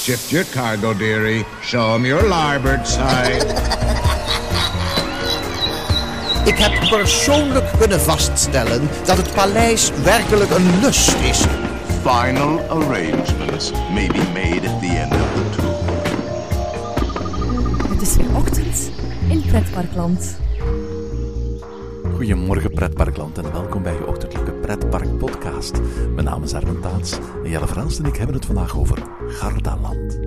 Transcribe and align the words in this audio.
Shift 0.00 0.32
your 0.32 0.44
cargo, 0.44 0.94
dearie. 0.94 1.44
Show 1.60 1.94
'em 1.94 2.06
your 2.06 2.26
larboard 2.28 2.88
side. 2.88 3.44
Ik 6.44 6.58
heb 6.58 6.88
persoonlijk 6.88 7.64
kunnen 7.78 8.00
vaststellen 8.00 8.88
dat 9.04 9.16
het 9.16 9.34
paleis 9.34 9.90
werkelijk 10.02 10.50
een 10.50 10.80
lust 10.80 11.16
is. 11.22 11.44
Final 12.02 12.60
arrangements 12.68 13.72
may 13.92 14.06
be 14.06 14.22
made 14.34 14.68
at 14.68 14.80
the 14.80 14.86
end 14.86 15.12
of 15.12 15.28
the 15.34 15.50
tour. 15.56 15.74
Het 17.92 18.02
is 18.02 18.16
weer 18.16 18.36
ochtend 18.36 18.90
in 19.28 19.42
Pretparkland. 19.46 20.36
Goedemorgen 22.14 22.70
pretparkland 22.70 23.38
en 23.38 23.52
welkom 23.52 23.82
bij 23.82 23.92
je 23.92 24.06
ochtendelijke 24.06 24.52
pretpark 24.52 25.18
podcast. 25.18 25.80
Mijn 26.14 26.26
naam 26.26 26.42
is 26.42 26.54
Armin 26.54 26.80
Taats 26.80 27.18
en 27.44 27.50
Jelle 27.50 27.66
Frans 27.66 27.98
en 27.98 28.04
ik 28.04 28.16
hebben 28.16 28.36
het 28.36 28.44
vandaag 28.44 28.76
over 28.76 28.98
Gardaland. 29.30 30.18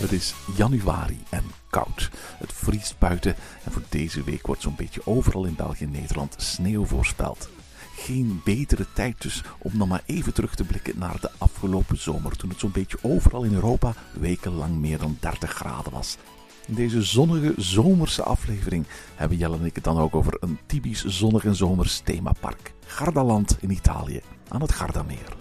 Het 0.00 0.12
is 0.12 0.34
januari 0.56 1.18
en 1.28 1.44
koud. 1.70 2.10
Het 2.38 2.52
vriest 2.52 2.98
buiten 2.98 3.34
en 3.64 3.72
voor 3.72 3.82
deze 3.88 4.22
week 4.22 4.46
wordt 4.46 4.62
zo'n 4.62 4.74
beetje 4.76 5.00
overal 5.04 5.44
in 5.44 5.54
België 5.54 5.84
en 5.84 5.90
Nederland 5.90 6.34
sneeuw 6.38 6.84
voorspeld. 6.84 7.48
Geen 8.10 8.40
betere 8.44 8.86
tijd 8.92 9.22
dus 9.22 9.42
om 9.58 9.76
nog 9.76 9.88
maar 9.88 10.02
even 10.06 10.34
terug 10.34 10.54
te 10.54 10.64
blikken 10.64 10.98
naar 10.98 11.16
de 11.20 11.30
afgelopen 11.38 11.96
zomer, 11.96 12.36
toen 12.36 12.50
het 12.50 12.58
zo'n 12.58 12.70
beetje 12.70 12.98
overal 13.02 13.42
in 13.42 13.54
Europa 13.54 13.94
wekenlang 14.12 14.74
meer 14.78 14.98
dan 14.98 15.16
30 15.20 15.50
graden 15.50 15.92
was. 15.92 16.16
In 16.66 16.74
deze 16.74 17.02
zonnige 17.02 17.52
zomerse 17.56 18.22
aflevering 18.22 18.86
hebben 19.14 19.38
Jelle 19.38 19.56
en 19.56 19.64
ik 19.64 19.74
het 19.74 19.84
dan 19.84 19.98
ook 19.98 20.14
over 20.14 20.36
een 20.40 20.58
typisch 20.66 21.04
zonnig 21.04 21.44
en 21.44 21.56
zomers 21.56 21.98
themapark. 21.98 22.72
Gardaland 22.86 23.56
in 23.60 23.70
Italië, 23.70 24.20
aan 24.48 24.60
het 24.60 24.72
Gardameer. 24.72 25.36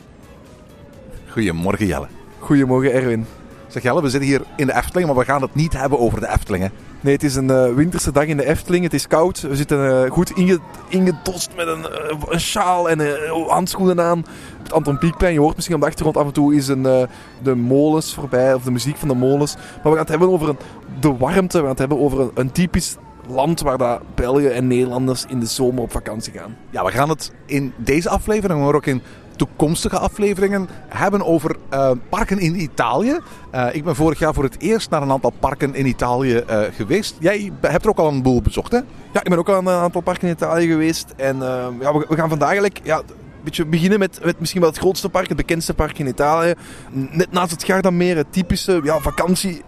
Goedemorgen 1.29 1.85
Jelle. 1.85 2.07
Goedemorgen 2.39 2.93
Erwin. 2.93 3.25
Zeg 3.67 3.83
Jelle, 3.83 4.01
we 4.01 4.09
zitten 4.09 4.29
hier 4.29 4.41
in 4.55 4.65
de 4.65 4.75
Efteling, 4.75 5.07
maar 5.07 5.17
we 5.17 5.25
gaan 5.25 5.41
het 5.41 5.55
niet 5.55 5.73
hebben 5.73 5.99
over 5.99 6.19
de 6.19 6.29
Efteling. 6.29 6.63
Hè? 6.63 6.69
Nee, 7.01 7.13
het 7.13 7.23
is 7.23 7.35
een 7.35 7.49
eh, 7.49 7.73
winterse 7.73 8.11
dag 8.11 8.25
in 8.25 8.37
de 8.37 8.45
Efteling. 8.45 8.83
Het 8.83 8.93
is 8.93 9.07
koud. 9.07 9.41
We 9.41 9.55
zitten 9.55 10.03
eh, 10.03 10.11
goed 10.11 10.29
inge 10.29 10.59
ingedost 10.87 11.49
met 11.55 11.67
een, 11.67 11.85
eh, 11.85 12.17
een 12.29 12.39
sjaal 12.39 12.89
en 12.89 13.01
handschoenen 13.47 14.01
aan. 14.01 14.25
Het 14.63 14.73
Anton 14.73 14.97
Pieckplein. 14.97 15.33
Je 15.33 15.39
hoort 15.39 15.55
misschien 15.55 15.75
op 15.75 15.81
de 15.81 15.87
achtergrond 15.87 16.17
af 16.17 16.25
en 16.25 16.33
toe 16.33 16.55
is 16.55 16.67
een, 16.67 17.07
de 17.43 17.55
molens 17.55 18.13
voorbij, 18.13 18.53
of 18.53 18.63
de 18.63 18.71
muziek 18.71 18.97
van 18.97 19.07
de 19.07 19.15
molens. 19.15 19.55
Maar 19.55 19.63
we 19.83 19.89
gaan 19.89 19.97
het 19.97 20.09
hebben 20.09 20.29
over 20.29 20.49
een, 20.49 20.57
de 20.99 21.17
warmte. 21.17 21.57
We 21.57 21.61
gaan 21.61 21.69
het 21.69 21.79
hebben 21.79 21.99
over 21.99 22.19
een, 22.19 22.31
een 22.33 22.51
typisch 22.51 22.95
land 23.27 23.61
waar 23.61 23.77
dat 23.77 24.01
Belgen 24.15 24.53
en 24.53 24.67
Nederlanders 24.67 25.25
in 25.27 25.39
de 25.39 25.45
zomer 25.45 25.81
op 25.81 25.91
vakantie 25.91 26.33
gaan. 26.33 26.57
Ja, 26.69 26.85
we 26.85 26.91
gaan 26.91 27.09
het 27.09 27.31
in 27.45 27.73
deze 27.77 28.09
aflevering, 28.09 28.59
maar 28.59 28.75
ook 28.75 28.85
in 28.85 29.01
toekomstige 29.39 29.99
afleveringen 29.99 30.69
hebben 30.87 31.25
over 31.25 31.55
uh, 31.73 31.91
parken 32.09 32.39
in 32.39 32.61
Italië. 32.61 33.19
Uh, 33.55 33.67
ik 33.71 33.83
ben 33.83 33.95
vorig 33.95 34.19
jaar 34.19 34.33
voor 34.33 34.43
het 34.43 34.59
eerst 34.59 34.89
naar 34.89 35.01
een 35.01 35.11
aantal 35.11 35.33
parken 35.39 35.75
in 35.75 35.85
Italië 35.85 36.43
uh, 36.49 36.61
geweest. 36.75 37.15
Jij 37.19 37.51
hebt 37.61 37.83
er 37.83 37.89
ook 37.89 37.97
al 37.97 38.07
een 38.07 38.21
boel 38.21 38.41
bezocht, 38.41 38.71
hè? 38.71 38.77
Ja, 39.13 39.23
ik 39.23 39.29
ben 39.29 39.37
ook 39.37 39.49
al 39.49 39.55
aan 39.55 39.67
een 39.67 39.73
aantal 39.73 40.01
parken 40.01 40.27
in 40.27 40.33
Italië 40.33 40.67
geweest. 40.67 41.13
En 41.15 41.37
ja, 41.79 41.93
we, 41.93 42.05
we, 42.09 42.15
gaan 42.15 42.29
vandaag 42.29 42.49
eigenlijk 42.49 42.79
ja, 42.83 42.97
een 42.97 43.43
beetje 43.43 43.65
beginnen 43.65 43.99
met, 43.99 44.19
met 44.23 44.39
misschien 44.39 44.61
wel 44.61 44.69
het 44.69 44.79
grootste 44.79 45.09
park, 45.09 45.27
het 45.27 45.37
bekendste 45.37 45.73
park 45.73 45.99
in 45.99 46.07
Italië. 46.07 46.53
Net 46.91 47.31
naast 47.31 47.51
het 47.51 47.63
Gardameer, 47.63 48.15
het 48.17 48.33
typische 48.33 48.79
ja, 48.83 48.99
vakantie 48.99 49.61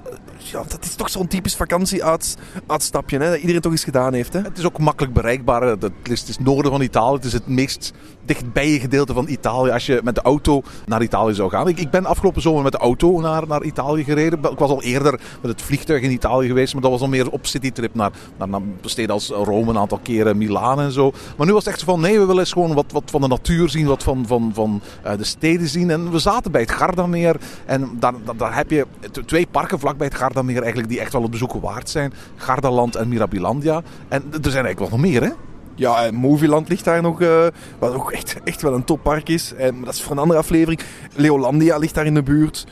ja, 0.49 0.63
dat 0.67 0.83
is 0.83 0.95
toch 0.95 1.09
zo'n 1.09 1.27
typisch 1.27 1.55
vakantie-uitstapje, 1.55 3.17
hè, 3.17 3.29
dat 3.29 3.39
iedereen 3.39 3.61
toch 3.61 3.71
eens 3.71 3.83
gedaan 3.83 4.13
heeft. 4.13 4.33
Hè? 4.33 4.41
Het 4.41 4.57
is 4.57 4.65
ook 4.65 4.79
makkelijk 4.79 5.13
bereikbaar. 5.13 5.61
Het 5.61 5.91
is 6.03 6.27
het 6.27 6.39
noorden 6.39 6.71
van 6.71 6.81
Italië. 6.81 7.15
Het 7.15 7.25
is 7.25 7.33
het 7.33 7.47
meest 7.47 7.93
dichtbij 8.25 8.79
gedeelte 8.79 9.13
van 9.13 9.27
Italië 9.27 9.71
als 9.71 9.85
je 9.85 10.01
met 10.03 10.15
de 10.15 10.21
auto 10.21 10.61
naar 10.85 11.01
Italië 11.01 11.33
zou 11.33 11.49
gaan. 11.49 11.67
Ik, 11.67 11.79
ik 11.79 11.89
ben 11.89 12.05
afgelopen 12.05 12.41
zomer 12.41 12.63
met 12.63 12.71
de 12.71 12.77
auto 12.77 13.19
naar, 13.19 13.47
naar 13.47 13.63
Italië 13.63 14.03
gereden. 14.03 14.39
Ik 14.39 14.57
was 14.57 14.69
al 14.69 14.83
eerder 14.83 15.11
met 15.41 15.51
het 15.51 15.61
vliegtuig 15.61 16.01
in 16.01 16.11
Italië 16.11 16.47
geweest, 16.47 16.73
maar 16.73 16.81
dat 16.81 16.91
was 16.91 17.01
al 17.01 17.07
meer 17.07 17.29
op 17.29 17.45
citytrip 17.45 17.95
naar, 17.95 18.11
naar, 18.37 18.47
naar 18.47 18.61
steden 18.81 19.13
als 19.13 19.29
Rome, 19.29 19.69
een 19.69 19.77
aantal 19.77 19.99
keren 20.03 20.37
Milaan 20.37 20.79
en 20.79 20.91
zo. 20.91 21.11
Maar 21.37 21.47
nu 21.47 21.53
was 21.53 21.65
het 21.65 21.73
echt 21.73 21.83
van, 21.83 21.99
nee, 21.99 22.19
we 22.19 22.25
willen 22.25 22.39
eens 22.39 22.51
gewoon 22.51 22.73
wat, 22.73 22.91
wat 22.91 23.03
van 23.05 23.21
de 23.21 23.27
natuur 23.27 23.69
zien, 23.69 23.85
wat 23.85 24.03
van, 24.03 24.27
van, 24.27 24.51
van 24.53 24.81
uh, 25.05 25.11
de 25.17 25.23
steden 25.23 25.67
zien. 25.67 25.89
En 25.89 26.11
we 26.11 26.19
zaten 26.19 26.51
bij 26.51 26.61
het 26.61 26.71
Gardameer 26.71 27.35
en 27.65 27.89
daar, 27.99 28.13
daar, 28.25 28.37
daar 28.37 28.55
heb 28.55 28.71
je 28.71 28.85
twee 29.25 29.47
parken 29.51 29.79
vlakbij 29.79 30.07
het 30.07 30.15
Gardameer 30.15 30.59
eigenlijk 30.59 30.89
die 30.89 30.99
echt 30.99 31.13
wel 31.13 31.21
het 31.21 31.31
bezoeken 31.31 31.61
waard 31.61 31.89
zijn. 31.89 32.13
Gardaland 32.35 32.95
en 32.95 33.07
Mirabilandia. 33.07 33.81
En 34.07 34.23
er 34.31 34.51
zijn 34.51 34.65
eigenlijk 34.65 34.79
wel 34.79 34.89
nog 34.89 34.99
meer, 34.99 35.21
hè? 35.23 35.29
Ja, 35.75 36.05
en 36.05 36.15
Movieland 36.15 36.69
ligt 36.69 36.83
daar 36.83 37.01
nog, 37.01 37.21
uh, 37.21 37.47
wat 37.79 37.93
ook 37.93 38.11
echt, 38.11 38.37
echt 38.43 38.61
wel 38.61 38.73
een 38.73 38.83
toppark 38.83 39.29
is. 39.29 39.53
En 39.53 39.81
dat 39.83 39.93
is 39.93 40.01
voor 40.01 40.11
een 40.11 40.17
andere 40.17 40.39
aflevering. 40.39 40.79
Leolandia 41.15 41.77
ligt 41.77 41.95
daar 41.95 42.05
in 42.05 42.13
de 42.13 42.23
buurt. 42.23 42.65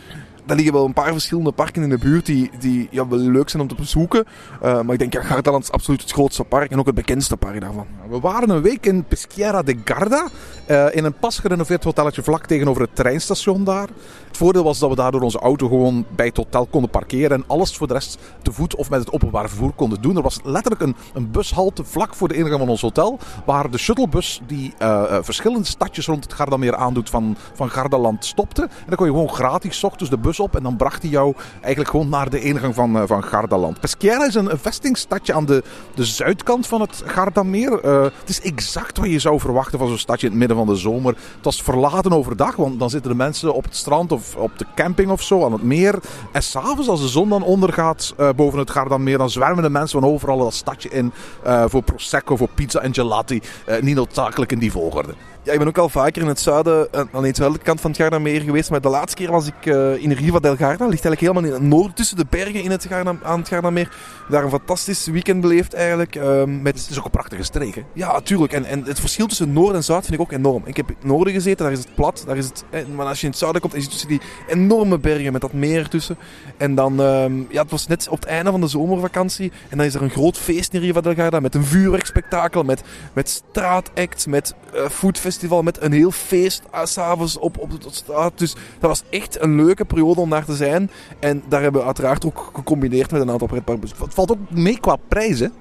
Er 0.49 0.55
liggen 0.55 0.73
wel 0.73 0.85
een 0.85 0.93
paar 0.93 1.11
verschillende 1.11 1.51
parken 1.51 1.83
in 1.83 1.89
de 1.89 1.97
buurt 1.97 2.25
die, 2.25 2.49
die 2.59 2.87
ja, 2.91 3.07
wel 3.07 3.19
leuk 3.19 3.49
zijn 3.49 3.61
om 3.61 3.67
te 3.67 3.75
bezoeken. 3.75 4.25
Uh, 4.63 4.81
maar 4.81 4.93
ik 4.93 4.99
denk, 4.99 5.13
ja, 5.13 5.21
Gardaland 5.21 5.63
is 5.63 5.71
absoluut 5.71 6.01
het 6.01 6.11
grootste 6.11 6.43
park 6.43 6.71
en 6.71 6.79
ook 6.79 6.85
het 6.85 6.95
bekendste 6.95 7.37
park 7.37 7.61
daarvan. 7.61 7.85
We 8.09 8.19
waren 8.19 8.49
een 8.49 8.61
week 8.61 8.85
in 8.85 9.03
Peschiera 9.03 9.61
de 9.61 9.77
Garda. 9.83 10.27
Uh, 10.67 10.95
in 10.95 11.05
een 11.05 11.13
pas 11.13 11.39
gerenoveerd 11.39 11.83
hotelletje 11.83 12.23
vlak 12.23 12.45
tegenover 12.45 12.81
het 12.81 12.95
treinstation 12.95 13.63
daar. 13.63 13.87
Het 14.27 14.37
voordeel 14.37 14.63
was 14.63 14.79
dat 14.79 14.89
we 14.89 14.95
daardoor 14.95 15.21
onze 15.21 15.39
auto 15.39 15.67
gewoon 15.67 16.05
bij 16.15 16.25
het 16.25 16.37
hotel 16.37 16.65
konden 16.65 16.89
parkeren. 16.89 17.37
En 17.37 17.43
alles 17.47 17.77
voor 17.77 17.87
de 17.87 17.93
rest 17.93 18.19
te 18.41 18.51
voet 18.51 18.75
of 18.75 18.89
met 18.89 18.99
het 18.99 19.11
openbaar 19.11 19.49
vervoer 19.49 19.71
konden 19.71 20.01
doen. 20.01 20.15
Er 20.15 20.21
was 20.21 20.39
letterlijk 20.43 20.81
een, 20.81 20.95
een 21.13 21.31
bushalte 21.31 21.83
vlak 21.83 22.15
voor 22.15 22.27
de 22.27 22.35
ingang 22.35 22.59
van 22.59 22.69
ons 22.69 22.81
hotel. 22.81 23.19
Waar 23.45 23.71
de 23.71 23.77
shuttlebus 23.77 24.41
die 24.47 24.73
uh, 24.81 25.17
verschillende 25.21 25.67
stadjes 25.67 26.05
rond 26.05 26.23
het 26.23 26.33
Gardameer 26.33 26.75
aandoet 26.75 27.09
van, 27.09 27.37
van 27.53 27.69
Gardaland 27.69 28.25
stopte. 28.25 28.61
En 28.61 28.85
dan 28.87 28.95
kon 28.95 29.05
je 29.05 29.11
gewoon 29.11 29.29
gratis 29.29 29.83
ochtends 29.83 30.09
de 30.09 30.17
bus 30.17 30.38
op. 30.39 30.55
En 30.55 30.63
dan 30.63 30.75
bracht 30.75 31.01
hij 31.01 31.11
jou 31.11 31.35
eigenlijk 31.61 31.89
gewoon 31.89 32.09
naar 32.09 32.29
de 32.29 32.41
ingang 32.41 32.75
van, 32.75 32.97
uh, 32.97 33.03
van 33.05 33.23
Gardaland. 33.23 33.79
Peschiera 33.79 34.25
is 34.25 34.35
een, 34.35 34.49
vestingstadje 34.61 35.33
aan 35.33 35.45
de, 35.45 35.63
de 35.95 36.05
zuidkant 36.05 36.67
van 36.67 36.81
het 36.81 37.03
Gardameer. 37.05 37.85
Uh, 37.85 38.03
het 38.03 38.29
is 38.29 38.41
exact 38.41 38.97
wat 38.97 39.09
je 39.09 39.19
zou 39.19 39.39
verwachten 39.39 39.79
van 39.79 39.87
zo'n 39.87 39.97
stadje 39.97 40.25
in 40.25 40.31
het 40.31 40.39
midden 40.39 40.57
van 40.57 40.67
de 40.67 40.75
zomer. 40.75 41.15
Het 41.35 41.45
was 41.45 41.61
verlaten 41.61 42.13
overdag, 42.13 42.55
want 42.55 42.79
dan 42.79 42.89
zitten 42.89 43.11
de 43.11 43.17
mensen 43.17 43.53
op 43.53 43.63
het 43.63 43.75
strand 43.75 44.11
of 44.11 44.35
op 44.35 44.57
de 44.57 44.65
camping 44.75 45.11
of 45.11 45.21
zo 45.21 45.45
aan 45.45 45.51
het 45.51 45.63
meer. 45.63 45.99
En 46.31 46.43
s'avonds, 46.43 46.87
als 46.87 47.01
de 47.01 47.07
zon 47.07 47.29
dan 47.29 47.43
ondergaat 47.43 48.13
uh, 48.19 48.29
boven 48.35 48.59
het 48.59 48.69
Gardameer, 48.69 49.17
dan 49.17 49.29
zwermen 49.29 49.63
de 49.63 49.69
mensen 49.69 49.99
van 50.01 50.09
overal 50.09 50.37
dat 50.37 50.53
stadje 50.53 50.89
in 50.89 51.11
voor 51.43 51.83
prosecco, 51.83 52.35
voor 52.35 52.49
pizza 52.55 52.79
en 52.79 52.93
gelati. 52.93 53.41
niet 53.81 53.95
noodzakelijk 53.95 54.51
in 54.51 54.59
die 54.59 54.71
volgorde. 54.71 55.13
Ja, 55.43 55.51
ik 55.51 55.59
ben 55.59 55.67
ook 55.67 55.77
al 55.77 55.89
vaker 55.89 56.21
in 56.21 56.27
het 56.27 56.39
zuiden, 56.39 56.87
aan 56.91 57.07
de 57.11 57.19
zuidelijke 57.19 57.65
kant 57.65 57.81
van 57.81 57.91
het 57.91 57.99
Gardameer 57.99 58.41
geweest. 58.41 58.69
Maar 58.69 58.81
de 58.81 58.89
laatste 58.89 59.15
keer 59.15 59.31
was 59.31 59.47
ik 59.47 59.65
uh, 59.65 60.03
in 60.03 60.11
Riva 60.11 60.39
del 60.39 60.55
Garda. 60.55 60.85
ligt 60.85 61.05
eigenlijk 61.05 61.19
helemaal 61.19 61.43
in 61.43 61.51
het 61.51 61.61
noorden, 61.61 61.93
tussen 61.93 62.17
de 62.17 62.25
bergen 62.29 62.63
in 62.63 62.71
het 62.71 62.85
Garda, 62.85 63.15
aan 63.23 63.39
het 63.39 63.47
Gardameer. 63.47 63.95
Daar 64.29 64.43
een 64.43 64.49
fantastisch 64.49 65.05
weekend 65.05 65.41
beleefd 65.41 65.73
eigenlijk. 65.73 66.15
Uh, 66.15 66.43
met... 66.43 66.79
Het 66.79 66.89
is 66.89 66.97
ook 66.99 67.05
een 67.05 67.11
prachtige 67.11 67.43
streek, 67.43 67.75
hè? 67.75 67.81
Ja, 67.93 68.11
natuurlijk. 68.11 68.53
En, 68.53 68.65
en 68.65 68.83
het 68.83 68.99
verschil 68.99 69.27
tussen 69.27 69.53
noord 69.53 69.75
en 69.75 69.83
zuid 69.83 70.05
vind 70.05 70.13
ik 70.13 70.21
ook 70.21 70.31
enorm. 70.31 70.61
Ik 70.65 70.77
heb 70.77 70.89
in 70.89 70.95
het 70.99 71.07
noorden 71.07 71.33
gezeten, 71.33 71.63
daar 71.63 71.73
is 71.73 71.79
het 71.79 71.95
plat. 71.95 72.23
Daar 72.27 72.37
is 72.37 72.45
het, 72.45 72.63
eh, 72.69 72.85
maar 72.95 73.05
als 73.05 73.19
je 73.19 73.25
in 73.25 73.29
het 73.29 73.39
zuiden 73.39 73.61
komt, 73.61 73.75
is 73.75 73.81
het 73.81 73.91
tussen 73.91 74.09
die 74.09 74.21
enorme 74.47 74.97
bergen 74.97 75.31
met 75.31 75.41
dat 75.41 75.53
meer 75.53 75.79
ertussen. 75.79 76.17
En 76.57 76.75
dan, 76.75 76.99
um, 76.99 77.47
ja, 77.49 77.61
het 77.61 77.71
was 77.71 77.87
net 77.87 78.07
op 78.09 78.19
het 78.19 78.29
einde 78.29 78.51
van 78.51 78.61
de 78.61 78.67
zomervakantie. 78.67 79.51
En 79.69 79.77
dan 79.77 79.85
is 79.85 79.93
er 79.93 80.01
een 80.01 80.09
groot 80.09 80.37
feest 80.37 80.73
in 80.73 80.81
Riva 80.81 81.01
del 81.01 81.15
Garda 81.15 81.39
met 81.39 81.55
een 81.55 81.65
vuurwerkspektakel, 81.65 82.63
met, 82.63 82.83
met 83.13 83.29
straatacts, 83.29 84.25
met 84.25 84.53
uh, 84.75 84.85
foodfestival, 85.29 85.63
met 85.63 85.81
een 85.81 85.91
heel 85.91 86.11
feest 86.11 86.61
uh, 86.73 86.85
s'avonds 86.85 87.37
op, 87.37 87.57
op 87.57 87.81
de 87.81 87.87
straat. 87.89 88.31
Dus 88.35 88.53
dat 88.53 88.89
was 88.89 89.03
echt 89.09 89.41
een 89.41 89.55
leuke 89.55 89.85
periode 89.85 90.21
om 90.21 90.29
naar 90.29 90.45
te 90.45 90.55
zijn. 90.55 90.89
En 91.19 91.43
daar 91.47 91.61
hebben 91.61 91.81
we 91.81 91.87
uiteraard 91.87 92.25
ook 92.25 92.51
gecombineerd 92.53 93.11
met 93.11 93.21
een 93.21 93.31
aantal 93.31 93.47
pretparkbezoeken. 93.47 94.05
Het 94.05 94.13
valt 94.13 94.31
ook 94.31 94.49
mee 94.49 94.79
qua 94.79 94.95
prijzen. 95.07 95.53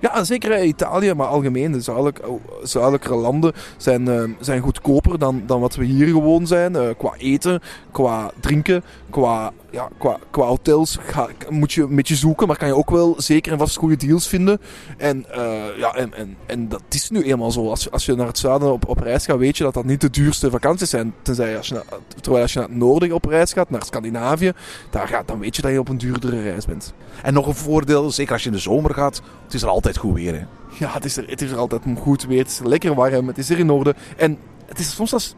Ja, 0.00 0.24
zeker 0.24 0.64
Italië, 0.64 1.14
maar 1.14 1.26
algemeen. 1.26 1.72
De 1.72 1.80
zuidelijke, 1.80 2.22
zuidelijkere 2.62 3.14
landen 3.14 3.52
zijn, 3.76 4.08
uh, 4.08 4.22
zijn 4.40 4.60
goedkoper 4.60 5.18
dan, 5.18 5.42
dan 5.46 5.60
wat 5.60 5.74
we 5.74 5.84
hier 5.84 6.06
gewoon 6.06 6.46
zijn. 6.46 6.74
Uh, 6.74 6.88
qua 6.98 7.14
eten, 7.18 7.60
qua 7.90 8.30
drinken, 8.40 8.82
qua, 9.12 9.52
ja, 9.70 9.88
qua, 9.98 10.18
qua 10.30 10.46
hotels 10.46 10.98
ga, 11.00 11.28
moet 11.48 11.72
je 11.72 11.82
een 11.82 11.96
beetje 11.96 12.16
zoeken. 12.16 12.46
Maar 12.46 12.56
kan 12.56 12.68
je 12.68 12.76
ook 12.76 12.90
wel 12.90 13.14
zeker 13.16 13.52
en 13.52 13.58
vast 13.58 13.76
goede 13.76 13.96
deals 13.96 14.28
vinden. 14.28 14.60
En, 14.96 15.26
uh, 15.36 15.78
ja, 15.78 15.94
en, 15.94 16.14
en, 16.14 16.36
en 16.46 16.68
dat 16.68 16.82
is 16.88 17.10
nu 17.10 17.22
eenmaal 17.22 17.50
zo. 17.50 17.68
Als, 17.68 17.90
als 17.90 18.06
je 18.06 18.14
naar 18.14 18.26
het 18.26 18.38
zuiden 18.38 18.72
op, 18.72 18.88
op 18.88 18.98
reis 18.98 19.24
gaat, 19.24 19.38
weet 19.38 19.56
je 19.56 19.64
dat 19.64 19.74
dat 19.74 19.84
niet 19.84 20.00
de 20.00 20.10
duurste 20.10 20.50
vakanties 20.50 20.90
zijn. 20.90 21.14
Tenzij 21.22 21.56
als 21.56 21.68
je 21.68 21.74
naar, 21.74 21.84
terwijl 22.20 22.42
als 22.42 22.52
je 22.52 22.58
naar 22.58 22.68
het 22.68 22.76
noorden 22.76 23.12
op 23.12 23.24
reis 23.24 23.52
gaat, 23.52 23.70
naar 23.70 23.84
Scandinavië, 23.84 24.52
daar 24.90 25.08
gaat, 25.08 25.28
dan 25.28 25.38
weet 25.38 25.56
je 25.56 25.62
dat 25.62 25.70
je 25.70 25.78
op 25.78 25.88
een 25.88 25.98
duurdere 25.98 26.42
reis 26.42 26.64
bent. 26.64 26.94
En 27.22 27.34
nog 27.34 27.46
een 27.46 27.54
voordeel, 27.54 28.10
zeker 28.10 28.32
als 28.32 28.42
je 28.42 28.48
in 28.48 28.54
de 28.54 28.60
zomer 28.60 28.94
gaat, 28.94 29.22
het 29.44 29.54
is 29.54 29.62
er 29.62 29.68
altijd 29.68 29.96
goed 29.96 30.14
weer. 30.14 30.34
Hè? 30.34 30.44
Ja, 30.78 30.92
het 30.92 31.04
is, 31.04 31.16
er, 31.16 31.28
het 31.28 31.42
is 31.42 31.50
er 31.50 31.58
altijd 31.58 31.82
goed 31.98 32.26
weer. 32.26 32.38
Het 32.38 32.48
is 32.48 32.60
lekker 32.64 32.94
warm. 32.94 33.26
Het 33.26 33.38
is 33.38 33.50
er 33.50 33.58
in 33.58 33.70
orde. 33.70 33.94
En 34.16 34.38
het 34.66 34.78
is 34.78 34.94
soms 34.94 35.12
als 35.12 35.34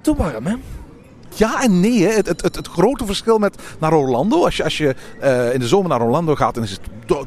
te 0.00 0.14
warm, 0.14 0.46
hè? 0.46 0.54
Ja 1.38 1.62
en 1.62 1.80
nee. 1.80 2.02
Hè. 2.02 2.10
Het, 2.10 2.26
het, 2.26 2.42
het, 2.42 2.68
grote 2.68 3.06
verschil 3.06 3.38
met 3.38 3.56
naar 3.78 3.92
Orlando. 3.92 4.44
Als 4.44 4.56
je, 4.56 4.64
als 4.64 4.78
je 4.78 4.94
eh, 5.20 5.54
in 5.54 5.60
de 5.60 5.68
zomer 5.68 5.88
naar 5.88 6.02
Orlando 6.02 6.34
gaat, 6.34 6.54
dan 6.54 6.62
is 6.62 6.70
het 6.70 6.80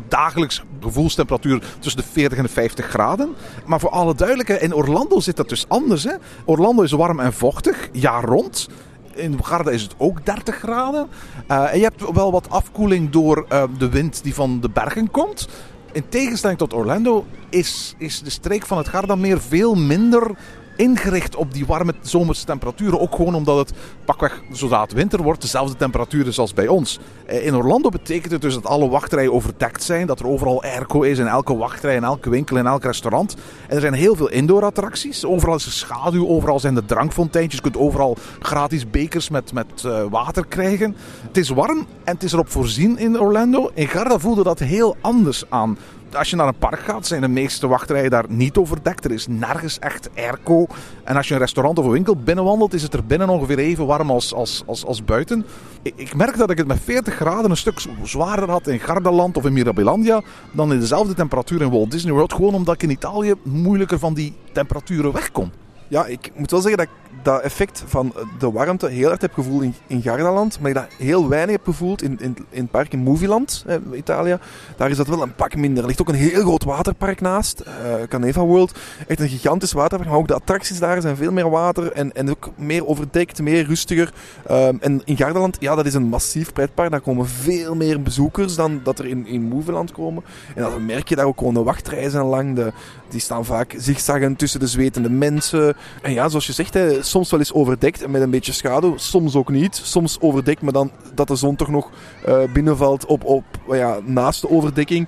dagelijks 0.08 0.64
gevoelstemperatuur 0.82 1.64
tussen 1.80 2.02
de 2.02 2.08
40 2.12 2.38
en 2.38 2.44
de 2.44 2.50
50 2.50 2.86
graden. 2.86 3.36
Maar 3.66 3.80
voor 3.80 3.90
alle 3.90 4.16
duidelijkheid, 4.16 4.62
in 4.62 4.74
Orlando 4.74 5.20
zit 5.20 5.36
dat 5.36 5.50
dus 5.50 5.66
anders. 5.68 6.04
Hè. 6.04 6.14
Orlando 6.46 6.82
is 6.82 6.92
warm 6.92 7.20
en 7.20 7.34
vochtig, 7.34 7.90
jaar 7.92 8.24
rond. 8.24 8.70
In 9.14 9.44
Garda 9.44 9.72
is 9.72 9.82
het 9.82 9.96
ook 9.98 10.26
30 10.26 10.56
graden. 10.56 11.08
Eh, 11.48 11.74
en 11.74 11.78
je 11.78 11.84
hebt 11.84 12.12
wel 12.12 12.32
wat 12.32 12.50
afkoeling 12.50 13.10
door 13.10 13.46
eh, 13.50 13.64
de 13.78 13.90
wind 13.90 14.24
die 14.24 14.34
van 14.34 14.60
de 14.60 14.70
bergen 14.70 15.12
komt. 15.12 15.48
In 15.92 16.10
tegenstelling 16.10 16.60
tot 16.60 16.74
Orlando 16.74 17.26
is, 17.50 17.96
is 17.98 18.22
de 18.22 18.30
streek 18.30 18.66
van 18.66 18.78
het 18.78 18.88
Gardameer 18.88 19.42
veel 19.42 19.76
minder 19.76 20.32
ingericht 20.80 21.36
op 21.36 21.54
die 21.54 21.66
warme 21.66 21.94
zomerse 22.02 22.46
temperaturen. 22.46 23.00
Ook 23.00 23.16
gewoon 23.16 23.36
omdat 23.36 23.58
het 23.58 23.78
pakweg 24.06 24.42
zodra 24.52 24.82
het 24.82 24.94
winter 24.94 25.22
wordt 25.24 25.42
dezelfde 25.42 25.76
temperatuur 25.76 26.28
is 26.28 26.40
als 26.40 26.54
bij 26.54 26.68
ons. 26.68 27.00
Eh, 27.26 27.46
In 27.46 27.56
Orlando 27.56 27.90
betekent 27.90 28.32
het 28.32 28.42
dus 28.42 28.54
dat 28.54 28.66
alle 28.66 28.90
wachtrijen 28.90 29.34
overdekt 29.34 29.84
zijn. 29.84 30.08
Dat 30.08 30.20
er 30.20 30.28
overal 30.28 30.64
airco 30.64 31.02
is 31.02 31.18
in 31.18 31.28
elke 31.28 31.58
wachtrij, 31.58 31.96
in 31.96 32.04
elke 32.04 32.30
winkel, 32.30 32.58
in 32.58 32.66
elk 32.68 32.84
restaurant. 32.84 33.36
En 33.68 33.76
er 33.76 33.82
zijn 33.82 33.94
heel 33.94 34.16
veel 34.16 34.30
indoor 34.30 34.64
attracties. 34.64 35.26
Overal 35.26 35.56
is 35.56 35.66
er 35.66 35.72
schaduw, 35.72 36.28
overal 36.28 36.60
zijn 36.60 36.76
er 36.76 36.86
drankfonteintjes. 36.86 37.56
Je 37.56 37.62
kunt 37.72 37.78
overal 37.78 38.18
gratis 38.40 38.90
bekers 38.90 39.30
met, 39.30 39.54
met 39.54 39.66
eh, 39.86 40.04
water 40.10 40.46
krijgen. 40.46 40.96
Het 41.28 41.38
is 41.38 41.50
warm 41.50 41.78
en 42.04 42.14
het 42.14 42.24
is 42.24 42.34
erop 42.34 42.50
voorzien 42.50 42.98
in 42.98 43.20
Orlando. 43.20 43.70
In 43.74 43.88
Garda 43.88 44.20
voelde 44.20 44.44
dat 44.44 44.60
heel 44.60 44.96
anders 45.02 45.44
aan 45.50 45.78
als 46.16 46.30
je 46.30 46.36
naar 46.36 46.48
een 46.48 46.58
park 46.58 46.80
gaat, 46.80 47.08
zijn 47.08 47.22
de 47.22 47.28
meeste 47.28 47.68
wachtrijen 47.68 48.10
daar 48.10 48.26
niet 48.28 48.58
overdekt. 48.58 49.06
Er 49.06 49.12
is 49.12 49.28
nergens 49.28 49.80
echt 49.80 50.10
airco. 50.16 50.68
En 51.04 51.16
als 51.16 51.28
je 51.28 51.34
een 51.34 51.40
restaurant 51.40 51.80
of 51.80 51.86
een 51.86 51.92
winkel 51.92 52.16
binnenwandelt, 52.16 52.74
is 52.74 52.82
het 52.82 52.94
er 52.94 53.06
binnen 53.06 53.30
ongeveer 53.30 53.58
even 53.58 53.86
warm 53.86 54.10
als, 54.10 54.34
als, 54.34 54.64
als, 54.66 54.86
als 54.86 55.04
buiten. 55.04 55.46
Ik, 55.82 55.94
ik 55.96 56.16
merk 56.16 56.38
dat 56.38 56.50
ik 56.50 56.58
het 56.58 56.68
met 56.68 56.80
40 56.84 57.14
graden 57.14 57.52
een 57.52 57.58
stuk 57.58 57.82
zwaarder 58.04 58.50
had 58.50 58.68
in 58.68 58.80
Gardaland 58.80 59.38
of 59.38 59.46
in 59.46 59.54
Mirabilandia 59.54 60.22
dan 60.52 60.74
in 60.74 60.80
dezelfde 60.80 61.14
temperatuur 61.14 61.62
in 61.62 61.70
Walt 61.70 61.92
Disney 61.92 62.14
World. 62.14 62.34
Gewoon 62.34 62.54
omdat 62.54 62.76
ik 62.76 62.84
in 62.84 62.90
Italië 62.90 63.34
moeilijker 63.44 64.00
van 64.00 64.14
die 64.14 64.34
temperaturen 64.52 65.12
weg 65.12 65.32
kon. 65.32 65.52
Ja, 65.88 66.06
ik 66.06 66.32
moet 66.36 66.52
wel 66.52 66.62
zeggen 66.62 66.78
dat 66.80 66.88
ik 66.88 67.09
dat 67.22 67.42
effect 67.42 67.84
van 67.86 68.14
de 68.40 68.52
warmte 68.52 68.88
heel 68.88 69.12
erg 69.12 69.22
heb 69.22 69.34
gevoeld 69.34 69.64
in, 69.88 70.02
Gardaland. 70.02 70.60
Maar 70.60 70.70
ik 70.70 70.76
dat 70.76 70.88
heel 70.98 71.30
weinig 71.30 71.56
heb 71.56 71.66
gevoeld 71.66 72.02
in, 72.02 72.18
in, 72.20 72.36
in 72.50 72.62
het 72.62 72.72
park 72.72 72.94
in 72.94 73.00
Movieland, 73.00 73.66
Italië. 73.94 74.38
Daar 74.78 74.90
is 74.90 74.98
dat 74.98 75.08
wel 75.08 75.22
een 75.22 75.36
pak 75.36 75.56
minder. 75.56 75.82
Er 75.82 75.88
ligt 75.88 76.02
ook 76.02 76.10
een 76.10 76.16
heel 76.16 76.42
groot 76.42 76.64
waterpark 76.64 77.22
naast. 77.22 77.60
eh 77.60 78.08
Caneva 78.08 78.42
World. 78.42 78.80
Echt 79.08 79.20
een 79.20 79.30
gigantisch 79.30 79.72
waterpark. 79.72 80.10
Maar 80.10 80.20
ook 80.20 80.28
de 80.28 80.34
attracties 80.34 80.80
daar 80.80 81.02
zijn 81.02 81.16
veel 81.16 81.32
meer 81.32 81.50
water. 81.50 81.92
En, 81.92 82.16
en 82.16 82.30
ook 82.30 82.50
meer 82.56 82.86
overdekt, 82.88 83.42
meer 83.42 83.66
rustiger. 83.66 84.14
Ehm, 84.48 84.76
en 84.80 85.02
in 85.06 85.18
Gardaland, 85.18 85.58
ja, 85.60 85.76
dat 85.76 85.86
is 85.86 85.94
een 85.94 86.04
massief 86.08 86.54
pretpark. 86.54 86.92
Daar 86.92 87.02
komen 87.02 87.28
veel 87.28 87.76
meer 87.76 88.02
bezoekers 88.02 88.56
dan 88.56 88.82
dat 88.84 89.00
er 89.00 89.06
in, 89.06 89.28
in 89.28 89.42
Movieland 89.42 89.92
komen. 89.92 90.24
En 90.56 90.62
dan 90.62 90.86
merk 90.86 91.10
je 91.10 91.16
daar 91.16 91.26
ook 91.26 91.38
gewoon 91.38 91.54
de 91.54 91.64
wachtrijen 91.64 92.24
lang. 92.24 92.56
De, 92.56 92.72
die 93.10 93.20
staan 93.20 93.46
vaak 93.46 93.76
zigzaggen 93.78 94.36
tussen 94.36 94.60
de 94.60 94.68
zwetende 94.68 95.10
mensen. 95.10 95.76
En 96.02 96.14
ja, 96.14 96.30
zoals 96.30 96.48
je 96.48 96.54
zegt, 96.54 96.74
hè, 96.74 96.99
soms 97.00 97.32
wel 97.32 97.40
eens 97.40 97.54
overdekt 97.54 98.04
en 98.04 98.12
met 98.12 98.22
een 98.22 98.30
beetje 98.30 98.52
schaduw. 98.52 98.98
Soms 98.98 99.36
ook 99.36 99.50
niet. 99.50 99.76
Soms 99.84 100.20
overdekt, 100.20 100.62
maar 100.62 100.74
dan 100.74 100.92
dat 101.14 101.28
de 101.28 101.36
zon 101.36 101.56
toch 101.56 101.70
nog 101.70 101.90
eh, 102.26 102.44
binnenvalt 102.54 103.06
op, 103.06 103.24
op, 103.26 103.44
ja, 103.68 104.00
naast 104.04 104.42
de 104.42 104.50
overdekking. 104.50 105.08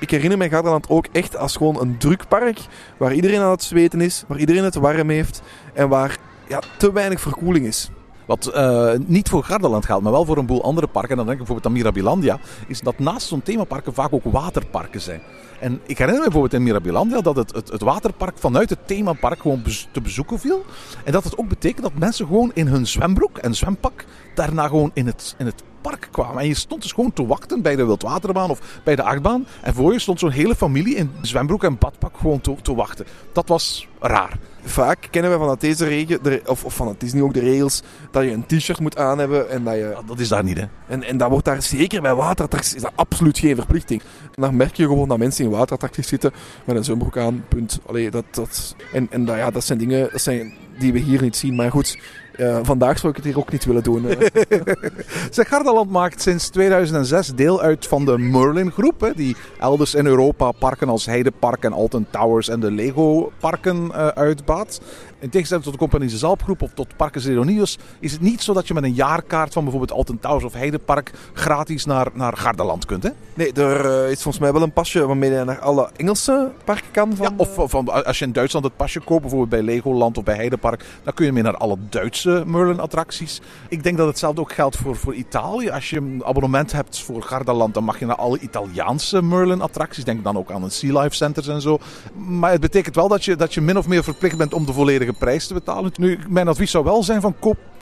Ik 0.00 0.10
herinner 0.10 0.38
me 0.38 0.48
Gardaland 0.48 0.88
ook 0.88 1.06
echt 1.12 1.36
als 1.36 1.56
gewoon 1.56 1.80
een 1.80 1.98
druk 1.98 2.28
park. 2.28 2.58
Waar 2.96 3.14
iedereen 3.14 3.40
aan 3.40 3.50
het 3.50 3.62
zweten 3.62 4.00
is, 4.00 4.24
waar 4.26 4.38
iedereen 4.38 4.64
het 4.64 4.74
warm 4.74 5.10
heeft. 5.10 5.42
En 5.74 5.88
waar 5.88 6.16
ja, 6.48 6.62
te 6.78 6.92
weinig 6.92 7.20
verkoeling 7.20 7.66
is. 7.66 7.90
Wat 8.32 8.46
eh, 8.46 8.92
niet 9.06 9.28
voor 9.28 9.44
Gardaland 9.44 9.84
geldt, 9.84 10.02
maar 10.02 10.12
wel 10.12 10.24
voor 10.24 10.36
een 10.36 10.46
boel 10.46 10.62
andere 10.62 10.86
parken. 10.86 11.10
En 11.10 11.16
dan 11.16 11.26
denk 11.26 11.40
ik 11.40 11.46
bijvoorbeeld 11.46 11.66
aan 11.66 11.80
Mirabilandia. 11.80 12.38
Is 12.66 12.80
dat 12.80 12.98
naast 12.98 13.26
zo'n 13.26 13.42
themaparken 13.42 13.94
vaak 13.94 14.12
ook 14.12 14.24
waterparken 14.24 15.00
zijn. 15.00 15.20
En 15.60 15.80
ik 15.86 15.98
herinner 15.98 16.22
me 16.22 16.22
bijvoorbeeld 16.22 16.52
in 16.52 16.62
Mirabilandia 16.62 17.20
dat 17.20 17.36
het, 17.36 17.54
het, 17.54 17.68
het 17.68 17.80
waterpark 17.80 18.38
vanuit 18.38 18.70
het 18.70 18.86
themapark 18.86 19.40
gewoon 19.40 19.62
te 19.92 20.00
bezoeken 20.00 20.38
viel. 20.38 20.64
En 21.04 21.12
dat 21.12 21.24
het 21.24 21.38
ook 21.38 21.48
betekent 21.48 21.82
dat 21.82 21.94
mensen 21.94 22.26
gewoon 22.26 22.50
in 22.54 22.66
hun 22.66 22.86
zwembroek 22.86 23.38
en 23.38 23.54
zwempak 23.54 24.04
daarna 24.34 24.68
gewoon 24.68 24.90
in 24.94 25.06
het, 25.06 25.34
in 25.38 25.46
het 25.46 25.62
park 25.82 26.08
kwamen. 26.10 26.42
En 26.42 26.48
je 26.48 26.54
stond 26.54 26.82
dus 26.82 26.92
gewoon 26.92 27.12
te 27.12 27.26
wachten 27.26 27.62
bij 27.62 27.76
de 27.76 27.84
wildwaterbaan 27.84 28.50
of 28.50 28.80
bij 28.84 28.96
de 28.96 29.02
achtbaan. 29.02 29.46
En 29.60 29.74
voor 29.74 29.92
je 29.92 29.98
stond 29.98 30.18
zo'n 30.18 30.30
hele 30.30 30.54
familie 30.54 30.94
in 30.94 31.10
zwembroek 31.22 31.64
en 31.64 31.78
badpak 31.78 32.16
gewoon 32.16 32.40
te, 32.40 32.54
te 32.62 32.74
wachten. 32.74 33.06
Dat 33.32 33.48
was 33.48 33.88
raar. 34.00 34.38
Vaak 34.64 35.08
kennen 35.10 35.30
we 35.30 35.38
vanuit 35.38 35.60
deze 35.60 35.84
regio, 35.84 36.18
of, 36.46 36.64
of 36.64 36.74
vanuit 36.74 37.00
Disney 37.00 37.22
ook 37.22 37.34
de 37.34 37.40
regels, 37.40 37.82
dat 38.10 38.22
je 38.22 38.30
een 38.30 38.46
t-shirt 38.46 38.80
moet 38.80 38.96
aan 38.96 39.18
hebben 39.18 39.50
en 39.50 39.64
dat 39.64 39.74
je 39.74 39.80
Ja, 39.80 40.02
dat 40.06 40.18
is 40.18 40.28
daar 40.28 40.44
niet, 40.44 40.58
hè. 40.58 40.64
En, 40.86 41.02
en 41.02 41.16
dat 41.16 41.30
wordt 41.30 41.44
daar 41.44 41.62
zeker 41.62 42.02
bij 42.02 42.14
waterattracties 42.14 42.74
is 42.74 42.82
dat 42.82 42.92
absoluut 42.94 43.38
geen 43.38 43.56
verplichting. 43.56 44.02
En 44.34 44.42
dan 44.42 44.56
merk 44.56 44.76
je 44.76 44.86
gewoon 44.86 45.08
dat 45.08 45.18
mensen 45.18 45.44
in 45.44 45.50
waterattracties 45.50 46.08
zitten 46.08 46.32
met 46.64 46.76
een 46.76 46.84
zwembroek 46.84 47.16
aan, 47.16 47.44
punt. 47.48 47.80
Allee, 47.86 48.10
dat, 48.10 48.24
dat, 48.30 48.76
en 48.92 49.06
en 49.10 49.24
dat, 49.24 49.36
ja, 49.36 49.50
dat 49.50 49.64
zijn 49.64 49.78
dingen 49.78 50.08
dat 50.12 50.20
zijn, 50.20 50.54
die 50.78 50.92
we 50.92 50.98
hier 50.98 51.22
niet 51.22 51.36
zien. 51.36 51.54
Maar 51.54 51.70
goed, 51.70 51.98
eh, 52.36 52.58
vandaag 52.62 52.98
zou 52.98 53.10
ik 53.12 53.16
het 53.16 53.26
hier 53.26 53.38
ook 53.38 53.52
niet 53.52 53.64
willen 53.64 53.82
doen. 53.82 54.08
eh. 54.08 54.28
Zeg, 55.30 55.48
Gardaland 55.48 55.90
maakt 55.90 56.22
sinds 56.22 56.48
2006 56.48 57.34
deel 57.34 57.60
uit 57.60 57.86
van 57.86 58.04
de 58.04 58.18
Merlin 58.18 58.70
groep. 58.70 59.00
Hè, 59.00 59.12
die 59.14 59.36
elders 59.58 59.94
in 59.94 60.06
Europa 60.06 60.52
parken 60.52 60.88
als 60.88 61.06
Heidepark 61.06 61.64
en 61.64 61.72
Alton 61.72 62.06
Towers 62.10 62.48
en 62.48 62.60
de 62.60 62.70
Lego 62.70 63.32
parken 63.40 63.90
eh, 63.94 64.06
uitbaat. 64.06 64.80
In 65.22 65.30
tegenstelling 65.30 65.64
tot 65.64 65.74
de 65.74 65.80
Compagnie 65.80 66.10
de 66.10 66.16
Zalpgroep 66.16 66.62
of 66.62 66.70
tot 66.74 66.96
Parken 66.96 67.20
Zeronius 67.20 67.78
is 68.00 68.12
het 68.12 68.20
niet 68.20 68.42
zo 68.42 68.52
dat 68.52 68.68
je 68.68 68.74
met 68.74 68.82
een 68.82 68.94
jaarkaart 68.94 69.52
van 69.52 69.62
bijvoorbeeld 69.62 69.92
Alton 69.98 70.18
Towers 70.20 70.44
of 70.44 70.52
Heidepark 70.52 71.12
gratis 71.32 71.84
naar, 71.84 72.06
naar 72.14 72.36
Gardaland 72.36 72.84
kunt. 72.86 73.02
Hè? 73.02 73.08
Nee, 73.34 73.52
er 73.52 74.04
eh, 74.04 74.10
is 74.10 74.22
volgens 74.22 74.38
mij 74.42 74.52
wel 74.52 74.62
een 74.62 74.72
pasje 74.72 75.06
waarmee 75.06 75.30
je 75.30 75.44
naar 75.44 75.58
alle 75.58 75.90
Engelse 75.96 76.50
parken 76.64 76.90
kan. 76.90 77.16
Van, 77.16 77.26
Ja, 77.26 77.32
of 77.36 77.54
van- 77.54 77.68
van, 77.70 78.04
als 78.04 78.18
je 78.18 78.24
in 78.24 78.32
Duitsland 78.32 78.64
het 78.64 78.76
pasje 78.76 79.00
koopt, 79.00 79.20
bijvoorbeeld 79.20 79.50
bij 79.50 79.62
Legoland 79.62 80.18
of 80.18 80.24
bij 80.24 80.34
Heidepark, 80.34 80.84
dan 81.02 81.14
kun 81.14 81.26
je 81.26 81.32
mee 81.32 81.42
naar 81.42 81.56
alle 81.56 81.76
Duitse 81.88 82.42
Merlin-attracties. 82.46 83.40
Ik 83.68 83.82
denk 83.82 83.96
dat 83.96 84.06
hetzelfde 84.06 84.40
ook 84.40 84.52
geldt 84.52 84.76
voor, 84.76 84.96
voor 84.96 85.14
Italië. 85.14 85.70
Als 85.70 85.90
je 85.90 85.96
een 85.96 86.22
abonnement 86.24 86.72
hebt 86.72 87.00
voor 87.00 87.22
Gardaland, 87.22 87.74
dan 87.74 87.84
mag 87.84 87.98
je 87.98 88.06
naar 88.06 88.16
alle 88.16 88.38
Italiaanse 88.38 89.22
Merlin-attracties. 89.22 90.04
Denk 90.04 90.24
dan 90.24 90.36
ook 90.36 90.50
aan 90.50 90.62
een 90.62 90.70
Sea 90.70 91.00
Life 91.00 91.14
Centers 91.16 91.48
en 91.48 91.60
zo. 91.60 91.78
Maar 92.14 92.50
het 92.50 92.60
betekent 92.60 92.94
wel 92.94 93.08
dat 93.08 93.24
je, 93.24 93.36
dat 93.36 93.54
je 93.54 93.60
min 93.60 93.78
of 93.78 93.86
meer 93.86 94.04
verplicht 94.04 94.36
bent 94.36 94.54
om 94.54 94.66
de 94.66 94.72
volledige 94.72 95.11
prijs 95.18 95.46
te 95.46 95.54
betalen. 95.54 95.92
Nu, 95.96 96.18
mijn 96.28 96.48
advies 96.48 96.70
zou 96.70 96.84
wel 96.84 97.02
zijn 97.02 97.20
van 97.20 97.34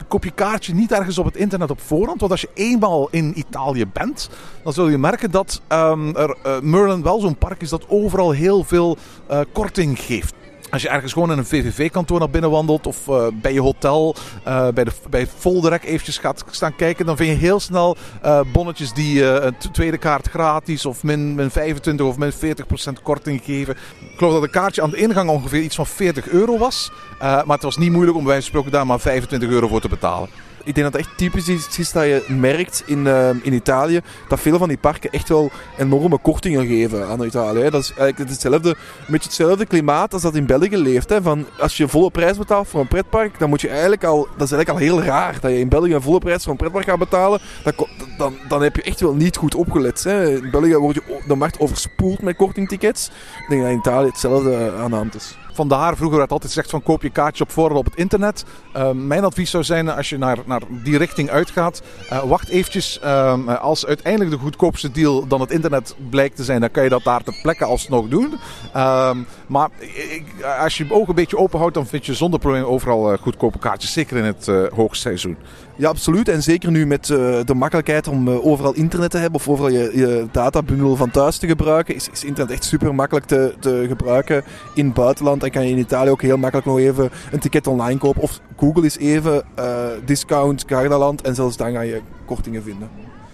koop, 0.07 0.23
je 0.23 0.31
kaartje 0.31 0.73
niet 0.73 0.91
ergens 0.91 1.17
op 1.17 1.25
het 1.25 1.35
internet 1.35 1.71
op 1.71 1.81
voorhand. 1.81 2.19
Want 2.19 2.31
als 2.31 2.41
je 2.41 2.49
eenmaal 2.53 3.07
in 3.11 3.39
Italië 3.39 3.85
bent, 3.85 4.29
dan 4.63 4.73
zul 4.73 4.87
je 4.87 4.97
merken 4.97 5.31
dat 5.31 5.61
ehm, 5.67 6.15
er, 6.15 6.37
eh, 6.43 6.59
Merlin 6.59 7.03
wel 7.03 7.19
zo'n 7.19 7.37
park 7.37 7.61
is 7.61 7.69
dat 7.69 7.85
overal 7.87 8.31
heel 8.31 8.63
veel 8.63 8.97
eh, 9.27 9.39
korting 9.51 9.99
geeft. 9.99 10.33
Als 10.71 10.81
je 10.81 10.89
ergens 10.89 11.13
gewoon 11.13 11.31
in 11.31 11.37
een 11.37 11.45
VVV-kantoor 11.45 12.19
naar 12.19 12.29
binnen 12.29 12.49
wandelt 12.49 12.87
of 12.87 13.07
eh, 13.07 13.27
bij 13.33 13.53
je 13.53 13.61
hotel, 13.61 14.15
eh, 14.43 14.67
bij, 14.67 14.83
de, 14.83 14.91
bij 15.09 15.27
Volderek 15.37 15.83
eventjes 15.83 16.17
gaat 16.17 16.43
staan 16.49 16.75
kijken, 16.75 17.05
dan 17.05 17.17
vind 17.17 17.29
je 17.29 17.45
heel 17.45 17.59
snel 17.59 17.97
eh, 18.21 18.41
bonnetjes 18.51 18.93
die 18.93 19.23
een 19.25 19.55
tweede 19.71 19.97
kaart 19.97 20.29
gratis 20.29 20.85
of 20.85 21.03
min, 21.03 21.35
min 21.35 21.51
25 21.51 22.05
of 22.05 22.17
min 22.17 22.31
40% 22.31 23.01
korting 23.03 23.41
geven. 23.43 23.75
Ik 23.99 24.17
geloof 24.17 24.33
dat 24.33 24.43
een 24.43 24.49
kaartje 24.49 24.81
aan 24.81 24.89
de 24.89 24.97
ingang 24.97 25.29
ongeveer 25.29 25.61
iets 25.61 25.75
van 25.75 25.85
40 25.85 26.27
euro 26.27 26.57
was. 26.57 26.91
Maar 27.19 27.45
het 27.47 27.63
was 27.63 27.77
niet 27.77 27.91
moeilijk 27.91 28.17
om 28.17 28.23
bij 28.23 28.33
wijze 28.33 28.69
daar 28.69 28.85
maar 28.85 28.99
25 28.99 29.49
euro 29.49 29.67
voor 29.67 29.81
te 29.81 29.89
betalen. 29.89 30.29
Ik 30.63 30.75
denk 30.75 30.91
dat 30.91 30.93
het 30.93 31.07
echt 31.07 31.17
typisch 31.17 31.47
is, 31.47 31.77
is 31.77 31.91
dat 31.91 32.03
je 32.03 32.25
merkt 32.27 32.83
in, 32.85 33.07
eh, 33.07 33.29
in 33.29 33.53
Italië 33.53 34.01
dat 34.27 34.39
veel 34.39 34.57
van 34.57 34.67
die 34.67 34.77
parken 34.77 35.11
echt 35.11 35.29
wel 35.29 35.51
enorme 35.77 36.17
kortingen 36.17 36.67
geven 36.67 37.07
aan 37.07 37.23
Italië. 37.23 37.69
Dat 37.69 37.81
is 37.81 37.93
eigenlijk 37.97 38.29
hetzelfde, 38.29 38.69
een 38.69 38.75
beetje 39.07 39.27
hetzelfde 39.27 39.65
klimaat 39.65 40.13
als 40.13 40.21
dat 40.21 40.35
in 40.35 40.45
België 40.45 40.77
leeft. 40.77 41.09
Hè. 41.09 41.21
Van, 41.21 41.45
als 41.59 41.77
je 41.77 41.87
volle 41.87 42.11
prijs 42.11 42.37
betaalt 42.37 42.67
voor 42.67 42.79
een 42.79 42.87
pretpark, 42.87 43.39
dan 43.39 43.49
moet 43.49 43.61
je 43.61 43.69
eigenlijk 43.69 44.03
al, 44.03 44.27
dat 44.37 44.47
is 44.47 44.51
eigenlijk 44.51 44.69
al 44.69 44.77
heel 44.77 45.03
raar 45.07 45.37
dat 45.39 45.51
je 45.51 45.59
in 45.59 45.69
België 45.69 45.93
een 45.93 46.01
volle 46.01 46.19
prijs 46.19 46.43
voor 46.43 46.51
een 46.51 46.57
pretpark 46.57 46.85
gaat 46.85 46.99
betalen. 46.99 47.39
Dan, 47.63 47.87
dan, 48.17 48.33
dan 48.47 48.61
heb 48.61 48.75
je 48.75 48.81
echt 48.81 48.99
wel 48.99 49.13
niet 49.13 49.37
goed 49.37 49.55
opgelet. 49.55 50.03
Hè. 50.03 50.29
In 50.29 50.51
België 50.51 50.75
word 50.75 50.95
je 50.95 51.21
de 51.27 51.35
markt 51.35 51.59
overspoeld 51.59 52.21
met 52.21 52.35
kortingtickets. 52.35 53.07
Ik 53.07 53.45
denk 53.49 53.61
dat 53.61 53.71
in 53.71 53.77
Italië 53.77 54.07
hetzelfde 54.07 54.55
eh, 54.55 54.81
aan 54.81 54.89
de 54.89 54.95
hand 54.95 55.15
is. 55.15 55.37
Vandaar, 55.53 55.95
vroeger 55.95 56.17
werd 56.17 56.31
altijd 56.31 56.51
gezegd 56.53 56.69
van 56.69 56.83
koop 56.83 57.01
je 57.01 57.09
kaartje 57.09 57.43
op 57.43 57.51
voorhand 57.51 57.79
op 57.79 57.85
het 57.85 57.95
internet. 57.95 58.45
Eh, 58.73 58.91
mijn 58.91 59.23
advies 59.23 59.49
zou 59.49 59.63
zijn 59.63 59.89
als 59.89 60.09
je 60.09 60.17
naar, 60.17 60.37
naar 60.45 60.61
die 60.69 60.97
richting 60.97 61.29
uitgaat, 61.29 61.81
eh, 62.09 62.23
wacht 62.23 62.49
eventjes. 62.49 62.99
Ehm, 62.99 63.49
als 63.49 63.85
uiteindelijk 63.85 64.31
de 64.31 64.37
goedkoopste 64.37 64.91
deal 64.91 65.27
dan 65.27 65.41
het 65.41 65.51
internet 65.51 65.95
blijkt 66.09 66.35
te 66.35 66.43
zijn, 66.43 66.59
dan 66.59 66.71
kan 66.71 66.83
je 66.83 66.89
dat 66.89 67.03
daar 67.03 67.23
ter 67.23 67.39
plekke 67.41 67.65
alsnog 67.65 68.07
doen. 68.07 68.33
Ehm, 68.73 69.17
maar 69.47 69.69
ik, 69.79 70.25
als 70.59 70.77
je 70.77 70.85
je 70.87 70.93
ogen 70.93 71.09
een 71.09 71.15
beetje 71.15 71.37
open 71.37 71.59
houdt, 71.59 71.73
dan 71.73 71.87
vind 71.87 72.05
je 72.05 72.13
zonder 72.13 72.39
probleem 72.39 72.63
overal 72.63 73.11
eh, 73.11 73.17
goedkope 73.21 73.59
kaartjes. 73.59 73.93
Zeker 73.93 74.17
in 74.17 74.23
het 74.23 74.47
eh 74.47 74.63
hoogseizoen. 74.75 75.37
Ja, 75.75 75.89
absoluut. 75.89 76.29
En 76.29 76.43
zeker 76.43 76.71
nu 76.71 76.85
met 76.85 77.05
de 77.05 77.53
makkelijkheid 77.55 78.07
om 78.07 78.29
overal 78.29 78.73
internet 78.73 79.11
te 79.11 79.17
hebben 79.17 79.39
of 79.39 79.47
overal 79.47 79.69
je, 79.69 79.91
je 79.93 80.27
databundel 80.31 80.95
van 80.95 81.11
thuis 81.11 81.37
te 81.37 81.47
gebruiken, 81.47 81.95
is, 81.95 82.09
is 82.11 82.23
internet 82.23 82.53
echt 82.53 82.63
super 82.63 82.95
makkelijk 82.95 83.25
te, 83.25 83.55
te 83.59 83.85
gebruiken 83.87 84.43
in 84.73 84.85
het 84.85 84.93
buitenland. 84.93 85.43
Kan 85.51 85.65
je 85.65 85.71
in 85.71 85.77
Italië 85.77 86.09
ook 86.09 86.21
heel 86.21 86.37
makkelijk 86.37 86.67
nog 86.67 86.77
even 86.77 87.09
een 87.31 87.39
ticket 87.39 87.67
online 87.67 87.99
kopen. 87.99 88.21
Of 88.21 88.39
Google 88.57 88.85
is 88.85 88.97
even 88.97 89.43
eh, 89.55 89.85
discount 90.05 90.63
Gardaland 90.67 91.21
en 91.21 91.35
zelfs 91.35 91.57
dan 91.57 91.71
ga 91.71 91.81
je 91.81 92.01
kortingen 92.25 92.63
vinden. 92.63 92.89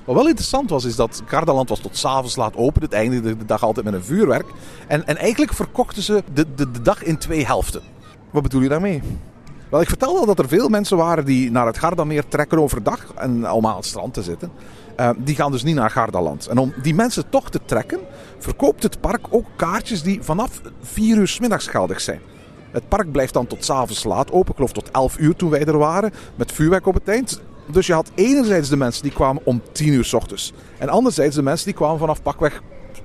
Wat 0.05 0.15
wel 0.15 0.27
interessant 0.27 0.69
was, 0.69 0.85
is 0.85 0.95
dat 0.95 1.21
Gardaland 1.25 1.69
was 1.69 1.79
tot 1.79 1.97
s'avonds 1.97 2.35
laat 2.35 2.55
open. 2.55 2.81
Het 2.81 2.93
eindigde 2.93 3.37
de 3.37 3.45
dag 3.45 3.63
altijd 3.63 3.85
met 3.85 3.93
een 3.93 4.03
vuurwerk. 4.03 4.45
En, 4.87 5.07
en 5.07 5.17
eigenlijk 5.17 5.53
verkochten 5.53 6.03
ze 6.03 6.23
de, 6.33 6.45
de, 6.55 6.71
de 6.71 6.81
dag 6.81 7.03
in 7.03 7.17
twee 7.17 7.45
helften. 7.45 7.81
Wat 8.31 8.43
bedoel 8.43 8.61
je 8.61 8.69
daarmee? 8.69 9.01
Wel, 9.69 9.81
ik 9.81 9.87
vertelde 9.87 10.19
al 10.19 10.25
dat 10.25 10.39
er 10.39 10.47
veel 10.47 10.69
mensen 10.69 10.97
waren 10.97 11.25
die 11.25 11.51
naar 11.51 11.65
het 11.65 11.77
Gardameer 11.77 12.27
trekken 12.27 12.59
overdag 12.59 13.13
en 13.15 13.45
allemaal 13.45 13.71
aan 13.71 13.77
het 13.77 13.85
strand 13.85 14.13
te 14.13 14.23
zitten. 14.23 14.51
Uh, 14.99 15.09
die 15.17 15.35
gaan 15.35 15.51
dus 15.51 15.63
niet 15.63 15.75
naar 15.75 15.89
Gardaland. 15.89 16.47
En 16.47 16.57
om 16.57 16.73
die 16.81 16.95
mensen 16.95 17.29
toch 17.29 17.49
te 17.49 17.59
trekken, 17.65 17.99
verkoopt 18.37 18.83
het 18.83 18.99
park 18.99 19.25
ook 19.29 19.45
kaartjes 19.55 20.01
die 20.01 20.21
vanaf 20.21 20.61
4 20.81 21.17
uur 21.17 21.27
's 21.27 21.39
middags 21.39 21.67
geldig 21.67 22.01
zijn. 22.01 22.21
Het 22.71 22.89
park 22.89 23.11
blijft 23.11 23.33
dan 23.33 23.47
tot 23.47 23.65
s'avonds 23.65 24.03
laat 24.03 24.31
open, 24.31 24.49
ik 24.49 24.55
geloof 24.55 24.71
tot 24.71 24.91
11 24.91 25.17
uur 25.17 25.35
toen 25.35 25.49
wij 25.49 25.65
er 25.65 25.77
waren, 25.77 26.13
met 26.35 26.51
vuurwerk 26.51 26.85
op 26.85 26.93
het 26.93 27.07
eind. 27.07 27.41
Dus 27.71 27.87
je 27.87 27.93
had 27.93 28.11
enerzijds 28.15 28.69
de 28.69 28.77
mensen 28.77 29.03
die 29.03 29.11
kwamen 29.11 29.41
om 29.45 29.61
10 29.71 29.87
uur 29.87 30.05
s 30.05 30.13
ochtends. 30.13 30.53
En 30.77 30.89
anderzijds 30.89 31.35
de 31.35 31.41
mensen 31.41 31.65
die 31.65 31.75
kwamen 31.75 31.99
vanaf 31.99 32.21
pakweg 32.21 32.61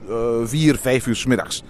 uh, 0.08 0.16
4, 0.44 0.76
5 0.76 1.06
uur 1.06 1.16
's 1.16 1.26
middags. 1.26 1.62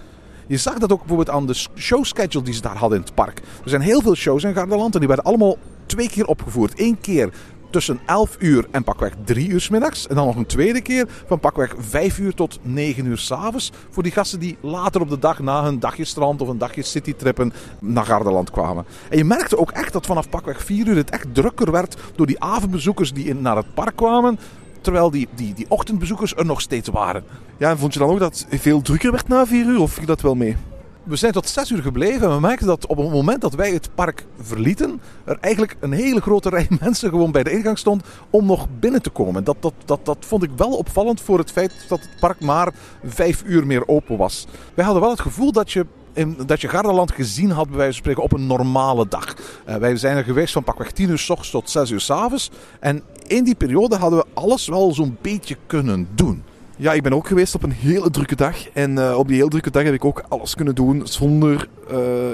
Je 0.47 0.57
zag 0.57 0.77
dat 0.77 0.91
ook 0.91 0.99
bijvoorbeeld 0.99 1.29
aan 1.29 1.47
de 1.47 1.55
showschedule 1.75 2.43
die 2.43 2.53
ze 2.53 2.61
daar 2.61 2.77
hadden 2.77 2.97
in 2.97 3.03
het 3.03 3.13
park. 3.13 3.39
Er 3.63 3.69
zijn 3.69 3.81
heel 3.81 4.01
veel 4.01 4.15
shows 4.15 4.43
in 4.43 4.53
Gardaland 4.53 4.93
en 4.93 4.99
die 4.99 5.07
werden 5.07 5.25
allemaal 5.25 5.57
twee 5.85 6.09
keer 6.09 6.25
opgevoerd. 6.25 6.79
Eén 6.79 6.99
keer 7.01 7.33
tussen 7.73 7.99
11 8.05 8.35
uur 8.39 8.67
en 8.71 8.83
pakweg 8.83 9.13
3 9.23 9.49
uur 9.49 9.61
s 9.61 9.69
middags. 9.69 10.07
En 10.07 10.15
dan 10.15 10.25
nog 10.25 10.35
een 10.35 10.45
tweede 10.45 10.81
keer 10.81 11.07
van 11.25 11.39
pakweg 11.39 11.75
5 11.77 12.19
uur 12.19 12.33
tot 12.33 12.59
9 12.61 13.05
uur 13.05 13.17
s'avonds. 13.17 13.71
Voor 13.89 14.03
die 14.03 14.11
gasten 14.11 14.39
die 14.39 14.57
later 14.61 15.01
op 15.01 15.09
de 15.09 15.19
dag 15.19 15.39
na 15.39 15.63
hun 15.63 15.79
dagje 15.79 16.05
strand 16.05 16.41
of 16.41 16.47
een 16.47 16.57
dagje 16.57 16.81
citytrippen 16.81 17.53
naar 17.79 18.05
Gardaland 18.05 18.51
kwamen. 18.51 18.85
En 19.09 19.17
je 19.17 19.23
merkte 19.23 19.57
ook 19.57 19.71
echt 19.71 19.93
dat 19.93 20.05
vanaf 20.05 20.29
pakweg 20.29 20.63
4 20.63 20.87
uur 20.87 20.95
het 20.95 21.09
echt 21.09 21.33
drukker 21.33 21.71
werd 21.71 21.97
door 22.15 22.27
die 22.27 22.43
avondbezoekers 22.43 23.13
die 23.13 23.25
in, 23.25 23.41
naar 23.41 23.57
het 23.57 23.73
park 23.73 23.95
kwamen. 23.95 24.39
Terwijl 24.81 25.11
die, 25.11 25.27
die, 25.35 25.53
die 25.53 25.65
ochtendbezoekers 25.69 26.35
er 26.35 26.45
nog 26.45 26.61
steeds 26.61 26.89
waren. 26.89 27.23
Ja, 27.57 27.69
en 27.69 27.77
vond 27.77 27.93
je 27.93 27.99
dan 27.99 28.09
ook 28.09 28.19
dat 28.19 28.45
het 28.49 28.61
veel 28.61 28.81
drukker 28.81 29.11
werd 29.11 29.27
na 29.27 29.45
4 29.45 29.65
uur 29.65 29.79
of 29.79 29.91
viel 29.91 30.05
dat 30.05 30.21
wel 30.21 30.35
mee? 30.35 30.55
We 31.03 31.15
zijn 31.15 31.31
tot 31.31 31.49
6 31.49 31.69
uur 31.71 31.81
gebleven 31.81 32.27
en 32.27 32.33
we 32.33 32.39
merkten 32.39 32.67
dat 32.67 32.85
op 32.85 32.97
het 32.97 33.11
moment 33.11 33.41
dat 33.41 33.53
wij 33.53 33.71
het 33.71 33.89
park 33.95 34.25
verlieten, 34.39 35.01
er 35.23 35.37
eigenlijk 35.41 35.75
een 35.79 35.91
hele 35.91 36.21
grote 36.21 36.49
rij 36.49 36.67
mensen 36.81 37.09
gewoon 37.09 37.31
bij 37.31 37.43
de 37.43 37.51
ingang 37.51 37.77
stond 37.77 38.03
om 38.29 38.45
nog 38.45 38.67
binnen 38.79 39.01
te 39.01 39.09
komen. 39.09 39.43
Dat, 39.43 39.57
dat, 39.59 39.73
dat, 39.85 40.05
dat 40.05 40.17
vond 40.19 40.43
ik 40.43 40.49
wel 40.55 40.77
opvallend 40.77 41.21
voor 41.21 41.37
het 41.37 41.51
feit 41.51 41.85
dat 41.87 41.99
het 41.99 42.19
park 42.19 42.39
maar 42.39 42.73
5 43.03 43.43
uur 43.45 43.65
meer 43.65 43.87
open 43.87 44.17
was. 44.17 44.47
Wij 44.73 44.85
hadden 44.85 45.01
wel 45.03 45.11
het 45.11 45.21
gevoel 45.21 45.51
dat 45.51 45.71
je 45.71 45.85
in, 46.13 46.37
dat 46.45 46.61
je 46.61 46.67
Gardaland 46.67 47.11
gezien 47.11 47.51
had, 47.51 47.67
bij 47.67 47.77
wijze 47.77 47.91
van 47.91 48.01
spreken, 48.01 48.23
op 48.23 48.33
een 48.33 48.47
normale 48.47 49.07
dag. 49.07 49.35
Uh, 49.69 49.75
wij 49.75 49.95
zijn 49.95 50.17
er 50.17 50.23
geweest 50.23 50.53
van 50.53 50.63
pakweg 50.63 50.91
10 50.91 51.09
uur 51.09 51.17
s 51.17 51.29
ochtends 51.29 51.51
tot 51.51 51.69
6 51.69 51.89
uur 51.89 52.01
s 52.01 52.09
avonds. 52.09 52.49
En 52.79 53.03
in 53.27 53.43
die 53.43 53.55
periode 53.55 53.95
hadden 53.95 54.19
we 54.19 54.25
alles 54.33 54.67
wel 54.67 54.93
zo'n 54.93 55.17
beetje 55.21 55.57
kunnen 55.67 56.07
doen. 56.15 56.43
Ja, 56.77 56.93
ik 56.93 57.03
ben 57.03 57.13
ook 57.13 57.27
geweest 57.27 57.55
op 57.55 57.63
een 57.63 57.71
hele 57.71 58.09
drukke 58.09 58.35
dag. 58.35 58.69
En 58.69 58.91
uh, 58.91 59.17
op 59.17 59.27
die 59.27 59.37
hele 59.37 59.49
drukke 59.49 59.71
dag 59.71 59.83
heb 59.83 59.93
ik 59.93 60.05
ook 60.05 60.23
alles 60.27 60.55
kunnen 60.55 60.75
doen 60.75 61.01
zonder... 61.07 61.67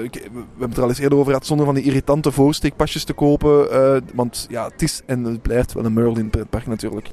Ik, 0.02 0.12
we 0.12 0.20
hebben 0.32 0.68
het 0.68 0.76
er 0.76 0.82
al 0.82 0.88
eens 0.88 0.98
eerder 0.98 1.18
over 1.18 1.30
gehad, 1.30 1.46
zonder 1.46 1.66
van 1.66 1.74
die 1.74 1.84
irritante 1.84 2.32
voorsteekpasjes 2.32 3.04
te 3.04 3.12
kopen. 3.12 3.66
Uh, 3.72 3.96
want 4.14 4.46
ja, 4.50 4.64
het 4.64 4.82
is 4.82 5.02
en 5.06 5.24
het 5.24 5.42
blijft 5.42 5.72
wel 5.72 5.84
een 5.84 5.92
Merlin 5.92 6.30
pretpark 6.30 6.66
natuurlijk. 6.66 7.10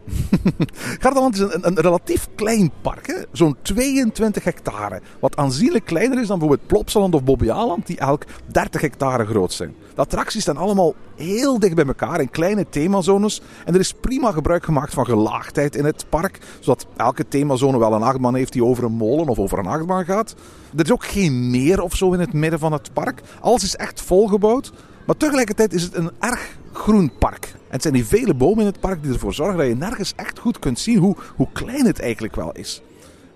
Gardaland 1.02 1.34
is 1.34 1.40
een, 1.40 1.68
een, 1.68 1.80
relatief 1.80 2.28
klein 2.36 2.72
park, 2.82 3.28
zo'n 3.32 3.56
22 3.62 4.44
hectare. 4.44 5.02
Wat 5.20 5.38
aanzienlijk 5.38 5.86
kleiner 5.86 6.22
is 6.22 6.28
dan 6.28 6.40
bijvoorbeeld 6.40 6.68
Plopsaland 6.68 7.16
of 7.16 7.24
Bobbejaanland, 7.24 7.88
die 7.88 7.98
elk 7.98 8.24
30 8.46 8.82
hectare 8.82 9.26
groot 9.26 9.54
zijn. 9.54 9.76
De 9.96 10.02
attracties 10.02 10.42
staan 10.42 10.58
allemaal 10.58 10.94
heel 11.18 11.60
dicht 11.60 11.76
bij 11.76 11.86
elkaar 11.86 12.22
in 12.22 12.30
kleine 12.30 12.66
themazones. 12.70 13.42
En 13.66 13.74
er 13.74 13.80
is 13.80 13.94
prima 13.94 14.32
gebruik 14.32 14.66
gemaakt 14.66 14.94
van 14.94 15.06
gelaagdheid 15.06 15.76
in 15.76 15.86
het 15.86 16.06
park, 16.10 16.40
zodat 16.60 16.88
elke 16.98 17.28
themazone 17.28 17.80
wel 17.80 17.94
een 17.94 18.04
achtbaan 18.04 18.36
heeft 18.36 18.54
die 18.54 18.64
over 18.64 18.84
een 18.84 18.92
molen 18.92 19.28
of 19.28 19.40
over 19.40 19.60
een 19.60 19.68
achtbaan 19.68 20.06
gaat. 20.06 20.36
Er 20.76 20.86
is 20.86 20.92
ook 20.92 21.06
geen 21.06 21.50
meer 21.50 21.82
of 21.82 21.96
zo 21.96 22.14
in 22.14 22.20
het 22.20 22.34
midden 22.34 22.60
van 22.60 22.72
het 22.72 22.94
park. 22.94 23.22
Alles 23.42 23.64
is 23.64 23.76
echt 23.76 24.02
volgebouwd. 24.02 24.72
Maar 25.06 25.18
tegelijkertijd 25.18 25.74
is 25.74 25.84
het 25.84 25.96
een 25.96 26.12
erg 26.20 26.58
groen 26.74 27.12
park. 27.20 27.46
En 27.54 27.74
het 27.74 27.82
zijn 27.82 27.94
die 27.94 28.06
vele 28.06 28.34
bomen 28.34 28.60
in 28.60 28.66
het 28.66 28.80
park 28.80 29.04
die 29.04 29.14
ervoor 29.14 29.34
zorgen 29.34 29.58
dat 29.58 29.68
je 29.68 29.76
nergens 29.76 30.14
echt 30.16 30.40
goed 30.40 30.60
kunt 30.60 30.80
zien 30.80 30.98
hoe, 30.98 31.16
hoe 31.36 31.48
klein 31.54 31.86
het 31.86 32.00
eigenlijk 32.00 32.36
wel 32.36 32.52
is. 32.52 32.82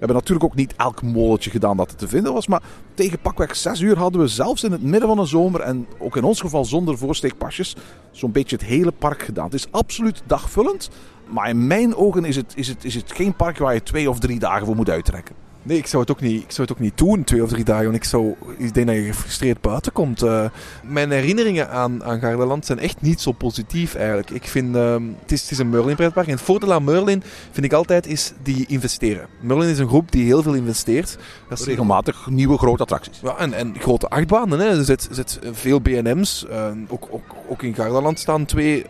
We 0.01 0.08
hebben 0.08 0.25
natuurlijk 0.25 0.51
ook 0.51 0.60
niet 0.60 0.75
elk 0.75 1.01
molentje 1.01 1.50
gedaan 1.50 1.77
dat 1.77 1.91
er 1.91 1.98
te 1.98 2.08
vinden 2.08 2.34
was. 2.34 2.48
Maar 2.48 2.62
tegen 2.93 3.20
pakweg 3.20 3.55
6 3.55 3.79
uur 3.79 3.98
hadden 3.98 4.22
we 4.22 4.27
zelfs 4.27 4.63
in 4.63 4.72
het 4.72 4.81
midden 4.81 5.08
van 5.08 5.17
de 5.17 5.25
zomer. 5.25 5.62
En 5.62 5.88
ook 6.00 6.17
in 6.17 6.24
ons 6.24 6.41
geval 6.41 6.65
zonder 6.65 6.98
voorsteekpasjes. 6.98 7.75
Zo'n 8.12 8.31
beetje 8.31 8.55
het 8.55 8.65
hele 8.65 8.91
park 8.91 9.22
gedaan. 9.22 9.46
Het 9.46 9.53
is 9.53 9.72
absoluut 9.72 10.24
dagvullend. 10.25 10.89
Maar 11.27 11.50
in 11.50 11.67
mijn 11.67 11.96
ogen 11.96 12.25
is 12.25 12.36
het, 12.36 12.53
is, 12.55 12.67
het, 12.67 12.86
is 12.86 12.96
het 12.96 13.12
geen 13.12 13.36
park 13.36 13.58
waar 13.58 13.74
je 13.74 13.84
twee 13.84 14.10
of 14.10 14.20
drie 14.20 14.39
dagen 14.39 14.65
voor 14.65 14.75
moet 14.75 14.89
uittrekken. 14.89 15.36
Nee, 15.63 15.77
ik 15.77 15.88
zou 15.88 16.01
het 16.01 16.12
ook 16.12 16.22
niet, 16.22 16.44
ik 16.44 16.51
zou 16.51 16.68
het 16.68 16.72
ook 16.72 16.84
niet 16.84 16.98
doen, 16.98 17.24
twee 17.24 17.44
of 17.44 17.50
drie 17.50 17.63
dagen. 17.63 17.84
Want 17.84 17.96
ik, 17.96 18.03
zou, 18.03 18.36
ik 18.58 18.74
denk 18.74 18.88
dat 18.88 18.96
je 18.96 19.03
gefrustreerd 19.03 19.62
buiten 19.62 19.91
komt. 19.91 20.24
Uh, 20.24 20.46
mijn 20.84 21.12
herinneringen 21.12 21.70
aan, 21.70 22.03
aan 22.03 22.20
Gardaland 22.20 22.65
zijn 22.65 22.80
echt 22.80 23.01
niet 23.01 23.22
zo 23.22 23.32
positief 23.32 23.96
eigenlijk. 23.96 24.30
Ik 24.30 24.48
vind, 24.48 24.75
uh, 24.75 24.96
het, 25.22 25.32
is, 25.32 25.41
het 25.41 25.51
is 25.51 25.58
een 25.58 25.70
Merlin 25.70 25.96
pretpark. 25.96 26.27
En 26.27 26.34
het 26.34 26.41
voordeel 26.41 26.74
aan 26.74 26.84
Merlin 26.84 27.24
vind 27.51 27.65
ik 27.65 27.74
altijd 27.74 28.08
is 28.08 28.34
die 28.44 28.65
investeren. 28.68 29.27
Merlin 29.39 29.70
is 29.70 29.80
een 29.80 29.88
groep 29.88 30.12
die 30.12 30.25
heel 30.25 30.41
veel 30.44 30.53
investeert. 30.53 31.18
Dat 31.50 31.60
is 31.60 31.65
regelmatig 31.65 32.27
nieuwe 32.30 32.58
grote 32.58 32.84
attracties. 32.84 33.20
Ja, 33.22 33.38
en, 33.38 33.53
en 33.53 33.75
grote 33.80 34.10
achtbanen. 34.10 34.60
Hè. 34.60 34.77
Er 34.77 34.84
zit, 34.86 35.08
zit 35.12 35.39
veel 35.51 35.82
BNM's. 35.82 36.46
Uh, 36.50 36.68
ook, 36.88 37.08
ook, 37.10 37.36
ook 37.48 37.63
in 37.63 37.75
Gardaland 37.75 38.20
staan 38.20 38.46
twee 38.46 38.86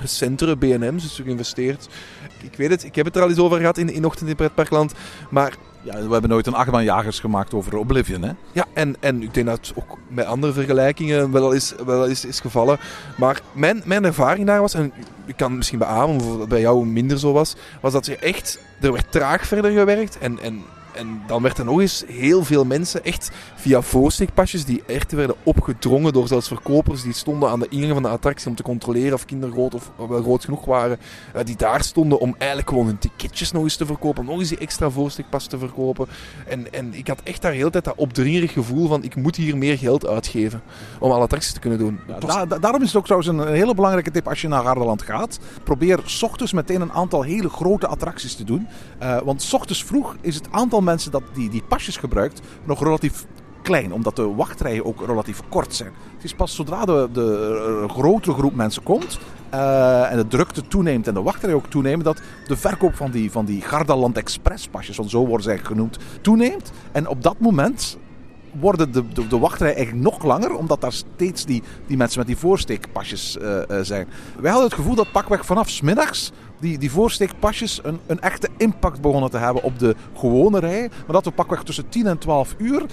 recentere 0.00 0.56
BNM's. 0.56 1.02
Dus 1.02 1.20
geïnvesteerd. 1.24 1.88
Ik 2.42 2.56
weet 2.56 2.70
het, 2.70 2.84
ik 2.84 2.94
heb 2.94 3.04
het 3.04 3.16
er 3.16 3.22
al 3.22 3.28
eens 3.28 3.38
over 3.38 3.58
gehad 3.58 3.78
in, 3.78 3.92
in 3.92 4.04
Ochtend 4.04 4.28
in 4.28 4.36
Pretparkland. 4.36 4.92
Maar 5.30 5.54
ja, 5.84 5.92
we 5.92 6.12
hebben 6.12 6.30
nooit 6.30 6.46
een 6.46 6.54
achtbaanjagers 6.54 7.20
gemaakt 7.20 7.54
over 7.54 7.76
Oblivion, 7.76 8.22
hè? 8.22 8.30
Ja, 8.52 8.64
en, 8.72 8.96
en 9.00 9.22
ik 9.22 9.34
denk 9.34 9.46
dat 9.46 9.72
ook 9.74 9.98
met 10.08 10.26
andere 10.26 10.52
vergelijkingen 10.52 11.32
wel 11.32 11.52
is, 11.52 11.74
wel 11.86 12.06
is, 12.06 12.24
is 12.24 12.40
gevallen. 12.40 12.78
Maar 13.16 13.40
mijn, 13.52 13.82
mijn 13.84 14.04
ervaring 14.04 14.46
daar 14.46 14.60
was, 14.60 14.74
en 14.74 14.92
ik 15.26 15.36
kan 15.36 15.56
misschien 15.56 15.78
beamen 15.78 16.16
of 16.16 16.48
bij 16.48 16.60
jou 16.60 16.86
minder 16.86 17.18
zo 17.18 17.32
was, 17.32 17.54
was 17.80 17.92
dat 17.92 18.06
je 18.06 18.16
echt, 18.16 18.58
er 18.80 18.92
werd 18.92 19.12
traag 19.12 19.46
verder 19.46 19.70
gewerkt 19.70 20.18
en, 20.18 20.38
en 20.40 20.62
en 20.94 21.22
dan 21.26 21.42
werd 21.42 21.58
er 21.58 21.64
nog 21.64 21.80
eens 21.80 22.04
heel 22.06 22.44
veel 22.44 22.64
mensen 22.64 23.04
echt 23.04 23.30
via 23.54 23.82
voorsteekpasjes 23.82 24.64
die 24.64 24.82
echt 24.86 25.12
werden 25.12 25.36
opgedrongen 25.42 26.12
door 26.12 26.28
zelfs 26.28 26.48
verkopers 26.48 27.02
die 27.02 27.12
stonden 27.12 27.50
aan 27.50 27.60
de 27.60 27.68
ingang 27.68 27.92
van 27.92 28.02
de 28.02 28.08
attractie 28.08 28.48
om 28.48 28.54
te 28.54 28.62
controleren 28.62 29.12
of 29.14 29.24
kinderen 29.24 29.54
groot 29.54 29.74
of 29.74 29.90
wel 30.08 30.22
groot 30.22 30.44
genoeg 30.44 30.64
waren. 30.64 30.98
Uh, 31.36 31.44
die 31.44 31.56
daar 31.56 31.82
stonden 31.82 32.18
om 32.18 32.34
eigenlijk 32.38 32.68
gewoon 32.68 32.86
hun 32.86 32.98
ticketjes 32.98 33.52
nog 33.52 33.62
eens 33.62 33.76
te 33.76 33.86
verkopen, 33.86 34.24
nog 34.24 34.38
eens 34.38 34.48
die 34.48 34.58
extra 34.58 34.90
voorsteekpas 34.90 35.46
te 35.46 35.58
verkopen. 35.58 36.06
En, 36.46 36.72
en 36.72 36.94
ik 36.94 37.08
had 37.08 37.20
echt 37.22 37.42
daar 37.42 37.50
de 37.50 37.56
hele 37.56 37.70
tijd 37.70 37.84
dat 37.84 37.94
opdringerig 37.96 38.52
gevoel 38.52 38.88
van 38.88 39.02
ik 39.02 39.16
moet 39.16 39.36
hier 39.36 39.56
meer 39.56 39.78
geld 39.78 40.06
uitgeven 40.06 40.62
om 40.98 41.10
alle 41.10 41.22
attracties 41.22 41.52
te 41.52 41.60
kunnen 41.60 41.78
doen. 41.78 42.00
Ja, 42.06 42.18
da 42.18 42.46
da 42.46 42.58
daarom 42.58 42.82
is 42.82 42.86
het 42.86 42.96
ook 42.96 43.04
trouwens 43.04 43.30
een 43.30 43.54
hele 43.54 43.74
belangrijke 43.74 44.10
tip 44.10 44.28
als 44.28 44.40
je 44.40 44.48
naar 44.48 44.64
Gardaland 44.64 45.02
gaat. 45.02 45.38
Probeer 45.64 46.00
s 46.04 46.22
ochtends 46.22 46.52
meteen 46.52 46.80
een 46.80 46.92
aantal 46.92 47.22
hele 47.22 47.48
grote 47.48 47.86
attracties 47.86 48.34
te 48.34 48.44
doen. 48.44 48.66
Uh, 49.02 49.20
want 49.20 49.42
s 49.42 49.52
ochtends 49.52 49.84
vroeg 49.84 50.16
is 50.20 50.34
het 50.34 50.48
aantal 50.50 50.82
mensen 50.84 51.10
dat 51.10 51.22
die, 51.32 51.50
die 51.50 51.62
pasjes 51.68 51.96
gebruikt 51.96 52.40
nog 52.64 52.82
relatief 52.82 53.26
klein, 53.62 53.92
omdat 53.92 54.16
de 54.16 54.34
wachtrijen 54.34 54.84
ook 54.84 55.06
relatief 55.06 55.40
kort 55.48 55.74
zijn. 55.74 55.92
Het 56.14 56.24
is 56.24 56.34
pas 56.34 56.54
zodra 56.54 56.84
de, 56.84 57.08
de 57.12 57.84
grotere 57.88 58.36
groep 58.36 58.54
mensen 58.54 58.82
komt 58.82 59.18
uh, 59.54 60.10
en 60.10 60.16
de 60.16 60.26
drukte 60.26 60.66
toeneemt 60.66 61.08
en 61.08 61.14
de 61.14 61.22
wachtrij 61.22 61.54
ook 61.54 61.66
toenemen, 61.66 62.04
dat 62.04 62.20
de 62.46 62.56
verkoop 62.56 62.94
van 62.94 63.10
die, 63.10 63.30
van 63.30 63.44
die 63.44 63.60
Gardaland 63.60 64.16
Express 64.16 64.68
pasjes, 64.68 64.96
want 64.96 65.10
zo 65.10 65.26
worden 65.26 65.52
ze 65.52 65.64
genoemd, 65.64 65.98
toeneemt. 66.20 66.72
En 66.92 67.08
op 67.08 67.22
dat 67.22 67.38
moment 67.38 67.98
worden 68.60 68.92
de, 68.92 69.26
de, 69.28 69.38
wachtrij 69.38 69.74
eigenlijk 69.74 70.04
nog 70.04 70.24
langer, 70.24 70.54
omdat 70.54 70.80
daar 70.80 70.92
steeds 70.92 71.44
die, 71.44 71.62
die 71.86 71.96
mensen 71.96 72.18
met 72.18 72.26
die 72.26 72.36
voorsteekpasjes 72.36 73.36
uh, 73.42 73.58
zijn. 73.82 74.08
Wij 74.40 74.50
hadden 74.50 74.68
het 74.68 74.78
gevoel 74.78 74.94
dat 74.94 75.12
pakweg 75.12 75.46
vanaf 75.46 75.68
smiddags 75.70 76.32
die, 76.58 76.78
die 76.78 76.90
voorsteekpasjes 76.90 77.80
een, 77.82 77.98
een 78.06 78.20
echte 78.20 78.48
impact 78.56 79.00
begonnen 79.00 79.30
te 79.30 79.38
hebben 79.38 79.62
op 79.62 79.78
de 79.78 79.96
gewone 80.16 80.58
rij. 80.58 80.88
Maar 80.88 81.12
dat 81.12 81.24
we 81.24 81.30
pakweg 81.30 81.62
tussen 81.62 81.88
10 81.88 82.06
en 82.06 82.18
12 82.18 82.54
uur 82.58 82.86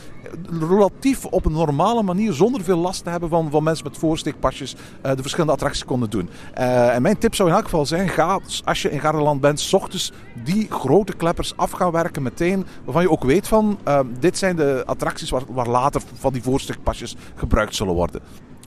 relatief 0.60 1.25
op 1.25 1.46
een 1.46 1.51
normale 1.51 2.03
manier, 2.03 2.34
zonder 2.34 2.63
veel 2.63 2.77
last 2.77 3.03
te 3.03 3.10
hebben 3.10 3.30
van, 3.30 3.51
van 3.51 3.63
mensen 3.63 3.86
met 3.86 3.98
voorsteekpasjes, 3.98 4.75
uh, 4.75 5.12
de 5.15 5.22
verschillende 5.22 5.53
attracties 5.53 5.86
konden 5.86 6.10
doen. 6.10 6.30
Uh, 6.58 6.96
en 6.96 7.01
mijn 7.01 7.18
tip 7.18 7.36
zou 7.36 7.50
in 7.50 7.56
elk 7.56 7.63
geval 7.63 7.86
zijn, 7.86 8.10
ga 8.10 8.39
als 8.63 8.82
je 8.82 8.91
in 8.91 9.00
Gardaland 9.00 9.41
bent, 9.41 9.60
s 9.60 9.74
ochtends 9.74 10.12
die 10.44 10.68
grote 10.70 11.13
kleppers 11.13 11.58
af 11.58 11.72
gaan 11.72 11.91
werken 11.91 12.24
meteen. 12.24 12.65
Waarvan 12.84 13.03
je 13.03 13.12
ook 13.12 13.24
weet 13.24 13.48
van, 13.48 13.80
dit 14.20 14.38
zijn 14.38 14.56
de 14.56 14.84
attracties 14.86 15.30
waar, 15.30 15.41
waar 15.48 15.68
later 15.68 16.01
van 16.20 16.34
die 16.34 16.44
voorsteekpasjes 16.44 17.15
gebruikt 17.36 17.75
zullen 17.75 17.94
worden 17.94 18.22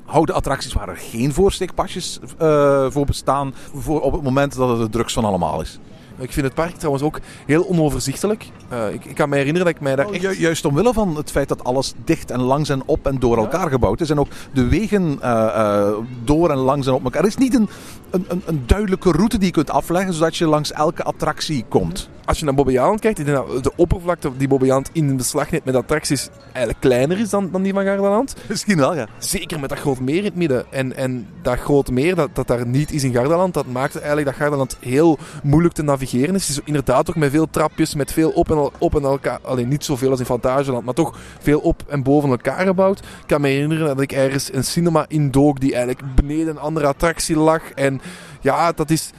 houden 0.05 0.35
attracties 0.35 0.73
waar 0.73 0.89
er 0.89 0.97
geen 0.97 1.33
voorsteekpasjes 1.33 2.19
uh, 2.43 2.87
voor 2.91 3.07
bestaan 3.07 3.55
voor 3.75 4.01
op 4.01 4.13
het 4.13 4.23
moment 4.23 4.57
dat 4.57 4.69
het 4.69 4.79
de 4.79 4.89
drugs 4.89 5.13
van 5.13 5.25
allemaal 5.25 5.61
is. 5.61 5.79
Ik 6.19 6.33
vind 6.33 6.47
het 6.47 6.55
park 6.55 6.75
trouwens 6.77 7.05
ook 7.05 7.21
heel 7.47 7.69
onoverzichtelijk. 7.69 8.51
Eh, 8.69 8.93
ik, 8.93 9.05
ik 9.05 9.15
kan 9.15 9.29
me 9.29 9.37
herinneren 9.37 9.67
dat 9.67 9.77
ik 9.77 9.83
mij 9.83 9.97
daar 9.97 10.11
echt... 10.11 10.23
ju- 10.23 10.41
juist 10.41 10.65
omwille 10.65 10.93
van 10.93 11.17
het 11.17 11.31
feit 11.31 11.49
dat 11.49 11.65
alles 11.65 11.93
dicht 12.05 12.31
en 12.31 12.41
langs 12.41 12.69
en 12.69 12.83
op 12.87 13.07
en 13.07 13.19
door 13.19 13.37
elkaar 13.37 13.71
gebouwd 13.71 14.01
is. 14.01 14.11
En 14.11 14.19
ook 14.19 14.29
de 14.53 14.69
wegen 14.69 15.19
eh, 15.23 15.47
eh, 15.47 15.95
door 16.25 16.51
en 16.51 16.57
langs 16.57 16.87
en 16.87 16.93
op 16.93 17.05
elkaar. 17.05 17.23
Er 17.23 17.29
is 17.29 17.37
niet 17.37 17.55
een, 17.55 17.69
een, 18.11 18.25
een, 18.29 18.43
een 18.47 18.63
duidelijke 18.67 19.11
route 19.11 19.37
die 19.39 19.47
je 19.47 19.53
kunt 19.53 19.71
afleggen, 19.71 20.15
zodat 20.15 20.37
je 20.37 20.47
langs 20.47 20.73
elke 20.73 21.03
attractie 21.03 21.65
komt. 21.69 22.09
Als 22.27 22.39
je 22.39 22.45
naar 22.45 22.55
Bobbejaanland 22.55 23.01
kijkt, 23.01 23.19
ik 23.19 23.25
denk 23.27 23.37
dat 23.37 23.65
de 23.65 23.73
oppervlakte 23.77 24.31
die 24.37 24.49
Bobbejaanland 24.49 24.91
in 24.93 25.17
beslag 25.17 25.51
neemt 25.51 25.65
met 25.65 25.75
attracties 25.75 26.29
eigenlijk 26.45 26.81
kleiner 26.81 27.19
is 27.19 27.31
dan, 27.31 27.51
dan 27.51 27.63
die 27.63 27.73
van 27.73 27.85
Gardaland. 27.85 28.35
Misschien 28.49 28.77
wel, 28.77 28.95
ja. 28.95 29.07
Zeker 29.19 29.61
met 29.61 29.69
dat 29.69 29.79
grote 29.79 30.03
meer 30.03 30.19
in 30.19 30.25
het 30.25 30.35
midden. 30.35 30.73
En, 30.73 30.97
en 30.97 31.29
dat 31.43 31.59
grote 31.59 31.93
meer 31.93 32.15
dat, 32.15 32.29
dat 32.33 32.47
daar 32.47 32.67
niet 32.67 32.93
is 32.93 33.05
in 33.05 33.13
Gardaland, 33.13 33.55
dat 33.55 33.67
maakt 33.67 33.97
eigenlijk 33.97 34.27
dat 34.27 34.37
Gardaland 34.37 34.77
heel 34.81 35.19
moeilijk 35.43 35.75
te 35.75 35.83
navigeren 35.83 36.35
is. 36.35 36.49
Het 36.49 36.57
is 36.57 36.63
inderdaad 36.65 37.09
ook 37.09 37.17
met 37.17 37.31
veel 37.31 37.51
trapjes, 37.51 37.95
met 37.95 38.13
veel 38.13 38.31
op 38.31 38.51
en, 38.51 38.57
al- 38.57 38.73
op 38.79 38.95
en 38.95 39.03
elkaar. 39.03 39.39
Alleen 39.43 39.69
niet 39.69 39.85
zoveel 39.85 40.11
als 40.11 40.21
in 40.21 40.27
Fantageland, 40.27 40.85
maar 40.85 40.95
toch 40.95 41.19
veel 41.41 41.61
op 41.61 41.83
en 41.89 42.03
boven 42.03 42.31
elkaar 42.31 42.67
gebouwd. 42.67 42.99
Ik 42.99 43.27
kan 43.27 43.41
me 43.41 43.49
herinneren 43.49 43.87
dat 43.87 44.01
ik 44.01 44.13
ergens 44.13 44.53
een 44.53 44.65
cinema 44.65 45.05
indook 45.09 45.61
die 45.61 45.75
eigenlijk 45.75 46.15
beneden 46.15 46.49
een 46.49 46.59
andere 46.59 46.87
attractie 46.87 47.37
lag. 47.37 47.71
En 47.71 48.01
ja, 48.41 48.73
dat 48.73 48.91
is... 48.91 49.11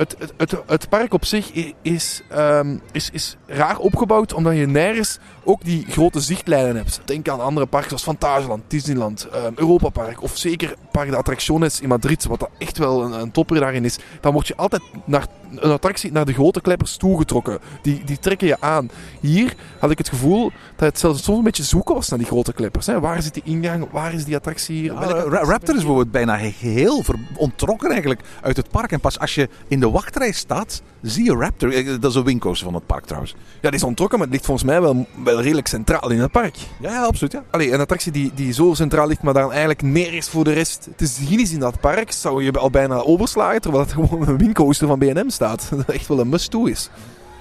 Het, 0.00 0.16
het, 0.36 0.54
het, 0.66 0.88
park 0.88 1.14
op 1.14 1.24
zich 1.24 1.74
is, 1.82 2.22
ehm, 2.28 2.76
is, 2.92 3.10
is 3.12 3.36
raar 3.46 3.78
opgebouwd, 3.78 4.32
omdat 4.32 4.56
je 4.56 4.66
nergens 4.66 5.18
ook 5.44 5.64
die 5.64 5.84
grote 5.88 6.20
zichtlijnen 6.20 6.76
hebt. 6.76 7.00
Denk 7.04 7.28
aan 7.28 7.40
andere 7.40 7.66
parken 7.66 7.88
zoals 7.88 8.02
Fantageland, 8.02 8.62
Disneyland, 8.66 9.28
ehm, 9.32 9.52
Europa 9.54 9.88
Park 9.88 10.22
of 10.22 10.36
zeker 10.36 10.74
Park 10.90 11.10
de 11.10 11.16
Attracciones 11.16 11.80
in 11.80 11.88
Madrid, 11.88 12.24
wat 12.24 12.40
dat 12.40 12.50
echt 12.58 12.78
wel 12.78 13.02
een, 13.04 13.12
een 13.20 13.30
topper 13.30 13.60
daarin 13.60 13.84
is. 13.84 13.98
Dan 14.20 14.32
word 14.32 14.46
je 14.46 14.56
altijd 14.56 14.82
naar 15.04 15.26
een 15.56 15.70
attractie 15.70 16.12
naar 16.12 16.24
de 16.24 16.32
grote 16.32 16.60
kleppers 16.60 16.96
toegetrokken. 16.96 17.58
Die, 17.82 18.04
die 18.04 18.18
trekken 18.18 18.46
je 18.46 18.60
aan. 18.60 18.90
Hier 19.20 19.54
had 19.78 19.90
ik 19.90 19.98
het 19.98 20.08
gevoel 20.08 20.52
dat 20.76 20.88
het 20.88 20.98
zelfs 20.98 21.22
soms 21.22 21.38
een 21.38 21.44
beetje 21.44 21.62
zoeken 21.62 21.94
was 21.94 22.08
naar 22.08 22.18
die 22.18 22.28
grote 22.28 22.52
kleppers. 22.52 22.86
Hè. 22.86 23.00
Waar 23.00 23.22
zit 23.22 23.34
die 23.34 23.42
ingang? 23.44 23.90
Waar 23.90 24.14
is 24.14 24.24
die 24.24 24.36
attractie 24.36 24.76
hier? 24.76 24.92
Ja, 24.92 24.98
Raptor 25.28 25.68
is 25.74 25.80
bijvoorbeeld 25.80 26.10
bijna 26.10 26.36
geheel 26.36 27.02
ontrokken 27.36 27.90
eigenlijk 27.90 28.20
uit 28.40 28.56
het 28.56 28.70
park. 28.70 28.92
En 28.92 29.00
pas 29.00 29.18
als 29.18 29.34
je 29.34 29.48
in 29.68 29.80
de 29.80 29.90
wachtrij 29.90 30.32
staat, 30.32 30.82
zie 31.02 31.24
je 31.24 31.34
Raptor. 31.34 31.72
Eh, 31.72 31.86
Dat 32.00 32.10
is 32.10 32.16
een 32.16 32.24
wingcoaster 32.24 32.64
van 32.64 32.74
het 32.74 32.86
park 32.86 33.04
trouwens. 33.04 33.34
Ja, 33.60 33.68
die 33.70 33.78
is 33.78 33.82
ontrokken, 33.84 34.18
maar 34.18 34.26
het 34.26 34.36
ligt 34.36 34.46
volgens 34.46 34.66
mij 34.66 34.80
wel, 34.80 35.06
wel 35.30 35.42
redelijk 35.42 35.66
centraal 35.66 36.10
in 36.10 36.20
het 36.20 36.30
park. 36.30 36.56
Ja, 36.80 36.90
ja 36.90 37.04
absoluut. 37.04 37.32
Ja. 37.32 37.44
Allee, 37.50 37.72
een 37.72 37.80
attractie 37.80 38.12
die, 38.12 38.30
die 38.34 38.52
zo 38.52 38.74
centraal 38.74 39.06
ligt, 39.06 39.22
maar 39.22 39.34
dan 39.34 39.50
eigenlijk 39.50 39.82
nergens 39.82 40.28
voor 40.28 40.44
de 40.44 40.52
rest 40.52 40.88
te 40.96 41.06
zien 41.06 41.40
is 41.40 41.52
in 41.52 41.60
dat 41.60 41.80
park, 41.80 42.12
zou 42.12 42.44
je 42.44 42.52
al 42.52 42.70
bijna 42.70 42.94
overslagen, 42.94 43.60
terwijl 43.60 43.82
het 43.84 43.92
gewoon 43.98 44.28
een 44.28 44.38
windcoaster 44.38 44.86
van 44.86 44.98
B&M 44.98 45.28
staat. 45.28 45.68
Dat 45.76 45.88
echt 45.88 46.08
wel 46.08 46.20
een 46.20 46.28
must-do 46.28 46.64
is. 46.64 46.90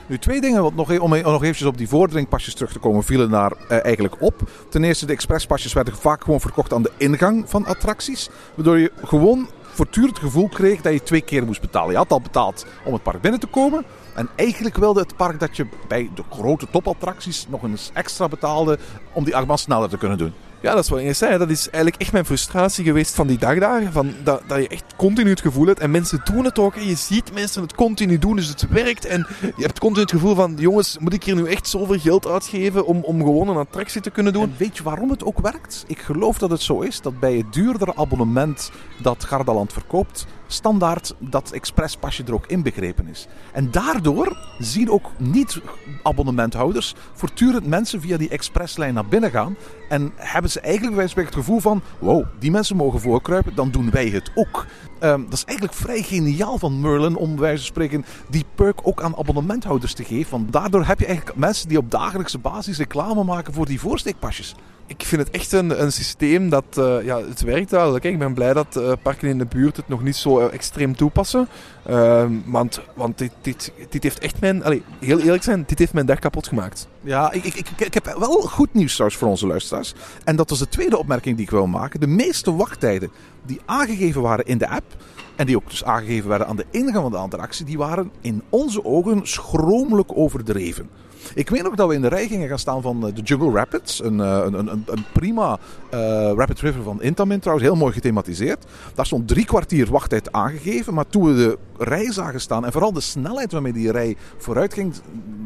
Nu, 0.07 0.17
twee 0.17 0.41
dingen 0.41 0.61
wat 0.61 0.73
nog, 0.73 0.91
e- 0.91 0.97
om 0.97 1.09
nog 1.09 1.41
eventjes 1.41 1.67
op 1.67 1.77
die 1.77 1.87
vordringpasjes 1.87 2.53
terug 2.53 2.71
te 2.71 2.79
komen, 2.79 3.03
vielen 3.03 3.29
daar 3.29 3.51
eh, 3.67 3.83
eigenlijk 3.83 4.21
op. 4.21 4.49
Ten 4.69 4.83
eerste, 4.83 5.05
de 5.05 5.13
expresspasjes 5.13 5.73
werden 5.73 5.95
vaak 5.95 6.23
gewoon 6.23 6.39
verkocht 6.41 6.73
aan 6.73 6.81
de 6.81 6.91
ingang 6.97 7.49
van 7.49 7.65
attracties. 7.65 8.29
Waardoor 8.55 8.79
je 8.79 8.91
gewoon 9.03 9.49
voortdurend 9.61 10.15
het 10.15 10.25
gevoel 10.25 10.47
kreeg 10.47 10.81
dat 10.81 10.93
je 10.93 11.03
twee 11.03 11.21
keer 11.21 11.45
moest 11.45 11.61
betalen. 11.61 11.91
Je 11.91 11.97
had 11.97 12.11
al 12.11 12.21
betaald 12.21 12.65
om 12.83 12.93
het 12.93 13.03
park 13.03 13.21
binnen 13.21 13.39
te 13.39 13.47
komen. 13.47 13.83
En 14.13 14.29
eigenlijk 14.35 14.77
wilde 14.77 14.99
het 14.99 15.15
park 15.15 15.39
dat 15.39 15.55
je 15.55 15.65
bij 15.87 16.09
de 16.15 16.23
grote 16.29 16.67
topattracties 16.71 17.47
nog 17.49 17.63
eens 17.63 17.89
extra 17.93 18.27
betaalde 18.27 18.77
om 19.13 19.23
die 19.23 19.35
achtbaan 19.35 19.57
sneller 19.57 19.89
te 19.89 19.97
kunnen 19.97 20.17
doen. 20.17 20.33
Ja, 20.61 20.73
dat 20.73 20.83
is 20.83 20.89
wat 20.89 20.99
ik 20.99 21.15
zei. 21.15 21.37
Dat 21.37 21.49
is 21.49 21.69
eigenlijk 21.69 22.01
echt 22.01 22.11
mijn 22.11 22.25
frustratie 22.25 22.83
geweest 22.83 23.15
van 23.15 23.27
die 23.27 23.37
dagdagen. 23.37 23.91
Van 23.91 24.13
dat, 24.23 24.41
dat 24.47 24.61
je 24.61 24.67
echt 24.67 24.83
continu 24.95 25.29
het 25.29 25.41
gevoel 25.41 25.65
hebt. 25.65 25.79
En 25.79 25.91
mensen 25.91 26.21
doen 26.23 26.45
het 26.45 26.59
ook. 26.59 26.75
En 26.75 26.87
je 26.87 26.95
ziet 26.95 27.33
mensen 27.33 27.61
het 27.61 27.75
continu 27.75 28.17
doen. 28.17 28.35
Dus 28.35 28.47
het 28.47 28.67
werkt. 28.69 29.05
En 29.05 29.27
je 29.41 29.63
hebt 29.63 29.79
continu 29.79 30.01
het 30.01 30.11
gevoel 30.11 30.35
van... 30.35 30.55
Jongens, 30.57 30.97
moet 30.99 31.13
ik 31.13 31.23
hier 31.23 31.35
nu 31.35 31.45
echt 31.45 31.67
zoveel 31.67 31.99
geld 31.99 32.27
uitgeven 32.27 32.85
om, 32.85 33.03
om 33.03 33.19
gewoon 33.19 33.47
een 33.47 33.57
attractie 33.57 34.01
te 34.01 34.09
kunnen 34.09 34.33
doen? 34.33 34.43
En 34.43 34.55
weet 34.57 34.77
je 34.77 34.83
waarom 34.83 35.09
het 35.09 35.23
ook 35.23 35.39
werkt? 35.39 35.83
Ik 35.87 35.99
geloof 35.99 36.37
dat 36.37 36.49
het 36.49 36.61
zo 36.61 36.79
is 36.79 37.01
dat 37.01 37.19
bij 37.19 37.35
het 37.35 37.53
duurdere 37.53 37.95
abonnement 37.95 38.71
dat 39.01 39.23
Gardaland 39.23 39.73
verkoopt, 39.73 40.25
standaard 40.51 41.13
dat 41.19 41.51
expresspasje 41.51 42.23
er 42.23 42.33
ook 42.33 42.47
inbegrepen 42.47 43.07
is. 43.07 43.27
En 43.51 43.71
daardoor 43.71 44.37
zien 44.57 44.91
ook 44.91 45.11
niet-abonnementhouders 45.17 46.95
voortdurend 47.13 47.65
mensen 47.65 48.01
via 48.01 48.17
die 48.17 48.29
expresslijn 48.29 48.93
naar 48.93 49.05
binnen 49.05 49.31
gaan. 49.31 49.55
En 49.89 50.11
hebben 50.15 50.51
ze 50.51 50.59
eigenlijk 50.59 50.95
bij 50.95 51.23
het 51.23 51.35
gevoel 51.35 51.59
van: 51.59 51.81
wow, 51.99 52.25
die 52.39 52.51
mensen 52.51 52.75
mogen 52.75 52.99
voorkruipen, 52.99 53.55
dan 53.55 53.71
doen 53.71 53.89
wij 53.91 54.07
het 54.07 54.31
ook. 54.35 54.65
Ehm, 54.99 55.23
dat 55.23 55.33
is 55.33 55.45
eigenlijk 55.45 55.77
vrij 55.77 56.01
geniaal 56.01 56.57
van 56.57 56.81
Merlin 56.81 57.15
om 57.15 57.37
wijze 57.37 57.57
van 57.57 57.65
spreken 57.65 58.05
die 58.29 58.45
perk 58.55 58.79
ook 58.87 59.01
aan 59.01 59.17
abonnementhouders 59.17 59.93
te 59.93 60.03
geven. 60.03 60.31
Want 60.31 60.53
daardoor 60.53 60.85
heb 60.85 60.99
je 60.99 61.05
eigenlijk 61.05 61.37
mensen 61.37 61.69
die 61.69 61.77
op 61.77 61.91
dagelijkse 61.91 62.37
basis 62.37 62.77
reclame 62.77 63.23
maken 63.23 63.53
voor 63.53 63.65
die 63.65 63.79
voorsteekpasjes. 63.79 64.55
Ik 64.89 65.03
vind 65.03 65.21
het 65.21 65.31
echt 65.31 65.51
een, 65.51 65.81
een 65.81 65.91
systeem 65.91 66.49
dat... 66.49 66.63
eh, 66.77 67.03
ja, 67.03 67.21
het 67.21 67.41
werkt 67.41 67.69
duidelijk. 67.69 68.03
Ik 68.03 68.19
ben 68.19 68.33
blij 68.33 68.53
dat 68.53 68.75
eh, 68.75 68.91
parken 69.01 69.29
in 69.29 69.37
de 69.37 69.45
buurt 69.45 69.77
het 69.77 69.87
nog 69.87 70.03
niet 70.03 70.15
zo 70.15 70.39
eh, 70.39 70.53
extreem 70.53 70.95
toepassen. 70.95 71.47
Ehm, 71.89 72.33
want 72.45 72.81
want 72.93 73.17
dit, 73.17 73.31
dit, 73.41 73.71
dit 73.89 74.03
heeft 74.03 74.19
echt 74.19 74.39
mijn... 74.41 74.63
Allee, 74.63 74.83
heel 74.99 75.19
eerlijk 75.19 75.43
zijn, 75.43 75.63
dit 75.67 75.79
heeft 75.79 75.93
mijn 75.93 76.05
dag 76.05 76.19
kapot 76.19 76.47
gemaakt. 76.47 76.87
Ja, 77.01 77.31
ik, 77.31 77.43
ik, 77.43 77.55
ik, 77.55 77.79
ik 77.79 77.93
heb 77.93 78.15
wel 78.19 78.41
goed 78.41 78.73
nieuws 78.73 78.93
trouwens 78.93 79.19
voor 79.19 79.29
onze 79.29 79.47
luisteraars. 79.47 79.93
En 80.23 80.35
dat 80.35 80.49
was 80.49 80.59
de 80.59 80.67
tweede 80.67 80.97
opmerking 80.97 81.35
die 81.35 81.45
ik 81.45 81.51
wil 81.51 81.67
maken. 81.67 81.99
De 81.99 82.07
meeste 82.07 82.55
wachttijden 82.55 83.11
die 83.45 83.61
aangegeven 83.65 84.21
waren 84.21 84.45
in 84.45 84.57
de 84.57 84.69
app... 84.69 84.95
en 85.35 85.45
die 85.45 85.55
ook 85.55 85.69
dus 85.69 85.83
aangegeven 85.83 86.29
werden 86.29 86.47
aan 86.47 86.55
de 86.55 86.65
ingang 86.71 87.01
van 87.01 87.11
de 87.11 87.17
attractie... 87.17 87.65
die 87.65 87.77
waren 87.77 88.11
in 88.21 88.43
onze 88.49 88.85
ogen 88.85 89.27
schromelijk 89.27 90.09
overdreven. 90.17 90.89
Ik 91.33 91.49
weet 91.49 91.63
nog 91.63 91.75
dat 91.75 91.87
we 91.87 91.93
in 91.93 92.01
de 92.01 92.07
rij 92.07 92.27
gingen 92.27 92.47
gaan 92.47 92.59
staan 92.59 92.81
van 92.81 93.07
eh, 93.07 93.15
de 93.15 93.21
Jungle 93.21 93.51
Rapids. 93.51 94.03
Een, 94.03 94.19
eh, 94.19 94.41
een, 94.45 94.53
een, 94.53 94.83
een 94.85 95.05
prima 95.13 95.59
eh, 95.89 95.99
Rapid 96.35 96.59
River 96.59 96.83
van 96.83 97.01
Intamin 97.01 97.39
trouwens. 97.39 97.67
Heel 97.67 97.77
mooi 97.77 97.93
gethematiseerd. 97.93 98.65
Daar 98.95 99.05
stond 99.05 99.27
drie 99.27 99.45
kwartier 99.45 99.89
wachttijd 99.91 100.31
aangegeven. 100.31 100.93
Maar 100.93 101.07
toen 101.07 101.23
we 101.23 101.35
de 101.35 101.57
rij 101.79 102.11
zagen 102.11 102.41
staan 102.41 102.65
en 102.65 102.71
vooral 102.71 102.93
de 102.93 103.01
snelheid 103.01 103.51
waarmee 103.51 103.73
die 103.73 103.91
rij 103.91 104.15
vooruit 104.37 104.73
ging... 104.73 104.93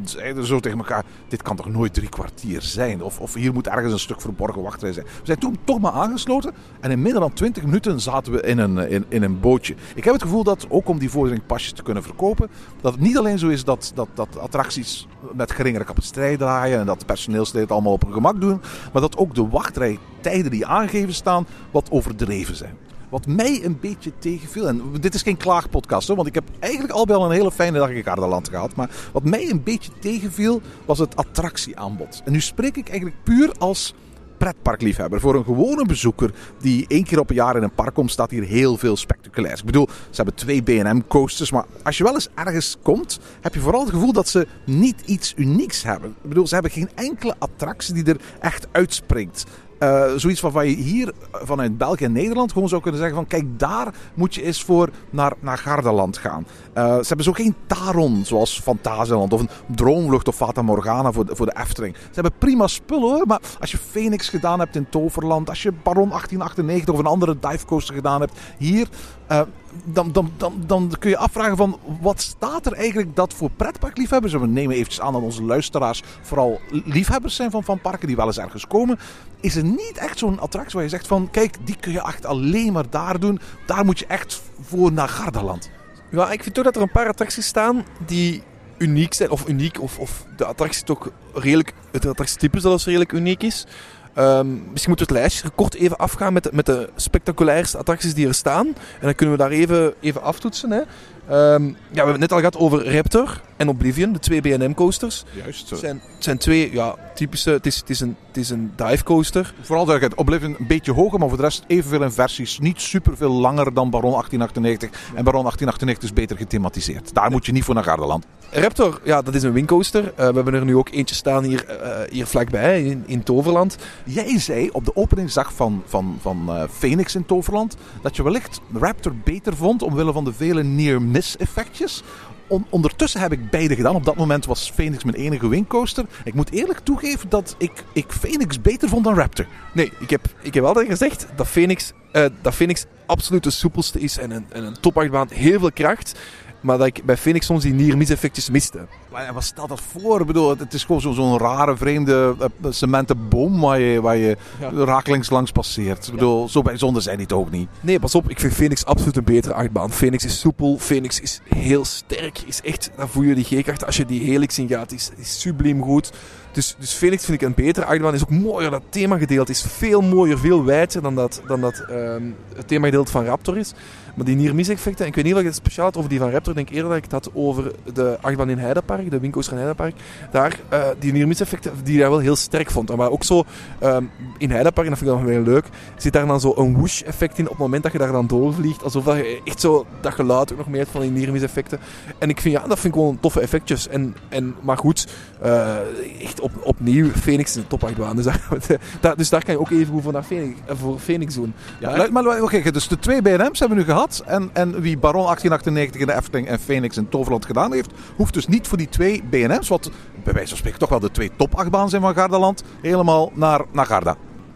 zeiden 0.04 0.46
zo 0.46 0.60
tegen 0.60 0.78
elkaar, 0.78 1.04
dit 1.28 1.42
kan 1.42 1.56
toch 1.56 1.70
nooit 1.70 1.94
drie 1.94 2.10
kwartier 2.10 2.62
zijn? 2.62 3.02
Of, 3.02 3.20
of 3.20 3.34
hier 3.34 3.54
moet 3.54 3.68
ergens 3.68 3.94
een 3.94 4.00
stuk 4.00 4.22
verborgen 4.22 4.62
wachtrij 4.62 4.94
zijn. 4.94 5.06
We 5.06 5.12
zijn 5.24 5.40
toen 5.40 5.58
toch 5.64 5.80
maar 5.80 5.92
aangesloten. 5.92 6.54
En 6.80 6.92
in 6.92 7.02
minder 7.02 7.22
dan 7.22 7.34
20 7.34 7.64
minuten 7.64 8.00
zaten 8.00 8.34
we 8.34 8.42
in 8.42 8.58
een, 8.58 8.78
in, 8.78 9.06
in 9.10 9.24
een 9.24 9.40
bootje. 9.40 9.76
Ik 9.96 10.04
heb 10.04 10.14
het 10.14 10.24
gevoel 10.24 10.44
dat, 10.44 10.66
ook 10.70 10.88
om 10.88 11.00
die 11.00 11.10
vorderingpasjes 11.10 11.72
te 11.72 11.84
kunnen 11.84 12.04
verkopen... 12.04 12.50
dat 12.82 12.92
het 12.92 13.02
niet 13.02 13.18
alleen 13.18 13.40
zo 13.40 13.48
is 13.48 13.64
dat, 13.64 13.92
dat, 13.96 14.08
dat 14.14 14.40
attracties 14.40 15.08
met 15.34 15.52
geringere 15.52 15.84
capaciteit 15.84 16.40
draaien... 16.40 16.80
en 16.80 16.86
dat 16.86 17.00
de 17.00 17.06
personeelsleden 17.06 17.62
het 17.62 17.72
allemaal 17.72 17.94
op 17.94 18.04
hun 18.04 18.14
gemak 18.14 18.42
doen... 18.42 18.62
maar 18.94 19.02
dat 19.02 19.18
ook 19.18 19.36
de 19.36 19.48
wachtrijtijden 19.48 20.52
die 20.52 20.66
aangegeven 20.66 21.14
staan 21.14 21.48
wat 21.72 21.92
overdreven 21.92 22.56
zijn. 22.56 22.78
Wat 23.14 23.28
mij 23.28 23.64
een 23.64 23.78
beetje 23.82 24.12
tegenviel. 24.20 24.68
En 24.68 24.82
dit 25.00 25.14
is 25.14 25.22
geen 25.22 25.38
klaagpodcast 25.38 26.08
hoor. 26.08 26.16
Want 26.16 26.28
ik 26.28 26.34
heb 26.34 26.44
eigenlijk 26.60 26.94
al 26.94 27.06
wel 27.06 27.26
een 27.26 27.32
hele 27.32 27.52
fijne 27.52 27.78
dag 27.78 27.90
in 27.90 28.04
Gardaland 28.04 28.50
gehad. 28.50 28.76
Maar 28.76 28.90
wat 29.12 29.24
mij 29.24 29.50
een 29.50 29.64
beetje 29.64 29.92
tegenviel 30.00 30.62
was 30.86 31.00
het 31.00 31.16
attractieaanbod. 31.16 32.22
En 32.26 32.32
nu 32.32 32.42
spreek 32.42 32.78
ik 32.78 32.90
eigenlijk 32.90 33.24
puur 33.24 33.52
als 33.58 33.94
pretparkliefhebber. 34.38 35.20
Voor 35.20 35.36
een 35.36 35.44
gewone 35.44 35.86
bezoeker 35.86 36.34
die 36.60 36.86
één 36.88 37.04
keer 37.04 37.20
op 37.20 37.30
een 37.30 37.36
jaar 37.36 37.56
in 37.56 37.64
een 37.64 37.74
park 37.74 37.94
komt, 37.94 38.12
staat 38.12 38.32
hier 38.32 38.44
heel 38.44 38.78
veel 38.78 38.98
spectaculairs. 38.98 39.60
Ik 39.60 39.66
bedoel, 39.66 39.88
ze 39.88 40.16
hebben 40.16 40.36
twee 40.36 40.62
B&M 40.62 41.02
coasters, 41.08 41.52
maar 41.52 41.66
als 41.84 41.98
je 41.98 42.04
wel 42.04 42.14
eens 42.14 42.30
ergens 42.36 42.78
komt, 42.82 43.20
heb 43.42 43.54
je 43.54 43.60
vooral 43.60 43.82
het 43.82 43.90
gevoel 43.90 44.14
dat 44.14 44.28
ze 44.28 44.48
niet 44.66 45.02
iets 45.06 45.34
unieks 45.38 45.84
hebben. 45.84 46.10
Ik 46.10 46.30
bedoel, 46.30 46.48
ze 46.48 46.54
hebben 46.54 46.72
geen 46.72 46.90
enkele 46.96 47.36
attractie 47.40 47.94
die 47.94 48.14
er 48.14 48.22
echt 48.40 48.68
uitspringt. 48.72 49.46
Eh, 49.84 50.04
zoiets 50.16 50.42
waarvan 50.42 50.68
je 50.68 50.76
hier 50.76 51.12
vanuit 51.32 51.78
België 51.78 52.04
en 52.04 52.12
Nederland 52.12 52.52
gewoon 52.52 52.70
zou 52.70 52.82
kunnen 52.82 53.00
zeggen 53.00 53.18
van 53.18 53.28
kijk 53.28 53.60
daar 53.60 53.94
moet 54.14 54.36
je 54.36 54.44
eens 54.44 54.64
voor 54.64 54.90
naar, 55.10 55.34
naar 55.40 55.58
Gardaland 55.58 56.18
gaan. 56.18 56.48
Eh, 56.74 56.84
ze 56.84 57.08
hebben 57.08 57.26
zo 57.26 57.32
geen 57.32 57.56
Taron 57.68 58.26
zoals 58.26 58.60
Fantasieland 58.60 59.34
of 59.34 59.40
een 59.40 59.50
Droomvlucht 59.76 60.28
of 60.28 60.36
Fata 60.36 60.62
Morgana 60.62 61.12
voor 61.12 61.26
de, 61.26 61.36
voor 61.36 61.46
de 61.46 61.56
Efteling. 61.60 61.96
Ze 61.96 62.14
hebben 62.14 62.32
prima 62.38 62.68
spullen 62.68 63.10
hoor, 63.10 63.28
maar 63.28 63.42
als 63.60 63.72
je 63.72 63.78
Phoenix 63.78 64.30
gedaan 64.30 64.60
hebt 64.60 64.76
in 64.76 64.90
Toverland, 64.90 65.50
als 65.50 65.64
je 65.64 65.72
Baron 65.72 66.10
1898 66.10 66.94
of 66.94 67.00
een 67.00 67.06
andere 67.06 67.40
divecoaster 67.40 67.96
gedaan 67.96 68.20
hebt 68.20 68.40
hier, 68.58 68.88
eh, 69.28 69.42
dan, 69.84 70.12
dan, 70.12 70.32
dan, 70.38 70.64
dan 70.66 70.92
kun 71.00 71.10
je 71.10 71.18
afvragen 71.18 71.58
van 71.58 71.80
wat 72.02 72.22
staat 72.22 72.66
er 72.66 72.74
eigenlijk 72.74 73.16
dat 73.16 73.34
voor 73.34 73.50
pretparkliefhebbers, 73.50 74.34
we 74.34 74.48
nemen 74.48 74.76
eventjes 74.76 75.02
aan 75.02 75.14
dat 75.14 75.22
onze 75.22 75.44
luisteraars 75.44 76.04
vooral 76.22 76.60
liefhebbers 76.70 77.36
zijn 77.36 77.52
van, 77.52 77.64
van 77.64 77.82
parken 77.82 78.08
die 78.08 78.16
wel 78.16 78.26
eens 78.26 78.38
ergens 78.40 78.68
komen, 78.68 79.00
is 79.40 79.56
er 79.56 79.64
niet 79.64 79.98
echt 79.98 80.18
zo'n 80.18 80.40
attractie 80.40 80.74
waar 80.74 80.84
je 80.84 80.90
zegt 80.90 81.08
van 81.08 81.30
kijk, 81.32 81.56
die 81.64 81.76
kun 81.80 81.92
je 81.92 82.02
echt 82.02 82.26
alleen 82.26 82.74
maar 82.74 82.90
daar 82.90 83.20
doen, 83.20 83.40
daar 83.66 83.86
moet 83.86 84.00
je 84.00 84.06
echt 84.06 84.42
voor 84.62 84.92
naar 84.92 85.10
Gardaland. 85.10 85.70
Ja, 86.12 86.32
ik 86.32 86.44
vind 86.44 86.56
toch 86.56 86.64
dat 86.64 86.76
er 86.76 86.82
een 86.82 86.92
paar 86.92 87.08
attracties 87.08 87.46
staan 87.46 87.86
die 88.06 88.44
uniek 88.78 89.14
zijn. 89.14 89.30
Of 89.30 89.48
uniek, 89.48 89.82
of, 89.82 90.00
of 90.00 90.26
de 90.38 90.46
attractie 90.46 90.84
toch 90.84 91.10
redelijk, 91.34 91.74
het 91.92 92.06
attractietype 92.06 92.60
zelfs 92.60 92.86
redelijk 92.86 93.12
uniek 93.12 93.44
is. 93.44 93.66
Ehm, 94.14 94.48
misschien 94.48 94.90
moeten 94.90 95.08
we 95.08 95.14
het 95.14 95.22
lijstje 95.22 95.50
kort 95.50 95.74
even 95.74 95.98
afgaan 95.98 96.34
met 96.34 96.44
de, 96.44 96.50
met 96.54 96.66
de 96.66 96.90
spectaculairste 96.96 97.78
attracties 97.78 98.14
die 98.14 98.28
er 98.28 98.34
staan. 98.34 98.68
En 98.68 98.76
dan 99.02 99.16
kunnen 99.16 99.36
we 99.36 99.42
daar 99.42 99.52
even, 99.52 99.94
even 100.00 100.22
aftoetsen. 100.22 100.72
Hè. 100.72 100.82
Ehm, 101.28 101.66
ja, 101.66 101.74
we 101.90 101.96
hebben 101.96 102.12
het 102.12 102.20
net 102.20 102.32
al 102.32 102.38
gehad 102.38 102.58
over 102.58 102.96
Raptor 102.96 103.42
en 103.58 103.68
Oblivion, 103.68 104.14
de 104.14 104.20
twee 104.20 104.42
B&M 104.42 104.74
coasters. 104.74 105.24
Juist. 105.44 105.70
Het 105.70 105.80
zijn, 105.80 106.02
het 106.16 106.24
zijn 106.24 106.38
twee 106.38 106.72
ja, 106.72 106.96
typische... 107.14 107.50
Het 107.50 107.66
is, 107.66 107.78
het 107.78 107.90
is, 107.90 108.00
een, 108.00 108.16
het 108.28 108.38
is 108.38 108.50
een 108.50 108.72
dive 108.76 109.04
coaster. 109.04 109.54
Vooral 109.62 109.86
duidelijkheid, 109.86 110.28
Oblivion 110.28 110.56
een 110.60 110.68
beetje 110.68 110.92
hoger, 110.92 111.20
maar 111.20 111.28
voor 111.28 111.38
de 111.38 111.44
rest 111.44 111.64
evenveel 111.68 112.04
in 112.04 112.12
versies. 112.12 112.60
Niet 112.60 112.82
super 112.82 113.18
veel 113.18 113.32
langer 113.32 113.74
dan 113.74 113.90
Baron 113.90 114.12
1898. 114.12 114.90
En 114.90 115.24
Baron 115.24 115.42
1898 115.42 116.04
is 116.04 116.14
beter 116.14 116.38
gethematiseerd. 116.38 117.14
Daar 117.14 117.32
moet 117.32 117.46
je 117.46 117.52
niet 117.52 117.64
voor 117.64 117.76
naar 117.76 117.84
Gardaland. 117.84 118.26
Raptor, 118.52 119.02
ja, 119.04 119.22
dat 119.22 119.36
is 119.36 119.44
een 119.44 119.54
wingcoaster. 119.54 120.04
Eh, 120.04 120.28
we 120.28 120.34
hebben 120.36 120.54
er 120.54 120.66
nu 120.66 120.76
ook 120.76 120.90
eentje 120.90 121.16
staan 121.16 121.44
hier, 121.44 121.66
eh, 121.66 122.12
hier 122.12 122.28
vlakbij, 122.28 122.84
in, 122.84 123.04
in 123.06 123.24
Toverland. 123.24 123.78
Jij 124.06 124.40
zei 124.40 124.70
op 124.70 124.86
de 124.86 124.96
openingsdag 124.96 125.54
van, 125.54 125.84
van, 125.86 126.18
van 126.22 126.68
Phoenix 126.72 127.16
in 127.16 127.26
Toverland 127.26 127.76
dat 128.02 128.16
je 128.16 128.24
wellicht 128.24 128.62
Raptor 128.74 129.14
beter 129.24 129.56
vond 129.56 129.82
omwille 129.82 130.14
van 130.14 130.24
de 130.24 130.34
vele 130.34 130.64
near-miss 130.64 131.13
effectjes. 131.38 132.04
On- 132.48 132.66
ondertussen 132.70 133.22
heb 133.22 133.32
ik 133.32 133.50
beide 133.50 133.76
gedaan. 133.76 133.96
Op 133.96 134.06
dat 134.06 134.16
moment 134.16 134.46
was 134.46 134.72
Phoenix 134.72 135.04
mijn 135.04 135.18
enige 135.18 135.48
wingcoaster. 135.48 136.06
Ik 136.24 136.34
moet 136.34 136.52
eerlijk 136.52 136.80
toegeven 136.80 137.30
dat 137.30 137.56
ik, 137.58 137.72
ik 137.94 138.12
Phoenix 138.12 138.62
beter 138.62 138.90
vond 138.90 139.04
dan 139.04 139.16
Raptor. 139.16 139.46
Nee, 139.74 139.92
ik 140.00 140.10
heb, 140.10 140.22
ik 140.42 140.54
heb 140.54 140.64
altijd 140.64 140.88
gezegd 140.88 141.28
dat 141.36 141.48
Phoenix, 141.48 141.92
eh, 142.12 142.26
dat 142.42 142.54
Phoenix 142.54 142.86
absoluut 143.06 143.44
de 143.44 143.50
soepelste 143.50 144.00
is 144.00 144.18
en 144.18 144.32
een, 144.32 144.46
en 144.52 144.64
een 144.64 144.80
topachtbaan. 144.80 145.28
Heel 145.32 145.60
veel 145.60 145.72
kracht. 145.72 146.20
Maar 146.62 146.78
dat 146.78 146.88
ik 146.88 147.06
bij 147.06 147.18
Phoenix 147.18 147.46
soms 147.46 147.64
die 147.64 147.74
near-miss-effectjes 147.74 148.50
miste. 148.50 148.88
Maar 149.14 149.34
wat 149.34 149.44
stelt 149.44 149.70
dat 149.70 149.82
voor? 149.92 150.20
Ik 150.22 150.28
bedoel, 150.28 150.50
het 150.58 150.74
is 150.74 150.84
gewoon 150.84 151.02
zo- 151.02 151.12
zo'n 151.12 151.38
rare, 151.38 151.78
vreemde 151.78 152.36
eh, 152.40 152.48
cementen 152.70 153.28
boom 153.30 153.60
waar 153.60 153.80
je, 153.80 154.02
waar 154.02 154.18
je 154.18 154.38
Ja. 154.60 154.70
rakelings 154.86 155.30
langs 155.30 155.52
passeert. 155.52 156.08
Ik 156.08 156.14
bedoel, 156.14 156.50
zo 156.50 156.62
bijzonder 156.62 157.02
zijn 157.02 157.18
die 157.18 157.28
toch 157.28 157.40
ook 157.40 157.52
niet. 157.52 157.68
Nee, 157.82 158.00
pas 158.00 158.16
op. 158.16 158.30
Ik 158.30 158.40
vind 158.40 158.54
Phoenix 158.54 158.86
absoluut 158.86 159.18
een 159.18 159.24
betere 159.24 159.54
achtbaan. 159.54 159.92
Phoenix 159.92 160.26
is 160.26 160.40
soepel. 160.40 160.78
Phoenix 160.80 161.20
is 161.20 161.42
heel 161.56 161.86
sterk. 161.86 162.40
Is 162.46 162.62
echt, 162.62 162.92
dan 162.98 163.10
voel 163.10 163.24
je 163.24 163.36
die 163.36 163.44
G-kracht 163.62 163.86
als 163.86 163.98
je 163.98 164.06
die 164.06 164.22
helix 164.24 164.60
in 164.60 164.68
gaat. 164.68 164.92
Is, 164.92 165.10
is 165.18 165.40
subliem 165.42 165.82
goed. 165.84 166.12
Dus, 166.52 166.76
dus 166.80 166.94
Phoenix 166.94 167.26
vind 167.26 167.42
ik 167.42 167.48
een 167.48 167.54
betere 167.54 167.86
achtbaan. 167.86 168.14
Is 168.14 168.22
ook 168.22 168.30
mooier. 168.30 168.72
Dat 168.72 168.82
themagedeelte 168.90 169.52
is 169.52 169.62
veel 169.62 170.02
mooier, 170.02 170.40
veel 170.40 170.64
wijder 170.66 171.02
dan 171.02 171.16
dat, 171.16 171.42
dan 171.48 171.62
dat 171.62 171.80
ehm, 171.90 172.24
het 172.56 172.68
themagedeelte 172.68 173.12
van 173.12 173.26
Raptor 173.26 173.58
is. 173.58 173.74
Maar 174.16 174.26
die 174.26 174.36
near-miss 174.36 174.70
effecten, 174.70 175.02
en 175.04 175.10
ik 175.10 175.16
weet 175.16 175.24
niet 175.24 175.34
of 175.34 175.40
ik 175.40 175.46
het 175.46 175.56
speciaal 175.56 175.86
had 175.86 175.98
over 175.98 176.10
die 176.10 176.20
van 176.20 176.30
Raptor. 176.30 176.50
Ik 176.50 176.56
denk 176.58 176.70
eerder 176.70 176.88
dat 176.90 176.98
ik 176.98 177.04
het 177.04 177.12
had 177.12 177.30
over 177.34 177.72
de 177.94 178.18
achtbaan 178.22 178.50
in 178.50 178.58
Heidepark, 178.58 179.03
de 179.10 179.20
in 179.50 179.58
Heidepark. 179.58 179.96
Daar, 180.32 180.60
eh, 180.70 180.84
die 181.00 181.12
near-miss 181.14 181.42
effecten, 181.42 181.72
die 181.84 182.00
daar 182.00 182.10
wel 182.10 182.20
heel 182.20 182.36
sterk 182.36 182.72
vond. 182.72 182.90
En 182.90 182.98
waar 182.98 183.10
ook 183.10 183.24
zo 183.24 183.44
ehm, 183.80 184.04
in 184.38 184.52
Heidepark, 184.52 184.88
en 184.88 184.94
dat 184.94 185.00
vind 185.00 185.12
ik 185.12 185.18
dan 185.18 185.26
wel 185.26 185.42
leuk, 185.54 185.66
zit 185.98 186.14
daar 186.14 186.28
dan 186.28 186.40
zo 186.40 186.54
een 186.56 186.74
whoosh 186.74 187.02
effect 187.02 187.38
in 187.38 187.44
op 187.44 187.50
het 187.50 187.60
moment 187.60 187.84
dat 187.84 187.92
je 187.92 187.98
daar 187.98 188.12
dan 188.12 188.28
doorvliegt. 188.28 188.84
Alsof 188.84 189.04
dat 189.04 189.16
je 189.16 189.42
echt 189.44 189.60
zo 189.60 189.86
dat 190.02 190.14
geluid 190.14 190.52
ook 190.52 190.58
nog 190.58 190.68
meer 190.68 190.80
hebt 190.80 190.92
van 190.92 191.02
die 191.02 191.12
near-miss 191.12 191.44
effecten. 191.44 191.80
En 192.18 192.30
ik 192.30 192.42
vind, 192.42 192.56
ja, 192.56 192.68
dat 192.68 192.80
vind 192.80 192.94
ik 192.94 193.00
gewoon 193.00 193.20
toffe 193.20 193.40
effectjes. 193.40 193.88
En, 193.88 194.16
en, 194.30 194.56
maar 194.62 194.78
goed, 194.78 195.08
eh, 195.42 195.78
echt 196.22 196.40
op, 196.40 196.52
opnieuw, 196.64 197.10
Phoenix 197.10 197.50
is 197.50 197.56
een 197.56 197.68
topachtbaan. 197.68 198.16
Dus 198.16 198.26
daar, 199.02 199.16
dus 199.16 199.30
daar 199.30 199.44
kan 199.44 199.54
je 199.54 199.60
ook 199.60 199.70
even 199.70 199.94
goed 199.94 200.04
voor, 200.04 200.14
naar 200.14 200.24
Phoenix, 200.24 200.60
eh, 200.66 200.76
voor 200.80 201.00
Phoenix 201.00 201.36
doen. 201.36 201.54
Ja, 201.80 201.90
Maar- 201.90 201.98
maar, 201.98 202.12
maar, 202.12 202.24
maar 202.24 202.42
oké, 202.42 202.72
dus 202.72 202.88
de 202.88 203.00
twee 203.00 203.22
BNM's 203.22 203.60
hebben 203.60 203.78
we 203.78 203.84
nu 203.84 203.90
gehad. 203.92 204.24
En, 204.26 204.50
en 204.54 204.82
wie 204.82 204.98
Baron 204.98 205.26
1898 205.26 206.02
in 206.02 206.08
de 206.08 206.14
Efteling 206.14 206.48
en 206.48 206.60
Phoenix 206.60 206.98
in 206.98 207.10
Toverland 207.10 207.46
gedaan 207.46 207.74
heeft, 207.74 207.92
hoeft 208.16 208.34
dus 208.34 208.48
niet 208.48 208.68
voor 208.68 208.78
die 208.78 208.90
twee 208.94 209.24
BNM's, 209.30 209.68
wat 209.68 209.92
bij 210.24 210.34
wijze 210.34 210.50
van 210.50 210.58
spreken 210.58 210.80
toch 210.80 210.90
wel 210.90 211.00
de 211.00 211.12
twee 211.12 211.32
topachtbanen 211.38 211.90
zijn 211.90 212.02
van 212.02 212.14
Gardaland, 212.14 212.64
helemaal 212.82 213.32
naar, 213.36 213.62
naar 213.72 213.86
Garda. 213.86 214.16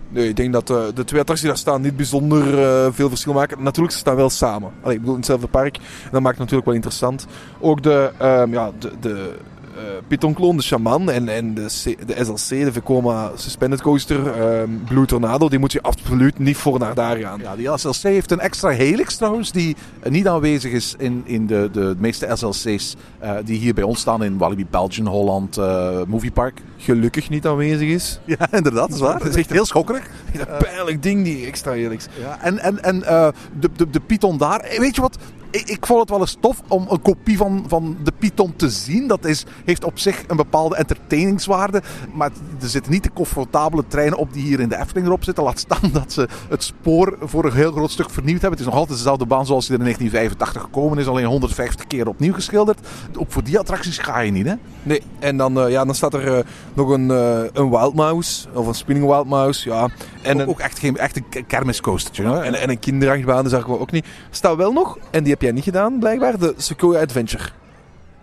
Nee, 0.09 0.29
ik 0.29 0.35
denk 0.35 0.53
dat 0.53 0.69
eh, 0.69 0.77
de 0.93 1.03
twee 1.03 1.19
attracties 1.19 1.39
die 1.39 1.49
daar 1.49 1.57
staan 1.57 1.81
niet 1.81 1.95
bijzonder 1.95 2.63
eh, 2.63 2.87
veel 2.91 3.09
verschil 3.09 3.33
maken. 3.33 3.63
Natuurlijk, 3.63 3.93
ze 3.93 3.99
staan 3.99 4.15
wel 4.15 4.29
samen. 4.29 4.71
Allee, 4.81 4.93
ik 4.93 4.99
bedoel, 4.99 5.13
in 5.13 5.19
hetzelfde 5.19 5.47
park. 5.47 5.77
En 5.77 6.09
dat 6.11 6.21
maakt 6.21 6.37
het 6.37 6.37
natuurlijk 6.37 6.65
wel 6.65 6.75
interessant. 6.75 7.27
Ook 7.59 7.83
de, 7.83 8.11
ehm 8.17 8.53
ja, 8.53 8.71
de, 8.79 8.91
de 8.99 9.37
eh 9.77 9.83
Python-kloon, 10.07 10.57
de 10.57 10.63
Shaman 10.63 11.11
en, 11.11 11.29
en 11.29 11.53
de, 11.53 11.65
C- 11.65 12.07
de 12.07 12.23
SLC, 12.23 12.49
de 12.63 12.71
Vekoma 12.71 13.31
Suspended 13.35 13.81
Coaster, 13.81 14.27
ehm 14.27 14.69
Blue 14.87 15.05
Tornado, 15.05 15.49
die 15.49 15.59
moet 15.59 15.71
je 15.71 15.81
absoluut 15.81 16.39
niet 16.39 16.57
voor 16.57 16.79
naar 16.79 16.95
daar 16.95 17.17
gaan. 17.17 17.39
Ja, 17.41 17.55
die 17.55 17.77
SLC 17.77 18.01
heeft 18.01 18.31
een 18.31 18.39
extra 18.39 18.69
helix 18.69 19.15
trouwens, 19.15 19.51
die 19.51 19.75
eh, 19.99 20.11
niet 20.11 20.27
aanwezig 20.27 20.71
is 20.71 20.95
in, 20.97 21.21
in 21.25 21.47
de, 21.47 21.69
de 21.71 21.95
meeste 21.99 22.29
SLC's 22.33 22.95
eh, 23.19 23.31
die 23.45 23.59
hier 23.59 23.73
bij 23.73 23.83
ons 23.83 23.99
staan 23.99 24.23
in 24.23 24.37
Walibi 24.37 24.65
Belgium, 24.69 25.07
Holland, 25.07 25.57
eh 25.57 26.01
Movie 26.07 26.31
Park. 26.31 26.61
Gelukkig 26.77 27.29
niet 27.29 27.45
aanwezig 27.45 27.87
is. 27.89 28.19
Ja, 28.25 28.47
inderdaad, 28.51 28.87
dat 28.87 28.95
is 28.95 28.99
waar. 29.01 29.19
Dat 29.19 29.27
is 29.27 29.35
echt 29.43 29.49
heel 29.49 29.65
schokkerig. 29.65 30.09
Dat 30.37 30.57
pijnlijk 30.57 31.03
ding, 31.03 31.23
die 31.23 31.45
extra 31.45 31.71
helix. 31.71 32.07
Ja, 32.19 32.37
en 32.41 32.59
en, 32.59 32.83
en 32.83 32.99
de, 32.99 33.69
de, 33.75 33.89
de 33.89 33.99
Python 33.99 34.37
daar, 34.37 34.65
weet 34.77 34.95
je 34.95 35.01
wat? 35.01 35.17
Ik, 35.49 35.69
ik 35.69 35.85
vond 35.85 35.99
het 35.99 36.09
wel 36.09 36.19
eens 36.19 36.37
tof 36.39 36.61
om 36.67 36.85
een 36.89 37.01
kopie 37.01 37.37
van, 37.37 37.65
van 37.67 37.97
de 38.03 38.11
Python 38.19 38.55
te 38.55 38.69
zien. 38.69 39.07
Dat 39.07 39.25
is, 39.25 39.45
heeft 39.65 39.83
op 39.83 39.99
zich 39.99 40.23
een 40.27 40.37
bepaalde 40.37 40.75
entertainingswaarde. 40.75 41.81
Maar 42.13 42.31
er 42.61 42.67
zitten 42.67 42.91
niet 42.91 43.03
de 43.03 43.13
comfortabele 43.13 43.83
treinen 43.87 44.17
op 44.17 44.33
die 44.33 44.43
hier 44.43 44.59
in 44.59 44.69
de 44.69 44.77
Efteling 44.77 45.07
erop 45.07 45.23
zitten. 45.23 45.43
Laat 45.43 45.59
staan 45.59 45.89
dat 45.93 46.13
ze 46.13 46.27
het 46.49 46.63
spoor 46.63 47.17
voor 47.21 47.45
een 47.45 47.53
heel 47.53 47.71
groot 47.71 47.91
stuk 47.91 48.09
vernieuwd 48.09 48.41
hebben. 48.41 48.59
Het 48.59 48.67
is 48.67 48.73
nog 48.73 48.75
altijd 48.75 48.97
dezelfde 48.97 49.25
baan 49.25 49.45
zoals 49.45 49.67
die 49.67 49.73
er 49.77 49.79
in 49.79 49.85
1985 49.85 50.61
gekomen 50.61 50.97
is. 50.97 51.07
Alleen 51.07 51.25
150 51.25 51.87
keer 51.87 52.07
opnieuw 52.07 52.33
geschilderd. 52.33 52.79
Ook 53.17 53.31
voor 53.31 53.43
die 53.43 53.59
attracties 53.59 53.97
ga 53.97 54.19
je 54.19 54.31
niet, 54.31 54.45
hè? 54.45 54.53
Nee, 54.83 55.01
en 55.19 55.37
dan, 55.37 55.59
eh, 55.59 55.69
ja, 55.69 55.85
dan 55.85 55.95
staat 55.95 56.13
er 56.13 56.37
eh, 56.37 56.43
nog 56.73 56.89
een, 56.89 57.11
eh 57.11 57.43
een 57.53 57.69
Wild 57.69 57.93
Mouse, 57.93 58.47
of 58.53 58.67
een 58.67 58.73
Spinning 58.73 59.07
Wild 59.07 59.27
Mouse, 59.27 59.69
ja. 59.69 59.89
En 60.21 60.35
ook, 60.35 60.41
een, 60.41 60.47
ook 60.47 60.59
echt 60.59 60.79
geen 60.79 60.97
echt 60.97 61.15
een 61.15 61.45
kermiscoastertje. 61.47 62.23
En, 62.23 62.53
en 62.53 62.69
een 62.69 62.79
kinderachtbaan, 62.79 63.43
dus 63.43 63.51
daar 63.51 63.67
ook 63.67 63.91
niet. 63.91 64.05
Staat 64.29 64.55
wel 64.55 64.73
nog, 64.73 64.97
en 65.11 65.23
die 65.23 65.36
heb 65.37 65.45
jij 65.45 65.55
niet 65.55 65.63
gedaan 65.63 65.99
blijkbaar, 65.99 66.39
de 66.39 66.53
Sequoia 66.57 67.01
Adventure. 67.01 67.43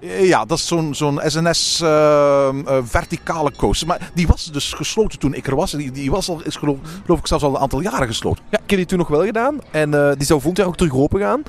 Eh, 0.01 0.29
Ja, 0.29 0.45
dat 0.45 0.59
is 0.59 0.67
zo'n 0.67 0.95
zo'n 0.95 1.21
SNS 1.25 1.81
eh, 1.81 2.49
eh, 2.49 2.55
verticale 2.85 3.53
coaster. 3.57 3.87
Maar 3.87 4.11
die 4.15 4.27
was 4.27 4.45
dus 4.53 4.73
gesloten 4.73 5.19
toen 5.19 5.35
ik 5.35 5.47
er 5.47 5.57
was. 5.57 5.71
Die, 5.71 5.91
die 5.91 6.11
was 6.11 6.29
al, 6.29 6.41
is 6.45 6.57
geloof, 6.57 6.79
geloof 7.05 7.19
ik 7.19 7.27
zelfs 7.27 7.45
al 7.45 7.51
een 7.55 7.61
aantal 7.61 7.81
jaren 7.81 8.07
gesloten. 8.07 8.45
Ja, 8.51 8.59
ik 8.63 8.71
heb 8.71 8.79
die 8.79 8.87
toen 8.89 8.99
nog 8.99 9.09
wel 9.09 9.25
gedaan. 9.25 9.59
En 9.71 9.95
eh, 9.95 10.13
die 10.17 10.27
zou 10.27 10.41
volgend 10.41 10.57
jaar 10.57 10.67
ook 10.67 10.77
terug 10.77 10.95
open 10.95 11.21
gaan. 11.21 11.43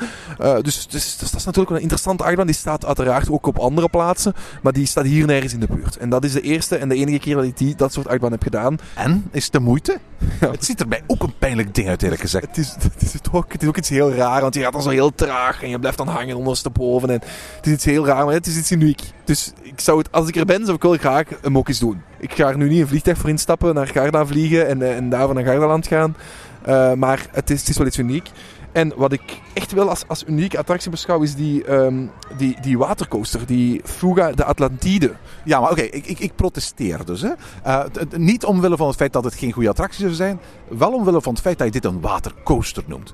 Dus, 0.61 0.87
dus, 0.87 1.17
dus 1.17 1.29
dat 1.31 1.39
is 1.39 1.45
natuurlijk 1.45 1.75
een 1.75 1.81
interessante 1.81 2.23
achtbaan. 2.23 2.45
Die 2.45 2.55
staat 2.55 2.85
uiteraard 2.85 3.29
ook 3.29 3.45
op 3.47 3.57
andere 3.59 3.89
plaatsen. 3.89 4.33
Maar 4.61 4.73
die 4.73 4.85
staat 4.85 5.05
hier 5.05 5.25
nergens 5.25 5.53
in 5.53 5.59
de 5.59 5.67
buurt. 5.67 5.97
En 5.97 6.09
dat 6.09 6.23
is 6.23 6.31
de 6.33 6.41
eerste 6.41 6.75
en 6.75 6.89
de 6.89 6.95
enige 6.95 7.19
keer 7.19 7.35
dat 7.35 7.43
ik 7.43 7.57
die, 7.57 7.75
dat 7.75 7.93
soort 7.93 8.07
achtbaan 8.07 8.31
heb 8.31 8.43
gedaan. 8.43 8.77
En? 8.93 9.27
Is 9.31 9.43
het 9.43 9.53
de 9.53 9.59
moeite? 9.59 9.97
Ja. 10.41 10.51
Het 10.51 10.65
ziet 10.65 10.79
er 10.79 10.87
mij 10.87 11.01
ook 11.07 11.23
een 11.23 11.37
pijnlijk 11.39 11.75
ding 11.75 11.87
uit, 11.87 12.03
eerlijk 12.03 12.21
gezegd. 12.21 12.47
Het 12.47 12.57
is, 12.57 12.75
het, 12.79 13.01
is 13.01 13.13
het, 13.13 13.27
ook, 13.31 13.51
het 13.51 13.61
is 13.61 13.67
ook 13.67 13.77
iets 13.77 13.89
heel 13.89 14.11
raar, 14.13 14.41
want 14.41 14.53
je 14.55 14.61
gaat 14.61 14.73
dan 14.73 14.81
zo 14.81 14.89
heel 14.89 15.15
traag 15.15 15.63
en 15.63 15.69
je 15.69 15.79
blijft 15.79 15.97
dan 15.97 16.07
hangen 16.07 16.35
ondersteboven. 16.35 17.09
En 17.09 17.21
het 17.55 17.65
is 17.65 17.71
iets 17.71 17.85
heel 17.85 18.05
raar, 18.05 18.25
maar 18.25 18.33
het 18.33 18.44
is 18.47 18.57
iets 18.57 18.71
uniek. 18.71 19.01
Dus 19.23 19.53
ik 19.61 19.79
zou 19.79 19.97
het, 19.97 20.11
als 20.11 20.27
ik 20.27 20.35
er 20.35 20.45
ben, 20.45 20.63
zou 20.63 20.75
ik 20.75 20.81
wel 20.81 20.97
graag 20.97 21.25
ook 21.53 21.67
eens 21.67 21.79
doen. 21.79 22.01
Ik 22.19 22.33
ga 22.33 22.47
er 22.47 22.57
nu 22.57 22.69
niet 22.69 22.81
een 22.81 22.87
vliegtuig 22.87 23.17
voor 23.17 23.29
instappen, 23.29 23.73
naar 23.73 23.87
Garda 23.87 24.25
vliegen 24.25 24.67
en, 24.67 24.81
eh, 24.81 24.95
en 24.95 25.09
daarvan 25.09 25.35
naar 25.35 25.45
Gardaland 25.45 25.87
gaan. 25.87 26.15
Eh, 26.61 26.93
maar 26.93 27.27
het 27.31 27.49
is, 27.49 27.67
het 27.67 27.77
wel 27.77 27.87
iets 27.87 27.97
uniek. 27.97 28.29
En 28.71 28.93
wat 28.95 29.11
ik 29.11 29.41
echt 29.53 29.71
wel 29.71 29.89
als, 29.89 30.03
als 30.07 30.23
unieke 30.27 30.57
attractie 30.57 30.91
beschouw, 30.91 31.21
is 31.21 31.35
die, 31.35 31.65
ehm, 31.65 32.05
die, 32.37 32.57
die 32.61 32.77
watercoaster, 32.77 33.45
die 33.45 33.81
Fuga 33.83 34.31
de 34.31 34.43
Atlantide. 34.43 35.13
Ja, 35.43 35.59
maar 35.59 35.71
oké, 35.71 35.81
ik, 35.81 36.05
ik, 36.05 36.19
ik 36.19 36.35
protesteer 36.35 37.05
dus. 37.05 37.21
Hè. 37.21 37.31
Eh, 37.63 37.83
niet 38.15 38.45
omwille 38.45 38.77
van 38.77 38.87
het 38.87 38.95
feit 38.95 39.13
dat 39.13 39.23
het 39.23 39.33
geen 39.33 39.51
goede 39.51 39.69
attractie 39.69 40.01
zou 40.01 40.13
zijn. 40.13 40.39
Wel 40.67 40.93
omwille 40.93 41.21
van 41.21 41.33
het 41.33 41.41
feit 41.41 41.57
dat 41.57 41.67
je 41.67 41.73
dit 41.73 41.85
een 41.85 42.01
watercoaster 42.01 42.83
noemt. 42.87 43.13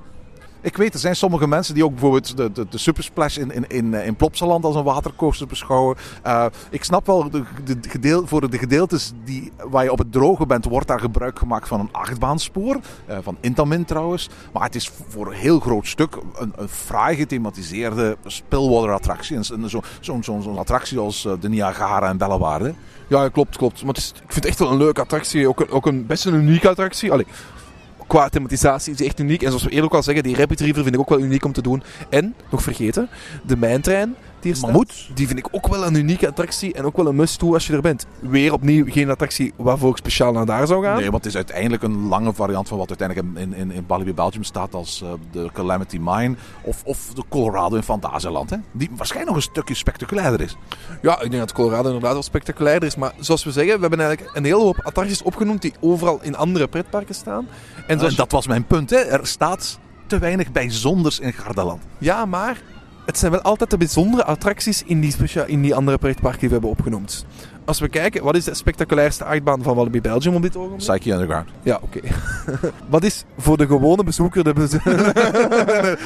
Ik 0.62 0.76
weet, 0.76 0.94
er 0.94 1.00
zijn 1.00 1.16
sommige 1.16 1.48
mensen 1.48 1.74
die 1.74 1.84
ook 1.84 1.90
bijvoorbeeld 1.90 2.36
de, 2.36 2.52
de, 2.52 2.66
de 2.70 2.78
Supersplash 2.78 3.36
in, 3.36 3.52
in, 3.52 3.68
in, 3.68 3.94
eh, 3.94 4.06
in 4.06 4.16
Plopsaland 4.16 4.64
als 4.64 4.74
een 4.76 4.82
watercoaster 4.84 5.46
beschouwen. 5.46 5.96
Eh, 6.22 6.46
ik 6.70 6.84
snap 6.84 7.06
wel, 7.06 7.30
de, 7.30 7.42
de, 7.64 7.80
de 7.80 7.88
gedeel, 7.88 8.26
voor 8.26 8.50
de 8.50 8.58
gedeeltes 8.58 9.12
die, 9.24 9.52
waar 9.70 9.84
je 9.84 9.92
op 9.92 9.98
het 9.98 10.12
droge 10.12 10.46
bent, 10.46 10.64
wordt 10.64 10.86
daar 10.86 11.00
gebruik 11.00 11.38
gemaakt 11.38 11.68
van 11.68 11.80
een 11.80 11.88
achtbaanspoor. 11.92 12.80
eh, 13.06 13.18
van 13.22 13.36
Intamin 13.40 13.84
trouwens. 13.84 14.28
Maar 14.52 14.62
het 14.62 14.74
is 14.74 14.90
voor 15.08 15.26
een 15.26 15.32
heel 15.38 15.60
groot 15.60 15.86
stuk 15.86 16.16
een, 16.38 16.52
een 16.56 16.68
fraai 16.68 17.16
gethematiseerde 17.16 18.16
spillwater-attractie. 18.26 19.36
En 19.36 19.44
Zo'n 19.44 19.68
zo, 19.68 19.82
zo, 20.00 20.40
zo, 20.42 20.54
attractie 20.54 20.98
als 20.98 21.28
de 21.40 21.48
Niagara 21.48 22.08
en 22.08 22.16
Bellewaarde. 22.16 22.74
Ja, 23.08 23.28
klopt, 23.28 23.56
klopt. 23.56 23.80
Maar 23.80 23.94
het 23.94 24.02
is, 24.02 24.08
ik 24.10 24.16
vind 24.32 24.34
het 24.34 24.44
echt 24.44 24.58
wel 24.58 24.70
een 24.70 24.76
leuke 24.78 25.00
attractie. 25.00 25.48
Ook 25.48 25.66
ook 25.70 25.86
een 25.86 26.06
best 26.06 26.26
een 26.26 26.34
unieke 26.34 26.68
attractie. 26.68 27.12
Allee, 27.12 27.26
qua 28.12 28.28
thematisatie 28.28 28.92
is 28.92 29.02
echt 29.02 29.20
uniek. 29.20 29.42
En 29.42 29.48
zoals 29.48 29.62
we 29.62 29.70
eerder 29.70 29.84
ook 29.84 29.94
al 29.94 30.02
zeggen, 30.02 30.22
die 30.22 30.36
Rapid 30.36 30.60
River 30.60 30.82
vind 30.82 30.94
ik 30.94 31.00
ook 31.00 31.08
wel 31.08 31.20
uniek 31.20 31.44
om 31.44 31.52
te 31.52 31.62
doen. 31.62 31.82
En, 32.08 32.34
nog 32.50 32.62
vergeten, 32.62 33.08
de 33.42 33.56
mijntrein 33.56 34.14
er 34.50 34.56
staat. 34.56 34.70
Mammoet. 34.70 35.10
Die 35.14 35.26
vind 35.26 35.38
ik 35.38 35.48
ook 35.50 35.68
wel 35.68 35.86
een 35.86 35.94
unieke 35.94 36.28
attractie 36.28 36.74
en 36.74 36.84
ook 36.84 36.96
wel 36.96 37.06
een 37.06 37.16
must-do 37.16 37.54
als 37.54 37.66
je 37.66 37.72
er 37.72 37.80
bent. 37.80 38.06
Weer 38.20 38.52
opnieuw 38.52 38.84
geen 38.88 39.10
attractie 39.10 39.52
waarvoor 39.56 39.90
ik 39.90 39.96
speciaal 39.96 40.32
naar 40.32 40.46
daar 40.46 40.66
zou 40.66 40.84
gaan. 40.84 40.96
Nee, 40.96 41.10
want 41.10 41.24
het 41.24 41.32
is 41.32 41.36
uiteindelijk 41.36 41.82
een 41.82 42.08
lange 42.08 42.32
variant 42.32 42.68
van 42.68 42.78
wat 42.78 42.88
uiteindelijk 42.88 43.38
in, 43.38 43.54
in, 43.54 43.70
in 43.70 43.84
Walibi 43.86 44.14
Belgium 44.14 44.44
staat 44.44 44.74
als 44.74 45.02
eh, 45.02 45.12
de 45.30 45.50
Calamity 45.52 45.98
Mine 46.00 46.34
of, 46.62 46.82
of 46.84 47.10
de 47.14 47.22
Colorado 47.28 47.76
in 47.76 47.82
Fantasieland. 47.82 48.50
Hè? 48.50 48.56
Die 48.72 48.90
waarschijnlijk 48.96 49.34
nog 49.34 49.44
een 49.44 49.50
stukje 49.50 49.74
spectaculairder 49.74 50.40
is. 50.40 50.56
Ja, 51.02 51.14
ik 51.20 51.30
denk 51.30 51.42
dat 51.42 51.52
Colorado 51.52 51.86
inderdaad 51.86 52.12
wel 52.12 52.22
spectaculairder 52.22 52.88
is. 52.88 52.96
Maar 52.96 53.12
zoals 53.18 53.44
we 53.44 53.52
zeggen, 53.52 53.74
we 53.74 53.80
hebben 53.80 54.00
eigenlijk 54.00 54.36
een 54.36 54.44
hele 54.44 54.62
hoop 54.62 54.80
attracties 54.82 55.22
opgenoemd 55.22 55.62
die 55.62 55.74
overal 55.80 56.18
in 56.22 56.36
andere 56.36 56.68
pretparken 56.68 57.14
staan. 57.14 57.48
En 57.86 57.98
dat 58.16 58.32
was 58.32 58.46
mijn 58.46 58.64
punt. 58.64 58.90
Hè? 58.90 58.96
Er 58.96 59.26
staat 59.26 59.78
te 60.06 60.18
weinig 60.18 60.52
bijzonders 60.52 61.18
in 61.18 61.32
Gardaland. 61.32 61.82
Ja, 61.98 62.24
maar 62.24 62.62
het 63.04 63.18
zijn 63.18 63.32
wel 63.32 63.42
altijd 63.42 63.70
de 63.70 63.76
bijzondere 63.76 64.24
attracties 64.24 64.82
in 64.82 65.00
die, 65.00 65.14
in 65.46 65.62
die 65.62 65.74
andere 65.74 65.98
pretparken 65.98 66.40
die 66.40 66.48
we 66.48 66.54
hebben 66.54 66.70
opgenoemd. 66.70 67.26
Als 67.72 67.80
we 67.80 67.88
kijken, 67.88 68.22
wat 68.22 68.36
is 68.36 68.44
de 68.44 68.54
spectaculairste 68.54 69.24
achtbaan 69.24 69.62
van 69.62 69.76
Walibi 69.76 70.00
Belgium 70.00 70.34
op 70.34 70.42
dit 70.42 70.56
ogenblik? 70.56 70.78
Psyche 70.78 71.12
Underground. 71.12 71.48
Ja, 71.62 71.78
oké. 71.82 72.00
wat 72.90 73.04
is 73.04 73.24
voor 73.38 73.56
de 73.56 73.66
gewone 73.66 74.04
bezoeker 74.04 74.44
de 74.44 74.52
bezo- 74.52 74.78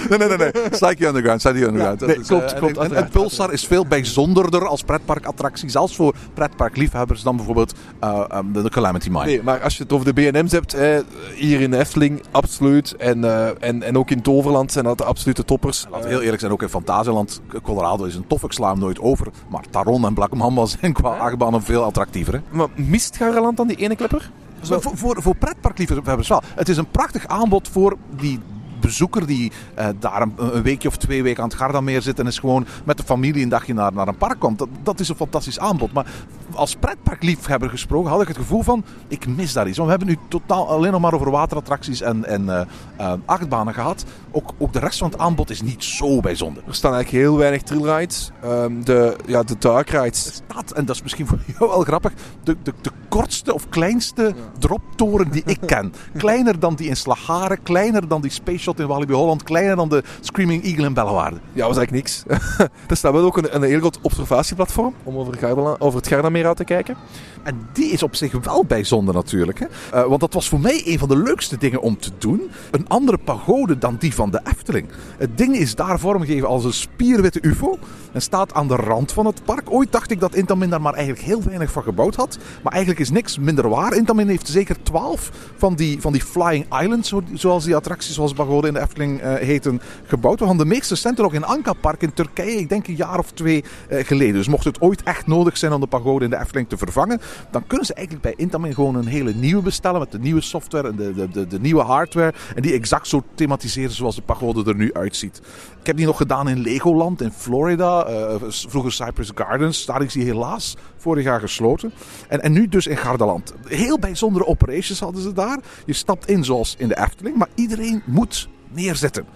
Nee, 0.09 0.19
nee, 0.19 0.29
nee. 0.29 0.37
nee. 0.37 0.51
Psyche 0.71 1.07
Underground. 1.07 1.39
Psyche 1.39 1.67
Underground. 1.67 2.01
Ja, 2.01 2.07
Dat 2.07 2.09
nee, 2.09 2.19
is, 2.19 2.27
klopt, 2.27 2.53
eh, 2.53 2.59
klopt, 2.59 2.77
en-. 2.79 3.09
Pulsar 3.09 3.53
is 3.53 3.67
veel 3.67 3.87
bijzonderder 3.87 4.67
als 4.67 4.83
pretparkattractie. 4.83 5.69
Zelfs 5.69 5.97
voor 5.97 6.15
pretparkliefhebbers 6.35 7.23
dan 7.23 7.37
bijvoorbeeld 7.37 7.75
eh, 8.01 8.25
eh, 8.29 8.39
de, 8.53 8.71
Calamity 8.71 9.09
Mine. 9.09 9.25
Nee, 9.25 9.43
maar 9.43 9.61
als 9.61 9.77
je 9.77 9.83
het 9.83 9.93
over 9.93 10.15
de 10.15 10.31
B&M's 10.31 10.53
hebt, 10.53 10.73
hè, 10.73 11.01
hier 11.35 11.61
in 11.61 11.73
Efteling, 11.75 12.23
absoluut. 12.31 12.97
En, 12.97 13.25
eh, 13.25 13.49
en, 13.61 13.83
en 13.83 13.99
ook 13.99 14.11
in 14.11 14.23
Toverland 14.23 14.73
zijn 14.73 14.85
dat 14.85 14.99
de 14.99 15.05
absolute 15.05 15.45
toppers. 15.45 15.87
Laten 15.91 16.09
we 16.09 16.15
heel 16.15 16.23
eerlijk 16.23 16.41
zijn, 16.41 16.53
ook 16.53 16.63
in 16.63 16.69
Fantasieland, 16.69 17.41
Colorado 17.63 18.05
is 18.05 18.15
een 18.15 18.27
tof, 18.27 18.43
ik 18.43 18.53
sla 18.53 18.71
hem 18.71 18.79
nooit 18.79 19.01
over. 19.01 19.27
Maar 19.51 19.65
Taron 19.71 20.05
en 20.05 20.15
Black 20.15 20.35
Mamba 20.35 20.67
zijn 20.67 20.93
qua 20.93 21.17
veel 21.63 21.85
attractiever. 21.85 22.43
Maar 22.51 22.69
mist 22.75 23.17
Gardaland 23.17 23.57
dan 23.57 23.67
die 23.67 23.77
ene 23.77 23.97
klepper? 23.97 24.31
Voor, 24.61 24.83
voor, 24.83 24.97
voor, 24.97 25.23
voor 25.23 25.37
pretparkliefhebbers 25.37 26.29
wel. 26.29 26.43
Het 26.55 26.69
is 26.69 26.77
een 26.77 26.91
prachtig 26.91 27.27
aanbod 27.27 27.69
voor 27.69 27.97
die 28.17 28.41
bezoeker 28.87 29.27
die 29.27 29.53
eh, 29.75 29.89
daar 29.99 30.23
een, 30.23 30.33
een 30.37 30.63
weekje 30.63 30.89
of 30.89 30.97
twee 30.97 31.23
weken 31.23 31.43
aan 31.43 31.49
het 31.49 31.59
Gardameer 31.59 32.03
zit 32.03 32.19
en 32.19 32.27
is 32.27 32.39
gewoon 32.39 32.67
met 32.85 32.97
de 32.97 33.03
familie 33.03 33.43
een 33.43 33.49
dagje 33.49 33.75
naar, 33.75 33.93
naar 33.93 34.09
een 34.09 34.17
park 34.17 34.39
komt. 34.39 34.59
Dat, 34.59 34.69
dat 34.83 35.01
is 35.01 35.09
een 35.09 35.17
fantastisch 35.17 35.59
aanbod. 35.59 35.93
Maar 35.93 36.07
als 36.55 36.75
pretparkliefhebber 36.75 37.71
gesproken 37.71 38.11
had 38.11 38.23
ik 38.23 38.29
het 38.29 38.37
gevoel 38.37 38.63
van, 38.63 38.85
ik 39.09 39.27
mis 39.27 39.53
daar 39.53 39.69
iets. 39.69 39.79
Want 39.79 39.91
we 39.91 39.97
hebben 39.97 40.17
nu 40.17 40.29
totaal 40.29 40.69
alleen 40.69 40.93
nog 40.93 41.01
maar 41.01 41.15
over 41.15 41.31
waterattracties 41.31 42.01
en, 42.01 42.25
en 42.25 42.49
eh, 42.49 42.67
eh, 42.97 43.13
achtbanen 43.25 43.75
gehad. 43.75 44.05
Ook, 44.31 44.55
ook 44.59 44.73
de 44.73 44.79
rest 44.79 44.99
van 44.99 45.11
het 45.11 45.19
aanbod 45.19 45.51
is 45.51 45.63
niet 45.63 45.85
zo 45.85 46.21
bijzonder. 46.21 46.63
Er 46.67 46.75
staan 46.75 46.95
eigenlijk 46.95 47.25
heel 47.25 47.37
weinig 47.37 47.63
trailrides. 47.63 48.31
Ehm 48.43 48.85
de, 48.85 49.17
ja, 49.27 49.43
de 49.43 49.57
dark 49.59 49.91
rides. 49.91 50.43
staat, 50.49 50.71
en 50.71 50.85
dat 50.85 50.97
is 50.97 51.03
misschien 51.03 51.27
voor 51.27 51.39
jou 51.47 51.71
wel 51.71 51.83
grappig, 51.83 52.13
de, 52.43 52.57
de, 52.63 52.73
de 52.81 52.91
kortste 53.09 53.55
of 53.55 53.69
kleinste 53.69 54.35
droptoren 54.59 55.31
die 55.31 55.43
ik 55.45 55.59
ken. 55.75 55.93
Kleiner 56.17 56.59
dan 56.59 56.75
die 56.75 56.89
in 56.89 56.97
Slagharen, 56.97 57.63
kleiner 57.63 58.09
dan 58.09 58.21
die 58.21 58.31
Space 58.31 58.71
In 58.81 58.87
Walibi 58.87 59.13
Holland, 59.13 59.43
kleiner 59.43 59.77
dan 59.77 59.89
de 59.89 60.03
Screaming 60.21 60.65
Eagle 60.65 60.85
in 60.87 60.95
Bellewaarde. 60.95 61.37
Ja, 61.53 61.67
was 61.67 61.77
eigenlijk 61.77 61.93
niks. 61.93 62.25
er 62.89 62.97
staat 62.97 63.13
wel 63.13 63.25
ook 63.25 63.37
een, 63.37 63.55
een 63.55 63.63
heel 63.63 63.79
groot 63.79 63.99
observatieplatform 64.03 64.95
om 65.03 65.17
over, 65.17 65.35
Gardaland, 65.39 65.81
over 65.81 65.99
het 65.99 66.09
Gardameer 66.09 66.47
uit 66.47 66.57
te 66.57 66.65
kijken. 66.65 66.97
En 67.43 67.69
die 67.73 67.91
is 67.91 68.03
op 68.03 68.15
zich 68.17 68.33
wel 68.45 68.65
bijzonder 68.65 69.15
natuurlijk. 69.15 69.59
Hè? 69.59 69.67
Eh, 69.93 70.09
want 70.09 70.21
dat 70.21 70.35
was 70.35 70.49
voor 70.49 70.61
mij 70.61 70.83
een 70.85 70.99
van 70.99 71.09
de 71.09 71.17
leukste 71.17 71.57
dingen 71.59 71.81
om 71.81 71.99
te 71.99 72.11
doen. 72.19 72.51
Een 72.71 72.89
andere 72.89 73.19
pagode 73.19 73.79
dan 73.79 73.97
die 73.99 74.15
van 74.15 74.31
de 74.31 74.41
Efteling. 74.45 74.89
Het 75.19 75.39
ding 75.39 75.57
is 75.57 75.75
daar 75.75 75.99
vormgegeven 75.99 76.49
als 76.49 76.65
een 76.65 76.73
spierwitte 76.73 77.39
ufo. 77.43 77.79
En 78.13 78.23
staat 78.23 78.55
aan 78.55 78.69
de 78.69 78.77
rand 78.77 79.13
van 79.13 79.27
het 79.27 79.45
park. 79.45 79.71
Ooit 79.71 79.93
dacht 79.93 80.11
ik 80.11 80.21
dat 80.21 80.35
Intamin 80.35 80.71
daar 80.71 80.81
maar 80.81 80.95
eigenlijk 80.95 81.25
heel 81.25 81.43
weinig 81.43 81.71
van 81.71 81.83
gebouwd 81.83 82.15
had. 82.15 82.39
Maar 82.63 82.73
eigenlijk 82.73 83.03
is 83.03 83.11
niks 83.11 83.39
minder 83.39 83.69
waar. 83.69 83.95
Intamin 83.95 84.29
heeft 84.29 84.49
zeker 84.49 84.77
twaalf 84.83 85.31
van 85.57 85.75
die, 85.75 86.01
van 86.01 86.13
die 86.13 86.23
Flying 86.23 86.81
Islands, 86.81 87.09
zo- 87.09 87.23
zoals 87.35 87.65
die 87.65 87.77
attracties 87.77 88.15
zoals 88.15 88.33
pagode 88.33 88.66
in 88.67 88.75
de 88.75 88.81
Efteling 88.81 89.21
eh, 89.21 89.35
heten, 89.35 89.81
gebouwd. 90.05 90.39
We 90.39 90.47
hadden 90.47 90.69
de 90.69 90.75
meeste 90.75 90.97
centen 90.97 91.25
ook 91.25 91.33
in 91.33 91.45
Anka 91.45 91.73
Park 91.73 92.03
in 92.03 92.13
Turkije, 92.13 92.59
ik 92.59 92.69
denk 92.69 92.87
een 92.87 92.97
jaar 92.97 93.19
of 93.19 93.31
twee 93.33 93.65
eh, 93.89 94.05
geleden. 94.05 94.35
Dus 94.35 94.49
mocht 94.49 94.65
het 94.65 94.81
ooit 94.81 95.03
echt 95.03 95.27
nodig 95.27 95.57
zijn 95.57 95.73
om 95.73 95.81
de 95.81 95.87
pagode 95.87 96.25
in 96.25 96.31
de 96.31 96.39
Efteling 96.39 96.69
te 96.69 96.77
vervangen, 96.77 97.21
dan 97.51 97.67
kunnen 97.67 97.87
ze 97.87 97.95
eigenlijk 97.95 98.27
bij 98.27 98.35
Intamin 98.37 98.75
gewoon 98.75 98.95
een 98.95 99.07
hele 99.07 99.35
nieuwe 99.35 99.63
bestellen 99.63 100.01
met 100.01 100.13
de 100.13 100.19
nieuwe 100.19 100.41
software 100.41 100.89
en 100.89 100.97
de, 100.97 101.29
de, 101.31 101.47
de, 101.47 101.61
nieuwe 101.61 101.83
hardware. 101.83 102.35
En 102.55 102.63
die 102.63 102.73
exact 102.73 103.09
zo 103.09 103.23
thematiseren 103.35 103.91
zoals 103.91 104.15
de 104.15 104.23
pagode 104.23 104.71
er 104.71 104.77
nu 104.77 104.93
uitziet. 104.93 105.41
Ik 105.81 105.87
heb 105.87 105.97
die 105.97 106.07
nog 106.07 106.17
gedaan 106.17 106.49
in 106.49 106.61
Legoland 106.61 107.21
in 107.21 107.33
Florida, 107.33 108.05
eh, 108.05 108.35
vroeger 108.49 108.93
Cypress 108.93 109.31
Gardens. 109.35 109.87
Daar 109.87 110.03
is 110.03 110.13
die 110.13 110.25
helaas 110.25 110.77
vorig 110.97 111.25
jaar 111.25 111.41
gesloten. 111.41 111.93
En, 112.29 112.43
en 112.43 112.53
nu 112.53 112.69
dus 112.69 112.87
in 112.87 112.97
Gardaland. 112.97 113.55
Heel 113.65 113.99
bijzondere 113.99 114.47
operations 114.47 115.01
hadden 115.01 115.23
ze 115.23 115.33
daar. 115.33 115.59
Je 115.87 115.93
stapt 115.93 116.29
in 116.29 116.45
zoals 116.45 116.75
in 116.79 116.89
de 116.89 116.99
Efteling, 116.99 117.37
maar 117.37 117.49
iedereen 117.55 118.03
moet 118.05 118.49
neerzitten. 118.77 119.27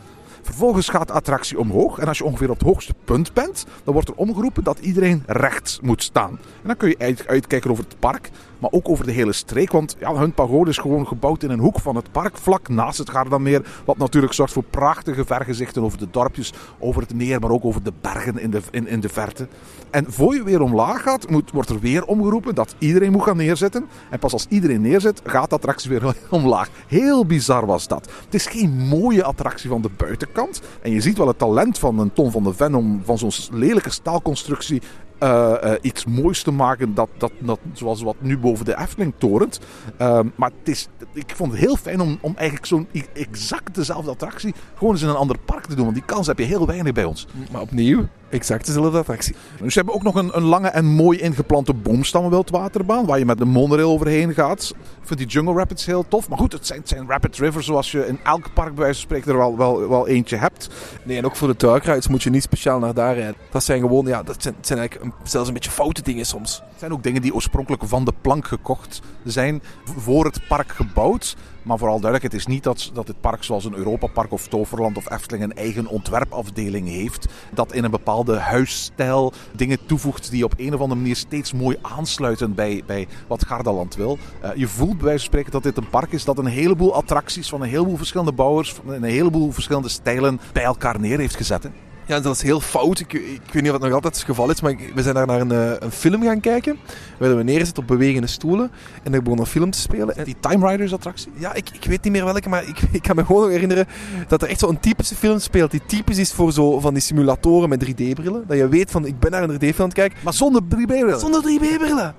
Vervolgens 0.43 0.89
gaat 0.89 1.07
de 1.07 1.13
attractie 1.13 1.59
omhoog. 1.59 1.99
En 1.99 2.09
als 2.09 2.19
je 2.19 2.25
ongeveer 2.25 2.51
op 2.51 2.59
het 2.59 2.69
hoogste 2.69 2.95
punt 3.05 3.33
bent, 3.33 3.67
dan 3.85 3.93
wordt 3.95 4.09
er 4.09 4.15
omgeroepen 4.15 4.65
dat 4.65 4.79
iedereen 4.79 5.23
recht 5.27 5.79
moet 5.83 6.03
staan. 6.03 6.31
En 6.31 6.67
dan 6.67 6.77
kun 6.77 6.89
je 6.89 6.99
uit- 6.99 7.27
uitkijken 7.27 7.71
over 7.71 7.85
het 7.85 7.99
park, 7.99 8.31
maar 8.61 8.71
ook 8.73 8.89
over 8.89 9.07
de 9.07 9.13
hele 9.13 9.33
streek. 9.33 9.73
Want 9.73 9.97
ja, 9.99 10.15
hun 10.15 10.33
pagode 10.33 10.71
is 10.71 10.79
gewoon 10.79 11.07
gebouwd 11.07 11.43
in 11.43 11.51
een 11.51 11.59
hoek 11.59 11.81
van 11.81 11.97
het 11.97 12.13
park, 12.13 12.37
vlak 12.37 12.69
naast 12.69 12.99
het 12.99 13.11
Gardameer. 13.11 13.67
Wat 13.85 13.99
natuurlijk 13.99 14.33
zorgt 14.33 14.53
voor 14.53 14.63
prachtige 14.63 15.25
vergezichten 15.25 15.83
over 15.83 15.99
de 15.99 16.09
dorpjes, 16.11 16.53
over 16.79 17.03
het 17.03 17.15
meer, 17.15 17.41
maar 17.41 17.51
ook 17.51 17.65
over 17.65 17.83
de 17.83 17.93
bergen 18.01 18.39
in 18.39 18.51
de, 18.51 18.61
in, 18.71 18.87
in 18.87 19.01
de 19.01 19.09
verte. 19.09 19.49
En 19.91 20.13
voor 20.13 20.35
je 20.35 20.43
weer 20.43 20.61
omlaag 20.61 21.03
gaat, 21.03 21.31
moet, 21.31 21.51
wordt 21.51 21.69
er 21.69 21.81
weer 21.81 22.05
omgeroepen 22.05 22.55
dat 22.55 22.75
iedereen 22.79 23.13
moet 23.13 23.23
gaan 23.23 23.37
neerzetten. 23.37 23.87
En 24.11 24.19
pas 24.19 24.33
als 24.33 24.47
iedereen 24.49 24.81
neerzet, 24.81 25.21
gaat 25.25 25.49
de 25.49 25.55
attractie 25.55 25.91
weer 25.91 26.15
omlaag. 26.31 26.69
Heel 26.87 27.27
bizar 27.27 27.67
was 27.67 27.89
dat. 27.89 28.11
Het 28.25 28.35
is 28.35 28.47
geen 28.47 28.71
mooie 28.71 29.25
attractie 29.25 29.71
van 29.71 29.83
de 29.83 29.91
buitenkant. 29.97 30.61
En 30.83 30.91
je 30.91 31.01
ziet 31.01 31.19
wel 31.19 31.27
het 31.27 31.39
talent 31.39 31.79
van 31.79 31.99
een 31.99 32.13
Ton 32.13 32.31
van 32.31 32.43
de 32.43 32.55
Ven 32.55 32.75
om 32.75 33.03
van 33.05 33.19
zo'n 33.19 33.33
lelijke 33.51 33.91
staalconstructie 33.91 34.83
eh, 35.21 35.73
eh, 35.73 35.79
iets 35.83 36.05
moois 36.05 36.43
te 36.43 36.51
maken. 36.51 36.95
Dat, 36.95 37.09
dat, 37.19 37.33
dat, 37.39 37.59
zoals 37.73 38.03
wat 38.03 38.17
nu 38.19 38.39
boven 38.39 38.65
de 38.65 38.79
Efteling 38.79 39.13
torent. 39.19 39.61
Ehm, 39.97 40.27
maar 40.35 40.51
het 40.59 40.69
is, 40.69 40.89
ik 41.13 41.33
vond 41.37 41.53
het 41.53 41.61
heel 41.61 41.77
fijn 41.77 42.01
om, 42.01 42.19
om 42.21 42.33
eigenlijk 42.37 42.67
zo'n 42.67 42.89
exact 43.13 43.75
dezelfde 43.75 44.11
attractie 44.11 44.55
gewoon 44.75 44.93
eens 44.93 45.03
in 45.03 45.09
een 45.09 45.15
ander 45.15 45.39
park 45.39 45.67
te 45.67 45.75
doen. 45.75 45.85
Want 45.85 45.97
die 45.97 46.07
kans 46.07 46.27
heb 46.27 46.39
je 46.39 46.45
heel 46.45 46.67
weinig 46.67 46.93
bij 46.93 47.05
ons. 47.05 47.27
Maar 47.53 47.61
opnieuw, 47.61 48.07
exact 48.31 48.67
dezelfde 48.67 48.99
attractie. 48.99 49.35
Dus 49.61 49.73
ze 49.73 49.79
hebben 49.79 49.95
ook 49.97 50.03
nog 50.03 50.15
een, 50.15 50.37
een 50.37 50.43
lange 50.43 50.69
en 50.69 50.85
mooi 50.85 51.19
ingeplante 51.19 51.75
boomstammenwildwaterbaan. 51.75 53.07
Waar 53.07 53.19
je 53.19 53.25
met 53.25 53.39
de 53.39 53.45
monorail 53.45 53.91
overheen 53.91 54.35
gaat. 54.35 54.75
Ik 55.01 55.07
vind 55.07 55.19
die 55.19 55.29
Jungle 55.29 55.55
Rapids 55.55 55.87
heel 55.87 56.05
tof. 56.09 56.29
Maar 56.29 56.39
goed, 56.39 56.53
het 56.53 56.67
zijn, 56.67 56.79
het 56.79 56.89
zijn 56.89 57.09
rapid 57.09 57.37
rivers 57.37 57.67
zoals 57.67 57.91
je 57.91 58.07
in 58.07 58.19
elk 58.25 58.53
park 58.55 58.75
bij 58.75 58.85
wijze 58.85 59.01
van 59.01 59.09
spreken 59.09 59.31
er 59.33 59.39
wel, 59.39 59.57
wel, 59.57 59.89
wel 59.89 60.09
eentje 60.09 60.37
hebt. 60.37 60.69
Nee, 61.03 61.17
en 61.17 61.25
ook 61.25 61.37
voor 61.37 61.49
de 61.49 61.55
dark 61.57 61.85
rides 61.85 62.09
moet 62.09 62.23
je 62.23 62.31
niet 62.31 62.43
speciaal 62.43 62.79
naar 62.79 62.95
daar 62.95 63.15
rijden. 63.15 63.35
Dat 63.51 63.65
zijn 63.65 63.81
gewoon, 63.81 64.07
ja, 64.07 64.23
dat 64.23 64.43
zijn, 64.43 64.55
zijn 64.61 64.79
eigenlijk 64.79 65.11
een- 65.11 65.27
zelfs 65.29 65.49
een 65.49 65.55
beetje 65.55 65.71
foute 65.71 66.03
dingen 66.03 66.27
soms. 66.27 66.63
Het 66.71 66.79
zijn 66.79 66.93
ook 66.93 67.03
dingen 67.03 67.23
die 67.23 67.35
oorspronkelijk 67.35 67.83
van 67.87 68.05
de 68.05 68.13
plank 68.21 68.47
gekocht 68.47 69.01
zijn. 69.25 69.63
Voor 69.99 70.25
het 70.25 70.41
park 70.49 70.73
gebouwd. 70.73 71.37
Maar 71.63 71.79
vooral 71.79 72.01
duidelijk, 72.01 72.33
het 72.33 72.41
is 72.41 72.47
niet 72.47 72.63
dat, 72.63 72.91
dat 72.93 73.09
het 73.09 73.21
park 73.21 73.45
zoals 73.45 73.65
een 73.65 73.75
Europapark 73.75 74.33
of 74.33 74.49
Toverland 74.49 74.97
of 74.97 75.11
Efteling 75.11 75.45
een 75.45 75.57
eigen 75.57 75.87
ontwerpafdeling 75.87 76.89
heeft. 76.89 77.27
Dat 77.55 77.73
in 77.73 77.85
een 77.85 77.91
bepaalde 77.91 78.39
huisstijl 78.39 79.33
dingen 79.53 79.87
toevoegt 79.87 80.31
die 80.31 80.45
op 80.45 80.55
een 80.57 80.75
of 80.75 80.81
andere 80.81 81.01
manier 81.01 81.17
steeds 81.17 81.53
mooi 81.53 81.77
aansluiten 81.83 82.55
bij, 82.55 82.83
bij 82.87 83.09
wat 83.27 83.47
Gardaland 83.47 83.97
wil. 83.97 84.19
Eh, 84.41 84.51
je 84.55 84.69
voelt 84.69 84.97
bij 84.97 85.05
wijze 85.05 85.19
van 85.19 85.27
spreken 85.27 85.53
dat 85.53 85.63
dit 85.63 85.77
een 85.77 85.91
park 85.91 86.13
is 86.13 86.25
dat 86.25 86.39
een 86.39 86.47
heleboel 86.47 86.95
attracties 86.95 87.49
van 87.49 87.63
een 87.63 87.69
heleboel 87.69 87.97
verschillende 87.97 88.33
bouwers, 88.33 88.73
van 88.73 88.93
een 88.93 89.03
heleboel 89.03 89.53
verschillende 89.53 89.89
stijlen 89.89 90.41
bij 90.53 90.63
elkaar 90.63 91.01
neer 91.01 91.19
heeft 91.19 91.37
gezet. 91.37 91.69
Ja, 92.11 92.21
dat 92.21 92.35
is 92.35 92.43
heel 92.43 92.61
fout. 92.61 92.99
Ik, 93.01 93.13
ik 93.13 93.41
weet 93.53 93.63
niet 93.63 93.67
of 93.67 93.73
het 93.73 93.83
nog 93.83 93.93
altijd 93.93 94.15
het 94.15 94.25
geval 94.25 94.51
is, 94.51 94.61
maar 94.61 94.71
ik- 94.71 94.93
we 94.95 95.03
zijn 95.03 95.15
daar 95.15 95.27
naar 95.27 95.41
een, 95.41 95.53
eh, 95.53 95.73
een 95.79 95.91
film 95.91 96.23
gaan 96.23 96.41
kijken. 96.41 96.79
Waar 97.19 97.37
we 97.37 97.43
neerzitten 97.43 97.83
op 97.83 97.89
bewegende 97.89 98.27
stoelen. 98.27 98.71
En 99.03 99.15
er 99.15 99.23
begon 99.23 99.39
een 99.39 99.47
film 99.47 99.71
te 99.71 99.79
spelen. 99.81 100.17
En 100.17 100.25
Die 100.25 100.37
Time 100.41 100.69
Riders 100.71 100.93
attractie. 100.93 101.33
ja, 101.37 101.55
ik, 101.55 101.71
ik 101.71 101.85
weet 101.85 102.03
niet 102.05 102.13
meer 102.13 102.25
welke, 102.25 102.49
maar 102.49 102.69
ik, 102.69 102.81
ik 102.93 103.03
kan 103.03 103.17
me 103.17 103.25
gewoon 103.25 103.43
nog 103.43 103.51
herinneren 103.51 103.87
dat 104.29 104.43
er 104.43 104.49
echt 104.49 104.59
zo'n 104.61 104.81
typische 104.81 105.15
film 105.15 105.39
speelt. 105.39 105.71
Die 105.71 105.83
typisch 105.87 106.19
is 106.19 106.33
voor 106.33 106.53
zo 106.53 106.81
van 106.81 106.93
die 106.95 107.03
simulatoren 107.03 107.69
met 107.69 107.85
3D-brillen. 107.85 108.45
Dat 108.47 108.57
je 108.57 108.69
weet 108.69 108.91
van, 108.91 109.07
ik 109.07 109.19
ben 109.19 109.31
naar 109.31 109.43
een 109.43 109.55
3D-film 109.55 109.75
aan 109.79 109.85
het 109.85 109.95
kijken. 109.95 110.19
Maar 110.25 110.35
zonder 110.35 110.63
3D-brillen. 110.63 111.21
Zonder 111.21 111.41
3D-brillen. 111.43 112.15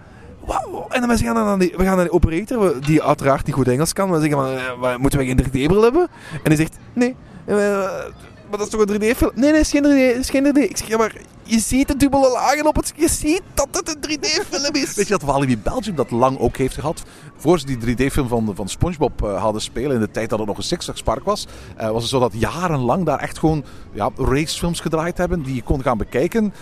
Wauw. 0.46 0.86
En 0.90 1.00
dan 1.02 1.10
we 1.10 1.18
gaan 1.18 1.36
dan 1.36 1.46
naar 1.46 1.60
die, 1.60 1.74
we 1.78 1.84
gaan 1.84 1.96
naar 1.96 2.06
die 2.06 2.14
operator, 2.14 2.60
we- 2.60 2.80
die 2.86 3.04
uiteraard 3.04 3.46
niet 3.46 3.56
goed 3.56 3.68
Engels 3.68 3.94
kan. 3.94 4.12
We 4.12 4.20
zeggen 4.20 4.38
van, 4.38 4.90
eh, 4.90 4.98
moeten 4.98 5.20
we 5.20 5.26
geen 5.26 5.38
3D-bril 5.38 5.82
hebben? 5.84 6.08
En 6.32 6.40
hij 6.44 6.56
zegt, 6.56 6.78
nee. 6.94 7.16
Maar 8.52 8.60
dat 8.60 8.70
is 8.70 8.78
toch 8.80 8.88
een 8.88 9.02
3D-film? 9.02 9.32
Nee, 9.36 9.52
nee, 9.52 9.60
is 9.60 9.70
geen 9.70 9.84
3D. 9.84 10.20
Is 10.20 10.30
geen 10.30 10.46
3D. 10.46 10.58
Ik 10.58 10.78
zeg, 10.78 10.88
ja, 10.88 10.98
maar 10.98 11.16
je 11.44 11.60
ziet 11.60 11.88
de 11.88 11.98
dubbele 11.98 12.30
lagen 12.30 12.66
op 12.66 12.76
het... 12.76 12.94
Je 12.96 13.10
ziet 13.10 13.42
dat 13.54 13.68
het 13.72 13.88
een 13.90 14.18
3D-film 14.18 14.76
is. 14.76 14.96
Weet 14.96 15.08
je 15.08 15.14
dat 15.14 15.22
Walibi 15.22 15.58
Belgium 15.58 15.96
dat 15.96 16.12
lang 16.12 16.40
ook 16.40 16.58
heeft 16.58 16.74
gehad? 16.74 17.04
Voor 17.36 17.60
ze 17.60 17.66
die 17.66 17.78
3D-film 17.78 18.28
van, 18.28 18.52
van 18.56 18.70
SpongeBob 18.70 19.24
eh, 19.24 19.42
hadden 19.42 19.62
spelen, 19.62 19.92
in 19.92 20.00
de 20.00 20.12
tijd 20.12 20.30
dat 20.30 20.40
het 20.40 20.48
nog 20.48 20.58
een 20.58 20.64
Six 20.64 20.84
Flags 20.84 21.04
park 21.04 21.24
was, 21.24 21.48
eh, 21.78 21.90
was 21.90 22.02
het 22.02 22.12
zo 22.12 22.20
dat 22.20 22.34
jarenlang 22.36 23.06
daar 23.06 23.20
echt 23.20 23.40
gewoon 23.40 23.64
ja, 23.92 24.10
racefilms 24.18 24.80
gedraaid 24.80 25.18
hebben 25.18 25.44
die 25.44 25.56
je 25.56 25.64
kon 25.64 25.82
gaan 25.82 25.98
bekijken 25.98 26.54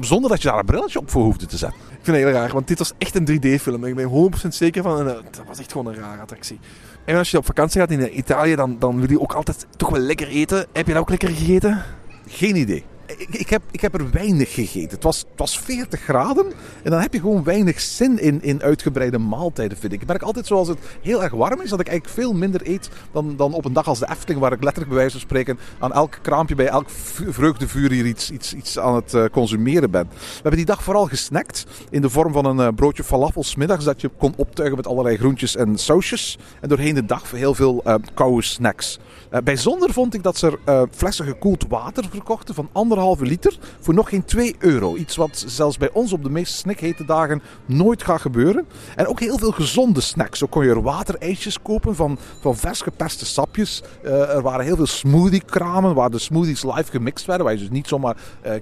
zonder 0.00 0.30
dat 0.30 0.42
je 0.42 0.48
daar 0.48 0.58
een 0.58 0.64
brilletje 0.64 0.98
op 0.98 1.10
voor 1.10 1.22
hoefde 1.22 1.46
te 1.46 1.56
zetten. 1.56 1.78
Ik 1.80 1.98
vind 2.02 2.16
het 2.16 2.26
heel 2.26 2.34
raar, 2.34 2.52
want 2.52 2.68
dit 2.68 2.78
was 2.78 2.92
echt 2.98 3.14
een 3.14 3.26
3D-film. 3.26 3.84
Ik 3.84 3.94
ben 3.94 4.08
100% 4.44 4.48
zeker 4.48 4.82
van. 4.82 4.98
En, 4.98 5.08
eh, 5.08 5.22
dat 5.30 5.42
was 5.46 5.58
echt 5.58 5.72
gewoon 5.72 5.86
een 5.86 6.00
rare 6.00 6.20
attractie. 6.20 6.58
En 7.04 7.16
als 7.16 7.30
je 7.30 7.38
op 7.38 7.46
vakantie 7.46 7.80
gaat 7.80 7.90
in 7.90 8.18
Italië, 8.18 8.54
dan, 8.54 8.76
dan 8.78 9.00
wil 9.00 9.10
je 9.10 9.20
ook 9.20 9.32
altijd 9.32 9.66
toch 9.76 9.90
wel 9.90 10.00
lekker 10.00 10.28
eten. 10.28 10.66
Heb 10.72 10.86
je 10.86 10.92
dat 10.92 11.02
ook 11.02 11.08
lekker 11.10 11.28
gegeten? 11.28 11.82
Geen 12.26 12.56
idee. 12.56 12.84
Ik, 13.06 13.50
heb, 13.50 13.62
ik 13.70 13.80
heb 13.80 13.94
er 13.94 14.10
weinig 14.10 14.54
gegeten. 14.54 14.90
Het 14.90 15.02
was, 15.02 15.18
het 15.18 15.38
was 15.38 15.58
40 15.58 16.00
graden. 16.00 16.46
En 16.82 16.90
dan 16.90 17.00
heb 17.00 17.12
je 17.12 17.20
gewoon 17.20 17.44
weinig 17.44 17.80
zin 17.80 18.18
in, 18.18 18.42
in 18.42 18.62
uitgebreide 18.62 19.18
maaltijden, 19.18 19.78
vind 19.78 19.92
ik. 19.92 20.00
Ik 20.00 20.06
merk 20.06 20.22
altijd 20.22 20.46
zoals 20.46 20.68
het 20.68 20.78
heel 21.02 21.22
erg 21.22 21.32
warm 21.32 21.60
is, 21.60 21.70
dat 21.70 21.80
ik 21.80 21.88
eigenlijk 21.88 22.18
veel 22.18 22.32
minder 22.32 22.60
eet 22.64 22.88
dan, 23.12 23.36
dan 23.36 23.52
op 23.52 23.64
een 23.64 23.72
dag 23.72 23.86
als 23.88 23.98
de 23.98 24.08
Efteling, 24.10 24.40
waar 24.40 24.52
ik 24.52 24.62
letterlijk 24.62 24.88
bij 24.88 24.98
wijze 24.98 25.12
van 25.12 25.20
spreken 25.20 25.58
aan 25.78 25.92
elk 25.92 26.18
kraampje 26.22 26.54
bij 26.54 26.68
elk 26.68 26.90
vu- 26.90 27.32
vreugdevuur 27.32 27.90
hier 27.90 28.06
iets, 28.06 28.30
iets, 28.30 28.54
iets 28.54 28.78
aan 28.78 28.94
het 28.94 29.14
eh, 29.14 29.24
consumeren 29.32 29.90
ben. 29.90 30.06
We 30.10 30.34
hebben 30.34 30.56
die 30.56 30.64
dag 30.64 30.82
vooral 30.82 31.06
gesnackt 31.06 31.66
in 31.90 32.02
de 32.02 32.10
vorm 32.10 32.32
van 32.32 32.44
een 32.44 32.60
eh, 32.60 32.74
broodje 32.74 33.04
falafel 33.04 33.42
's 33.42 33.54
middags 33.54 33.84
dat 33.84 34.00
je 34.00 34.10
kon 34.18 34.34
optuigen 34.36 34.76
met 34.76 34.86
allerlei 34.86 35.16
groentjes 35.16 35.56
en 35.56 35.78
sausjes. 35.78 36.38
En 36.60 36.68
doorheen 36.68 36.94
de 36.94 37.04
dag 37.04 37.30
heel 37.30 37.54
veel 37.54 37.80
eh, 37.84 37.94
koude 38.14 38.42
snacks. 38.42 38.98
Eh, 39.34 39.42
bijzonder 39.42 39.92
vond 39.92 40.14
ik 40.14 40.22
dat 40.22 40.36
ze 40.36 40.46
er 40.46 40.58
eh, 40.64 40.82
flessen 40.90 41.24
gekoeld 41.24 41.64
water 41.68 42.04
verkochten 42.10 42.54
van 42.54 42.68
anderhalve 42.72 43.24
liter 43.24 43.58
voor 43.80 43.94
nog 43.94 44.08
geen 44.08 44.24
2 44.24 44.54
euro. 44.58 44.96
Iets 44.96 45.16
wat 45.16 45.44
zelfs 45.46 45.76
bij 45.76 45.90
ons 45.92 46.12
op 46.12 46.22
de 46.22 46.30
meest 46.30 46.54
snikhete 46.54 47.04
dagen 47.04 47.42
nooit 47.66 48.02
gaat 48.02 48.20
gebeuren. 48.20 48.66
En 48.96 49.06
ook 49.06 49.20
heel 49.20 49.38
veel 49.38 49.50
gezonde 49.50 50.00
snacks. 50.00 50.38
Zo 50.38 50.46
kon 50.46 50.64
je 50.64 50.70
er 50.70 50.82
waterijsjes 50.82 51.62
kopen 51.62 51.94
van, 51.94 52.18
van 52.40 52.56
vers 52.56 52.80
geperste 52.80 53.26
sapjes. 53.26 53.82
Eh, 54.02 54.34
er 54.34 54.42
waren 54.42 54.64
heel 54.64 54.76
veel 54.76 54.86
smoothie-kramen 54.86 55.94
waar 55.94 56.10
de 56.10 56.18
smoothies 56.18 56.62
live 56.62 56.90
gemixt 56.90 57.26
werden. 57.26 57.44
Waar 57.46 57.54
je 57.54 57.60
dus 57.60 57.70
niet 57.70 57.88
zomaar 57.88 58.16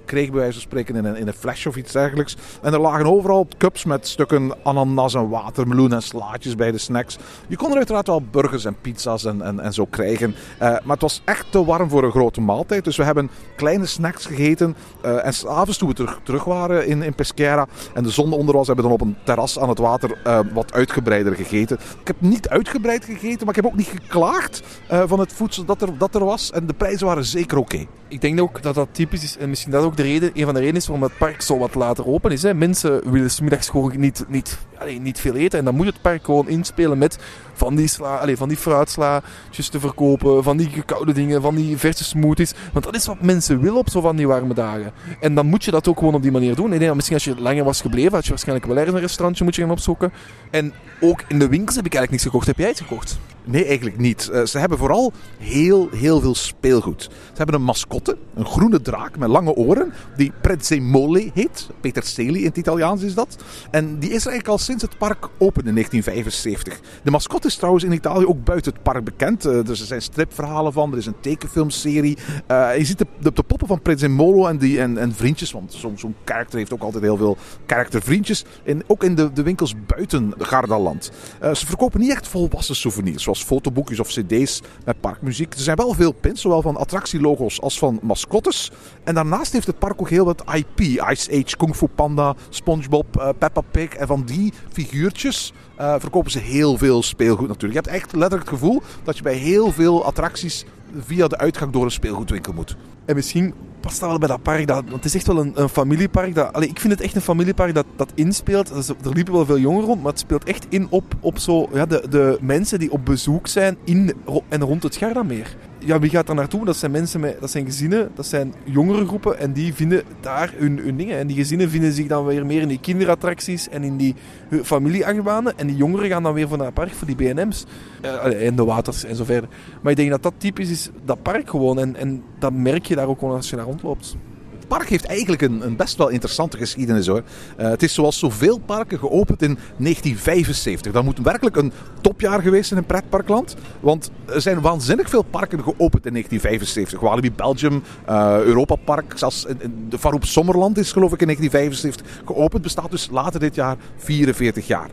kreeg 0.05 0.29
bij 0.29 0.39
wijze 0.39 0.53
van 0.53 0.61
spreken 0.61 0.95
in 0.95 1.05
een, 1.05 1.15
in 1.15 1.27
een 1.27 1.33
flesje 1.33 1.69
of 1.69 1.75
iets 1.75 1.91
dergelijks. 1.91 2.37
En 2.61 2.73
er 2.73 2.79
lagen 2.79 3.05
overal 3.05 3.47
cups 3.57 3.85
met 3.85 4.07
stukken 4.07 4.53
ananas 4.63 5.13
en 5.13 5.29
watermeloen 5.29 5.93
en 5.93 6.01
slaatjes 6.01 6.55
bij 6.55 6.71
de 6.71 6.77
snacks. 6.77 7.17
Je 7.47 7.55
kon 7.55 7.71
er 7.71 7.77
uiteraard 7.77 8.07
wel 8.07 8.23
burgers 8.31 8.65
en 8.65 8.75
pizza's 8.81 9.25
en, 9.25 9.41
en, 9.41 9.59
en 9.59 9.73
zo 9.73 9.85
krijgen. 9.85 10.35
Eh, 10.63 10.69
maar 10.69 10.93
het 10.93 11.01
was 11.01 11.21
echt 11.25 11.45
te 11.49 11.65
warm 11.65 11.89
voor 11.89 12.03
een 12.03 12.11
grote 12.11 12.41
maaltijd. 12.41 12.83
Dus 12.83 12.97
we 12.97 13.03
hebben 13.03 13.29
kleine 13.55 13.85
snacks 13.85 14.25
gegeten. 14.25 14.75
Eh, 15.01 15.25
en 15.25 15.33
s'avonds 15.33 15.77
toen 15.77 15.87
we 15.87 16.17
terug, 16.23 16.43
waren 16.43 16.87
in, 16.87 17.01
in 17.01 17.15
Pesquera 17.15 17.67
en 17.93 18.03
de 18.03 18.09
zon 18.09 18.33
onder 18.33 18.55
was, 18.55 18.67
hebben 18.67 18.85
we 18.85 18.91
dan 18.91 18.99
op 19.01 19.07
een 19.07 19.17
terras 19.23 19.59
aan 19.59 19.69
het 19.69 19.77
water 19.77 20.17
eh, 20.23 20.39
wat 20.53 20.73
uitgebreider 20.73 21.35
gegeten. 21.35 21.77
Ik 21.99 22.07
heb 22.07 22.15
niet 22.19 22.49
uitgebreid 22.49 23.05
gegeten, 23.05 23.39
maar 23.39 23.55
ik 23.57 23.63
heb 23.63 23.65
ook 23.65 23.77
niet 23.77 23.93
geklaagd 24.01 24.61
van 24.87 25.19
het 25.19 25.33
voedsel 25.33 25.65
dat 25.65 25.81
er, 25.81 25.97
dat 25.97 26.15
er 26.15 26.25
was. 26.25 26.51
En 26.51 26.67
de 26.67 26.73
prijzen 26.73 27.05
waren 27.05 27.25
zeker 27.25 27.57
oké. 27.57 27.85
Ik 28.07 28.21
denk 28.21 28.41
ook 28.41 28.61
dat 28.61 28.75
dat 28.75 28.87
typisch 28.91 29.23
is. 29.23 29.37
En 29.37 29.49
misschien 29.49 29.71
dat 29.71 29.83
ook 29.83 29.97
de 29.97 30.03
reden, 30.03 30.31
een 30.33 30.45
van 30.45 30.53
de 30.53 30.59
redenen 30.59 30.81
is 30.81 30.87
waarom 30.87 31.07
het 31.07 31.17
park 31.17 31.41
zo 31.41 31.57
wat 31.57 31.75
later 31.75 32.07
open 32.07 32.31
is. 32.31 32.43
Hè. 32.43 32.53
Mensen 32.53 33.11
willen 33.11 33.31
smiddags 33.31 33.69
gewoon 33.69 33.99
niet, 33.99 34.25
niet, 34.27 34.57
niet 34.99 35.19
veel 35.19 35.35
eten. 35.35 35.59
En 35.59 35.65
dan 35.65 35.75
moet 35.75 35.85
het 35.85 36.01
park 36.01 36.25
gewoon 36.25 36.47
inspelen 36.47 36.97
met 36.97 37.17
van 37.53 37.75
die, 37.75 37.87
sla, 37.87 38.17
allee, 38.17 38.37
van 38.37 38.47
die 38.47 38.57
fruitslaatjes 38.57 39.69
te 39.69 39.79
verkopen. 39.79 40.42
Van 40.43 40.57
die 40.57 40.83
koude 40.85 41.13
dingen, 41.13 41.41
van 41.41 41.55
die 41.55 41.77
verse 41.77 42.03
smoothies. 42.03 42.53
Want 42.73 42.85
dat 42.85 42.95
is 42.95 43.05
wat 43.05 43.21
mensen 43.21 43.59
willen 43.59 43.77
op 43.77 43.89
zo 43.89 44.01
van 44.01 44.15
die 44.15 44.27
warme 44.27 44.53
dagen. 44.53 44.91
En 45.19 45.35
dan 45.35 45.45
moet 45.45 45.63
je 45.63 45.71
dat 45.71 45.87
ook 45.87 45.97
gewoon 45.97 46.13
op 46.13 46.21
die 46.21 46.31
manier 46.31 46.55
doen. 46.55 46.73
Ik 46.73 46.79
denk 46.79 46.95
misschien 46.95 47.15
als 47.15 47.25
je 47.25 47.41
langer 47.41 47.63
was 47.63 47.81
gebleven, 47.81 48.13
had 48.13 48.23
je 48.23 48.29
waarschijnlijk 48.29 48.67
wel 48.67 48.77
ergens 48.77 48.95
een 48.95 49.01
restaurantje 49.01 49.43
moet 49.43 49.55
je 49.55 49.61
gaan 49.61 49.71
opzoeken. 49.71 50.13
En 50.51 50.73
ook 50.99 51.23
in 51.27 51.39
de 51.39 51.47
winkels 51.47 51.75
heb 51.75 51.85
ik 51.85 51.93
eigenlijk 51.93 52.11
niks 52.11 52.23
gekocht. 52.23 52.47
Heb 52.47 52.57
jij 52.57 52.69
iets 52.69 52.81
gekocht? 52.81 53.19
Nee, 53.45 53.65
eigenlijk 53.65 53.97
niet. 53.97 54.29
Eh, 54.29 54.43
ze 54.43 54.57
hebben 54.57 54.77
vooral 54.77 55.13
heel, 55.37 55.89
heel 55.91 56.21
veel 56.21 56.35
speelgoed. 56.35 57.01
Ze 57.03 57.37
hebben 57.37 57.55
een 57.55 57.63
mascotte, 57.63 58.17
een 58.33 58.45
groene 58.45 58.81
draak 58.81 59.17
met 59.17 59.29
lange 59.29 59.53
oren, 59.53 59.93
die 60.15 60.31
Prezzemole 60.41 61.31
heet. 61.33 61.69
Peterselie 61.81 62.39
in 62.39 62.47
het 62.47 62.57
Italiaans 62.57 63.01
is 63.01 63.13
dat. 63.13 63.43
En 63.71 63.99
die 63.99 64.09
is 64.09 64.25
er 64.25 64.31
eigenlijk 64.31 64.47
al 64.47 64.57
sinds 64.57 64.81
het 64.81 64.97
park 64.97 65.29
open 65.37 65.65
in 65.65 65.73
1975. 65.73 66.79
De 67.03 67.11
mascotte 67.11 67.47
is 67.47 67.55
trouwens 67.55 67.83
in 67.83 67.91
Italië 67.91 68.25
ook 68.25 68.43
buiten 68.43 68.73
het 68.73 68.83
park 68.83 69.03
bekend. 69.03 69.45
Eh, 69.45 69.63
dus 69.63 69.79
er 69.79 69.85
zijn 69.85 70.01
stripverhalen 70.01 70.73
van, 70.73 70.91
er 70.91 70.97
is 70.97 71.05
een 71.05 71.19
tekenfilmserie. 71.19 72.17
Eh, 72.47 72.77
je 72.77 72.85
ziet 72.85 72.97
de, 72.97 73.05
de, 73.19 73.43
poppen 73.43 73.67
van 73.67 73.81
Prezzemolo 73.81 74.47
en, 74.47 74.57
die, 74.57 74.79
en, 74.79 74.97
en 74.97 75.13
vriendjes, 75.15 75.51
want 75.51 75.77
zo'n 75.95 76.15
karakter 76.23 76.57
heeft 76.57 76.73
ook 76.73 76.81
altijd 76.81 77.03
heel 77.03 77.17
veel 77.17 77.37
karaktervriendjes. 77.65 78.45
In, 78.63 78.83
ook 78.87 79.03
in 79.03 79.15
de, 79.15 79.33
de 79.33 79.43
winkels 79.43 79.75
buiten 79.87 80.33
Gardaland. 80.37 81.11
Ze 81.53 81.65
verkopen 81.65 81.99
niet 81.99 82.11
echt 82.11 82.27
volwassen 82.27 82.75
souvenirs, 82.75 83.25
zoals 83.33 83.43
fotoboekjes 83.43 83.99
of 83.99 84.07
cd's 84.07 84.61
met 84.85 84.99
parkmuziek. 84.99 85.53
Er 85.53 85.59
zijn 85.59 85.77
wel 85.77 85.93
veel 85.93 86.11
pins, 86.11 86.41
zowel 86.41 86.61
van 86.61 86.77
attractielogo's 86.77 87.61
als 87.61 87.77
van 87.77 87.99
mascottes. 88.01 88.71
En 89.03 89.13
daarnaast 89.13 89.51
heeft 89.53 89.67
het 89.67 89.79
park 89.79 90.01
ook 90.01 90.09
heel 90.09 90.25
wat 90.25 90.43
IP. 90.53 90.79
Ice 90.79 91.31
Age, 91.31 91.57
Kung 91.57 91.75
Fu 91.75 91.87
Panda, 91.87 92.35
Spongebob, 92.49 93.17
eh, 93.17 93.29
Peppa 93.37 93.61
Pig. 93.61 93.89
En 93.89 94.07
van 94.07 94.23
die 94.23 94.53
figuurtjes 94.71 95.53
eh, 95.75 95.95
verkopen 95.99 96.31
ze 96.31 96.39
heel 96.39 96.77
veel 96.77 97.03
speelgoed 97.03 97.47
natuurlijk. 97.47 97.85
Je 97.85 97.89
hebt 97.89 98.03
echt 98.03 98.15
letterlijk 98.15 98.49
het 98.49 98.59
gevoel 98.59 98.81
dat 99.03 99.17
je 99.17 99.23
bij 99.23 99.35
heel 99.35 99.71
veel 99.71 100.05
attracties 100.05 100.65
via 100.99 101.27
de 101.27 101.37
uitgang 101.37 101.71
door 101.71 101.83
een 101.83 101.91
speelgoedwinkel 101.91 102.53
moet. 102.53 102.75
En 103.05 103.15
misschien 103.15 103.53
past 103.83 103.99
dat 103.99 104.09
wel 104.09 104.17
bij 104.17 104.27
dat 104.27 104.41
park. 104.41 104.67
Dat, 104.67 104.83
het 104.91 105.05
is 105.05 105.15
echt 105.15 105.27
wel 105.27 105.39
een, 105.39 105.51
een 105.55 105.69
familiepark. 105.69 106.35
Dat, 106.35 106.53
allee, 106.53 106.69
ik 106.69 106.79
vind 106.79 106.93
het 106.93 107.01
echt 107.01 107.15
een 107.15 107.21
familiepark 107.21 107.73
dat, 107.73 107.85
dat 107.95 108.11
inspeelt. 108.15 108.69
Er 108.69 109.13
liepen 109.13 109.33
wel 109.33 109.45
veel 109.45 109.59
jongeren 109.59 109.85
rond, 109.87 110.01
maar 110.01 110.11
het 110.11 110.19
speelt 110.19 110.43
echt 110.43 110.65
in 110.69 110.87
op, 110.89 111.03
op 111.19 111.37
zo, 111.39 111.69
ja, 111.73 111.85
de, 111.85 112.05
de 112.09 112.37
mensen 112.41 112.79
die 112.79 112.91
op 112.91 113.05
bezoek 113.05 113.47
zijn 113.47 113.77
in 113.83 114.13
en 114.49 114.61
rond 114.61 114.83
het 114.83 114.95
Gardameer. 114.95 115.55
Ja, 115.85 115.99
wie 115.99 116.09
gaat 116.09 116.27
daar 116.27 116.35
naartoe? 116.35 116.65
Dat 116.65 116.75
zijn 116.75 116.91
mensen 116.91 117.19
met, 117.19 117.39
dat 117.39 117.51
zijn 117.51 117.65
gezinnen, 117.65 118.11
dat 118.15 118.25
zijn 118.25 118.53
jongere 118.63 119.05
groepen 119.05 119.39
en 119.39 119.53
die 119.53 119.73
vinden 119.73 120.03
daar 120.21 120.53
hun, 120.57 120.97
dingen. 120.97 121.17
En 121.17 121.27
die 121.27 121.35
gezinnen 121.35 121.69
vinden 121.69 121.93
zich 121.93 122.07
dan 122.07 122.25
weer 122.25 122.45
meer 122.45 122.61
in 122.61 122.67
die 122.67 122.79
kinderattracties 122.79 123.69
en 123.69 123.83
in 123.83 123.97
die 123.97 124.15
familieachtbanen. 124.63 125.57
En 125.57 125.67
die 125.67 125.75
jongeren 125.75 126.09
gaan 126.09 126.23
dan 126.23 126.33
weer 126.33 126.47
voor 126.47 126.57
naar 126.57 126.65
het 126.65 126.75
park, 126.75 126.93
voor 126.93 127.07
die. 127.07 127.33
Eh, 127.33 128.19
allee, 128.19 128.35
en 128.35 128.55
de 128.55 128.63
waters 128.63 129.03
en 129.03 129.15
zo 129.15 129.23
verder. 129.23 129.49
Maar 129.81 129.91
ik 129.91 129.97
denk 129.97 130.09
dat 130.09 130.23
dat 130.23 130.33
typisch 130.37 130.69
is, 130.69 130.89
dat 131.05 131.21
park 131.21 131.49
gewoon. 131.49 131.79
En, 131.79 131.95
en 131.95 132.23
dat 132.39 132.53
merk 132.53 132.85
je 132.85 132.95
daar 132.95 133.07
ook 133.07 133.19
gewoon 133.19 133.35
als 133.35 133.49
je 133.49 133.55
daar 133.55 133.65
rondloopt. 133.65 134.15
Het 134.63 134.71
park 134.71 134.89
heeft 134.89 135.05
eigenlijk 135.05 135.41
een, 135.41 135.65
een 135.65 135.75
best 135.75 135.97
wel 135.97 136.09
interessante 136.09 136.57
geschiedenis 136.57 137.07
hoor. 137.07 137.23
Eh, 137.57 137.69
het 137.69 137.83
is 137.83 137.93
zoals 137.93 138.19
zoveel 138.19 138.57
parken 138.57 138.99
geopend 138.99 139.41
in 139.41 139.57
1975. 139.77 140.91
Dat 140.91 141.03
moet 141.03 141.19
werkelijk 141.19 141.55
een 141.55 141.71
topjaar 142.01 142.41
geweest 142.41 142.67
zijn 142.67 142.79
in 142.79 142.85
pretparkland. 142.85 143.55
Want 143.79 144.11
er 144.25 144.41
zijn 144.41 144.61
waanzinnig 144.61 145.09
veel 145.09 145.23
parken 145.23 145.63
geopend 145.63 146.05
in 146.05 146.11
1975. 146.11 146.99
Walibi 146.99 147.31
Belgium, 147.31 147.83
eh, 148.05 148.37
Europa 148.39 148.75
Park, 148.75 149.13
zelfs 149.15 149.45
de 149.89 149.99
Faroep 149.99 150.25
Sommerland 150.25 150.77
is 150.77 150.91
geloof 150.91 151.13
ik 151.13 151.21
in 151.21 151.25
1975 151.25 152.23
geopend. 152.25 152.61
Bestaat 152.61 152.91
dus 152.91 153.09
later 153.11 153.39
dit 153.39 153.55
jaar 153.55 153.77
44 153.97 154.67
jaar. 154.67 154.89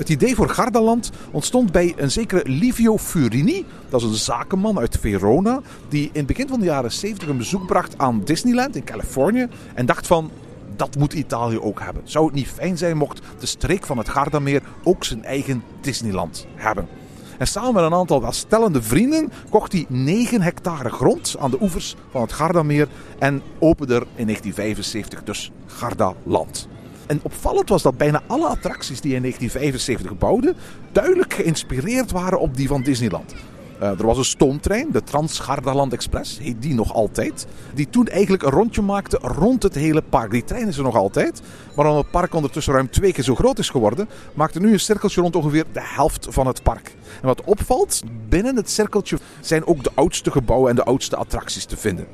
Het 0.00 0.08
idee 0.08 0.34
voor 0.34 0.48
Gardaland 0.48 1.10
ontstond 1.30 1.72
bij 1.72 1.94
een 1.96 2.10
zekere 2.10 2.48
Livio 2.48 2.98
Furini. 2.98 3.66
Dat 3.88 4.00
is 4.00 4.06
een 4.06 4.14
zakenman 4.14 4.78
uit 4.78 4.98
Verona. 5.00 5.60
Die 5.88 6.04
in 6.04 6.10
het 6.12 6.26
begin 6.26 6.48
van 6.48 6.58
de 6.58 6.64
jaren 6.64 6.92
70 6.92 7.28
een 7.28 7.36
bezoek 7.36 7.66
bracht 7.66 7.98
aan 7.98 8.24
Disneyland 8.24 8.76
in 8.76 8.84
Californië. 8.84 9.48
En 9.74 9.86
dacht 9.86 10.06
van, 10.06 10.30
dat 10.76 10.96
moet 10.96 11.12
Italië 11.12 11.58
ook 11.58 11.80
hebben. 11.80 12.02
Zou 12.04 12.26
het 12.26 12.34
niet 12.34 12.48
fijn 12.48 12.78
zijn 12.78 12.96
mocht 12.96 13.20
de 13.38 13.46
streek 13.46 13.86
van 13.86 13.98
het 13.98 14.08
Gardameer 14.08 14.62
ook 14.84 15.04
zijn 15.04 15.24
eigen 15.24 15.62
Disneyland 15.80 16.46
hebben? 16.54 16.88
En 17.38 17.46
samen 17.46 17.74
met 17.74 17.82
een 17.82 17.94
aantal 17.94 18.20
welstellende 18.20 18.82
vrienden 18.82 19.32
kocht 19.50 19.72
hij 19.72 19.86
9 19.88 20.42
hectare 20.42 20.90
grond 20.90 21.36
aan 21.38 21.50
de 21.50 21.58
oevers 21.60 21.96
van 22.10 22.20
het 22.20 22.32
Gardameer. 22.32 22.88
En 23.18 23.42
opende 23.58 23.94
er 23.94 24.06
in 24.14 24.26
1975 24.26 25.22
dus 25.22 25.50
Gardaland. 25.66 26.68
En 27.10 27.20
opvallend 27.22 27.68
was 27.68 27.82
dat 27.82 27.96
bijna 27.96 28.22
alle 28.26 28.46
attracties 28.46 29.00
die 29.00 29.14
in 29.14 29.20
1975 29.20 30.18
bouwde, 30.18 30.54
duidelijk 30.92 31.34
geïnspireerd 31.34 32.10
waren 32.10 32.40
op 32.40 32.56
die 32.56 32.68
van 32.68 32.82
Disneyland. 32.82 33.34
Uh, 33.82 33.88
er 33.88 34.06
was 34.06 34.18
een 34.18 34.24
stoomtrein, 34.24 34.88
de 34.92 35.02
Trans-Gardaland 35.02 35.92
Express, 35.92 36.38
heet 36.38 36.62
die 36.62 36.74
nog 36.74 36.94
altijd. 36.94 37.46
Die 37.74 37.90
toen 37.90 38.06
eigenlijk 38.06 38.42
een 38.42 38.50
rondje 38.50 38.82
maakte 38.82 39.18
rond 39.22 39.62
het 39.62 39.74
hele 39.74 40.02
park. 40.02 40.30
Die 40.30 40.44
trein 40.44 40.68
is 40.68 40.76
er 40.76 40.82
nog 40.82 40.96
altijd. 40.96 41.42
Maar 41.76 41.86
omdat 41.86 42.02
het 42.02 42.10
park 42.10 42.34
ondertussen 42.34 42.72
ruim 42.72 42.90
twee 42.90 43.12
keer 43.12 43.24
zo 43.24 43.34
groot 43.34 43.58
is 43.58 43.68
geworden, 43.68 44.08
maakt 44.34 44.54
er 44.54 44.60
nu 44.60 44.72
een 44.72 44.80
cirkeltje 44.80 45.20
rond 45.20 45.36
ongeveer 45.36 45.64
de 45.72 45.82
helft 45.82 46.26
van 46.30 46.46
het 46.46 46.62
park. 46.62 46.94
En 47.20 47.26
wat 47.26 47.44
opvalt, 47.44 48.02
binnen 48.28 48.56
het 48.56 48.70
cirkeltje 48.70 49.18
zijn 49.40 49.66
ook 49.66 49.84
de 49.84 49.90
oudste 49.94 50.30
gebouwen 50.30 50.70
en 50.70 50.76
de 50.76 50.84
oudste 50.84 51.16
attracties 51.16 51.64
te 51.64 51.76
vinden. 51.76 52.06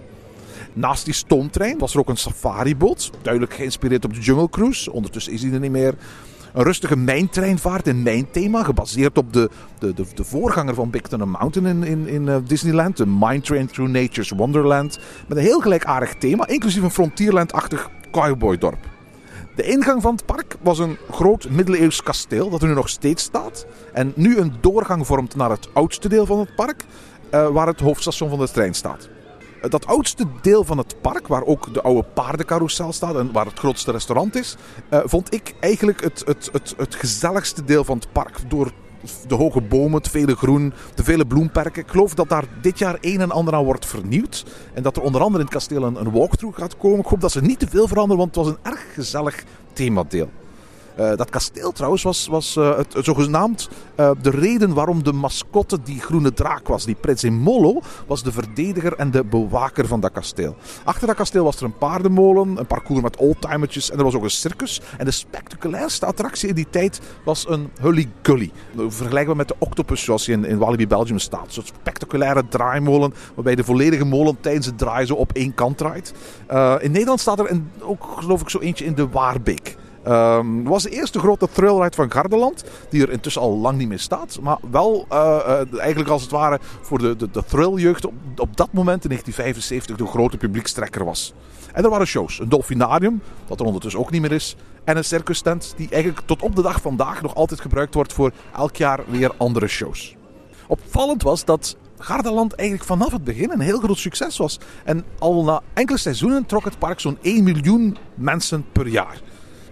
Naast 0.76 1.04
die 1.04 1.14
stoomtrein 1.14 1.78
was 1.78 1.92
er 1.92 2.00
ook 2.00 2.08
een 2.08 2.16
safariboot, 2.16 3.10
duidelijk 3.22 3.54
geïnspireerd 3.54 4.04
op 4.04 4.14
de 4.14 4.20
Jungle 4.20 4.48
Cruise. 4.48 4.92
Ondertussen 4.92 5.32
is 5.32 5.40
die 5.40 5.52
er 5.52 5.60
niet 5.60 5.70
meer. 5.70 5.94
Een 6.52 6.62
rustige 6.62 6.96
mijntreinvaart 6.96 7.86
in 7.86 8.02
mijnthema, 8.02 8.62
gebaseerd 8.62 9.18
op 9.18 9.32
de, 9.32 9.50
de, 9.78 9.94
de, 9.94 10.04
de 10.14 10.24
voorganger 10.24 10.74
van 10.74 10.90
Big 10.90 11.00
Thunder 11.00 11.28
Mountain 11.28 11.82
in, 11.82 11.84
in, 11.84 12.08
in 12.08 12.28
eh, 12.28 12.36
Disneyland. 12.46 12.96
De 12.96 13.06
Mine 13.06 13.40
Train 13.40 13.66
Through 13.66 13.92
Nature's 13.92 14.30
Wonderland. 14.30 14.98
Met 15.28 15.38
een 15.38 15.44
heel 15.44 15.60
gelijkaardig 15.60 16.14
thema, 16.14 16.46
inclusief 16.46 16.82
een 16.82 16.90
Frontierland-achtig 16.90 17.90
cowboydorp. 18.10 18.88
De 19.54 19.62
ingang 19.62 20.02
van 20.02 20.14
het 20.14 20.26
park 20.26 20.56
was 20.62 20.78
een 20.78 20.96
groot 21.10 21.50
middeleeuws 21.50 22.02
kasteel 22.02 22.50
dat 22.50 22.62
er 22.62 22.68
nu 22.68 22.74
nog 22.74 22.88
steeds 22.88 23.22
staat. 23.22 23.66
En 23.92 24.12
nu 24.14 24.38
een 24.38 24.52
doorgang 24.60 25.06
vormt 25.06 25.36
naar 25.36 25.50
het 25.50 25.68
oudste 25.72 26.08
deel 26.08 26.26
van 26.26 26.38
het 26.38 26.54
park, 26.54 26.84
eh, 27.30 27.48
waar 27.48 27.66
het 27.66 27.80
hoofdstation 27.80 28.28
van 28.28 28.38
de 28.38 28.48
trein 28.48 28.74
staat. 28.74 29.08
Eh, 29.66 29.72
Dat 29.72 29.86
oudste 29.86 30.24
deel 30.42 30.64
van 30.64 30.78
het 30.78 30.96
park, 31.00 31.26
waar 31.26 31.44
ook 31.44 31.74
de 31.74 31.82
oude 31.82 32.02
paardencarousel 32.14 32.92
staat 32.92 33.16
en 33.16 33.32
waar 33.32 33.46
het 33.46 33.58
grootste 33.58 33.90
restaurant 33.90 34.34
is, 34.36 34.56
eh, 34.88 35.00
vond 35.04 35.34
ik 35.34 35.54
eigenlijk 35.60 36.02
het, 36.02 36.22
het, 36.26 36.48
het, 36.52 36.74
het 36.76 36.94
gezelligste 36.94 37.64
deel 37.64 37.84
van 37.84 37.96
het 37.96 38.12
park. 38.12 38.38
Door 38.48 38.72
de 39.28 39.34
hoge 39.34 39.60
bomen, 39.60 39.98
het 39.98 40.08
vele 40.08 40.36
groen, 40.36 40.72
de 40.94 41.04
vele 41.04 41.26
bloemperken. 41.26 41.82
Ik 41.82 41.88
geloof 41.88 42.14
dat 42.14 42.28
daar 42.28 42.44
dit 42.60 42.78
jaar 42.78 42.98
een 43.00 43.20
en 43.20 43.30
ander 43.30 43.54
aan 43.54 43.64
wordt 43.64 43.86
vernieuwd. 43.86 44.44
En 44.74 44.82
dat 44.82 44.96
er 44.96 45.02
onder 45.02 45.20
andere 45.20 45.38
in 45.38 45.44
het 45.44 45.54
kasteel 45.54 45.82
een, 45.82 46.00
een 46.00 46.10
walkthrough 46.10 46.58
gaat 46.58 46.76
komen. 46.76 46.98
Ik 46.98 47.06
hoop 47.06 47.20
dat 47.20 47.32
ze 47.32 47.40
niet 47.40 47.58
te 47.58 47.68
veel 47.68 47.88
veranderen, 47.88 48.18
want 48.18 48.34
het 48.34 48.44
was 48.44 48.54
een 48.54 48.72
erg 48.72 48.94
gezellig 48.94 49.44
themadeel. 49.72 50.28
Eh, 50.96 51.16
dat 51.16 51.30
kasteel 51.30 51.72
trouwens 51.72 52.02
was, 52.02 52.26
was 52.26 52.56
eh, 52.56 52.76
het, 52.76 52.96
zogenaamd 53.00 53.68
eh, 53.94 54.10
de 54.22 54.30
reden 54.30 54.74
waarom 54.74 55.02
de 55.04 55.12
mascotte 55.12 55.78
die 55.82 56.00
groene 56.00 56.32
draak 56.32 56.68
was. 56.68 56.84
Die 56.84 56.94
prins 56.94 57.24
in 57.24 57.34
Molo 57.34 57.80
was 58.06 58.22
de 58.22 58.32
verdediger 58.32 58.92
en 58.92 59.10
de 59.10 59.24
bewaker 59.24 59.86
van 59.86 60.00
dat 60.00 60.12
kasteel. 60.12 60.56
Achter 60.84 61.06
dat 61.06 61.16
kasteel 61.16 61.44
was 61.44 61.56
er 61.56 61.64
een 61.64 61.78
paardenmolen, 61.78 62.56
een 62.56 62.66
parcours 62.66 63.02
met 63.02 63.16
oldtimertjes 63.16 63.90
en 63.90 63.98
er 63.98 64.04
was 64.04 64.14
ook 64.14 64.22
een 64.22 64.30
circus. 64.30 64.80
En 64.98 65.04
de 65.04 65.10
spectaculairste 65.10 66.06
attractie 66.06 66.48
in 66.48 66.54
die 66.54 66.66
tijd 66.70 67.00
was 67.24 67.48
een 67.48 67.70
Hully 67.80 68.08
Gully. 68.22 68.50
Vergelijkbaar 68.88 69.36
met 69.36 69.48
de 69.48 69.56
octopus 69.58 70.04
zoals 70.04 70.24
die 70.24 70.34
in, 70.34 70.44
in 70.44 70.58
Walibi 70.58 70.86
Belgium 70.86 71.18
staat. 71.18 71.52
Soort 71.52 71.66
spectaculaire 71.66 72.48
draaimolen 72.48 73.14
waarbij 73.34 73.54
de 73.54 73.64
volledige 73.64 74.04
molen 74.04 74.40
tijdens 74.40 74.66
het 74.66 74.78
draaien 74.78 75.06
zo 75.06 75.14
op 75.14 75.32
één 75.32 75.54
kant 75.54 75.78
draait. 75.78 76.14
In 76.80 76.90
Nederland 76.90 77.20
staat 77.20 77.38
er 77.38 77.50
een, 77.50 77.70
ook 77.80 78.04
geloof 78.18 78.40
ik 78.40 78.48
zo 78.48 78.58
eentje 78.58 78.84
in 78.84 78.94
de 78.94 79.08
Waarbeek. 79.08 79.76
Ehm, 80.06 80.58
Het 80.58 80.68
was 80.68 80.82
de 80.82 80.90
eerste 80.90 81.18
grote 81.18 81.48
thrillride 81.52 81.94
van 81.94 82.10
Gardaland, 82.10 82.64
die 82.88 83.02
er 83.02 83.10
intussen 83.10 83.42
al 83.42 83.56
lang 83.56 83.78
niet 83.78 83.88
meer 83.88 83.98
staat. 83.98 84.38
Maar 84.42 84.58
wel 84.70 85.06
eh, 85.08 85.38
eh, 85.46 85.78
eigenlijk 85.78 86.10
als 86.10 86.22
het 86.22 86.30
ware 86.30 86.58
voor 86.80 86.98
de, 86.98 87.16
de, 87.16 87.30
de 87.30 87.44
thrilljeugd 87.44 88.06
op, 88.06 88.12
op 88.36 88.56
dat 88.56 88.72
moment 88.72 89.02
in 89.02 89.08
1975 89.08 89.96
de 89.96 90.06
grote 90.06 90.36
publiekstrekker 90.36 91.04
was. 91.04 91.34
En 91.72 91.84
er 91.84 91.90
waren 91.90 92.06
shows. 92.06 92.38
Een 92.38 92.48
dolfinarium, 92.48 93.22
dat 93.46 93.60
er 93.60 93.66
ondertussen 93.66 94.00
ook 94.00 94.10
niet 94.10 94.20
meer 94.20 94.32
is. 94.32 94.56
En 94.84 94.96
een 94.96 95.04
circus 95.04 95.40
tent, 95.40 95.74
die 95.76 95.88
eigenlijk 95.90 96.26
tot 96.26 96.42
op 96.42 96.56
de 96.56 96.62
dag 96.62 96.80
vandaag 96.80 97.22
nog 97.22 97.34
altijd 97.34 97.60
gebruikt 97.60 97.94
wordt 97.94 98.12
voor 98.12 98.32
elk 98.56 98.76
jaar 98.76 99.00
weer 99.06 99.30
andere 99.36 99.66
shows. 99.66 100.16
Opvallend 100.66 101.22
was 101.22 101.44
dat 101.44 101.76
Gardaland 101.98 102.52
eigenlijk 102.52 102.88
vanaf 102.88 103.12
het 103.12 103.24
begin 103.24 103.50
een 103.50 103.60
heel 103.60 103.78
groot 103.78 103.98
succes 103.98 104.36
was. 104.36 104.58
En 104.84 105.04
al 105.18 105.44
na 105.44 105.62
enkele 105.74 105.98
seizoenen 105.98 106.46
trok 106.46 106.64
het 106.64 106.78
park 106.78 107.00
zo'n 107.00 107.18
1 107.22 107.44
miljoen 107.44 107.96
mensen 108.14 108.64
per 108.72 108.86
jaar 108.86 109.20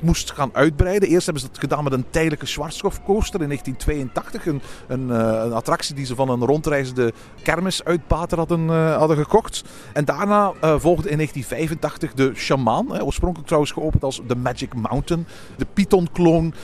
moest 0.05 0.33
gaan 0.33 0.51
uitbreiden. 0.53 1.09
Eerst 1.09 1.25
hebben 1.25 1.43
ze 1.43 1.49
dat 1.49 1.59
gedaan 1.59 1.85
met 1.85 1.93
een 1.93 2.05
tijdelijke 2.11 2.47
Schwarzkopf 2.47 3.03
coaster 3.05 3.41
in 3.41 3.47
1982. 3.47 4.47
Een, 4.47 4.63
een, 4.87 5.11
eh, 5.11 5.45
een 5.45 5.53
attractie 5.53 5.95
die 5.95 6.07
ze 6.07 6.15
van 6.15 6.29
een 6.29 6.45
rondreizende 6.45 7.13
kermisuitbater 7.43 8.39
hadden, 8.39 8.71
eh, 8.71 8.97
hadden 8.97 9.17
gekocht. 9.17 9.65
En 9.93 10.05
daarna 10.05 10.53
eh, 10.61 10.75
volgde 10.79 11.11
in 11.11 11.17
1985 11.17 12.15
de 12.15 12.33
Shaman. 12.35 12.93
hè, 12.93 13.03
oorspronkelijk 13.03 13.47
trouwens 13.47 13.73
geopend 13.73 14.05
als 14.05 14.21
de 14.27 14.37
Magic 14.37 14.75
Mountain. 14.75 15.27
De 15.57 15.67
Python-kloon 15.73 16.55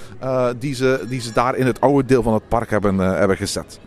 die, 0.58 0.74
ze, 0.74 1.04
die 1.08 1.20
ze 1.20 1.32
daar 1.32 1.56
in 1.56 1.66
het 1.66 1.80
oude 1.80 2.08
deel 2.08 2.22
van 2.22 2.34
het 2.34 2.48
park 2.48 2.70
hebben, 2.70 2.98
hebben 2.98 3.36
gezet. 3.36 3.80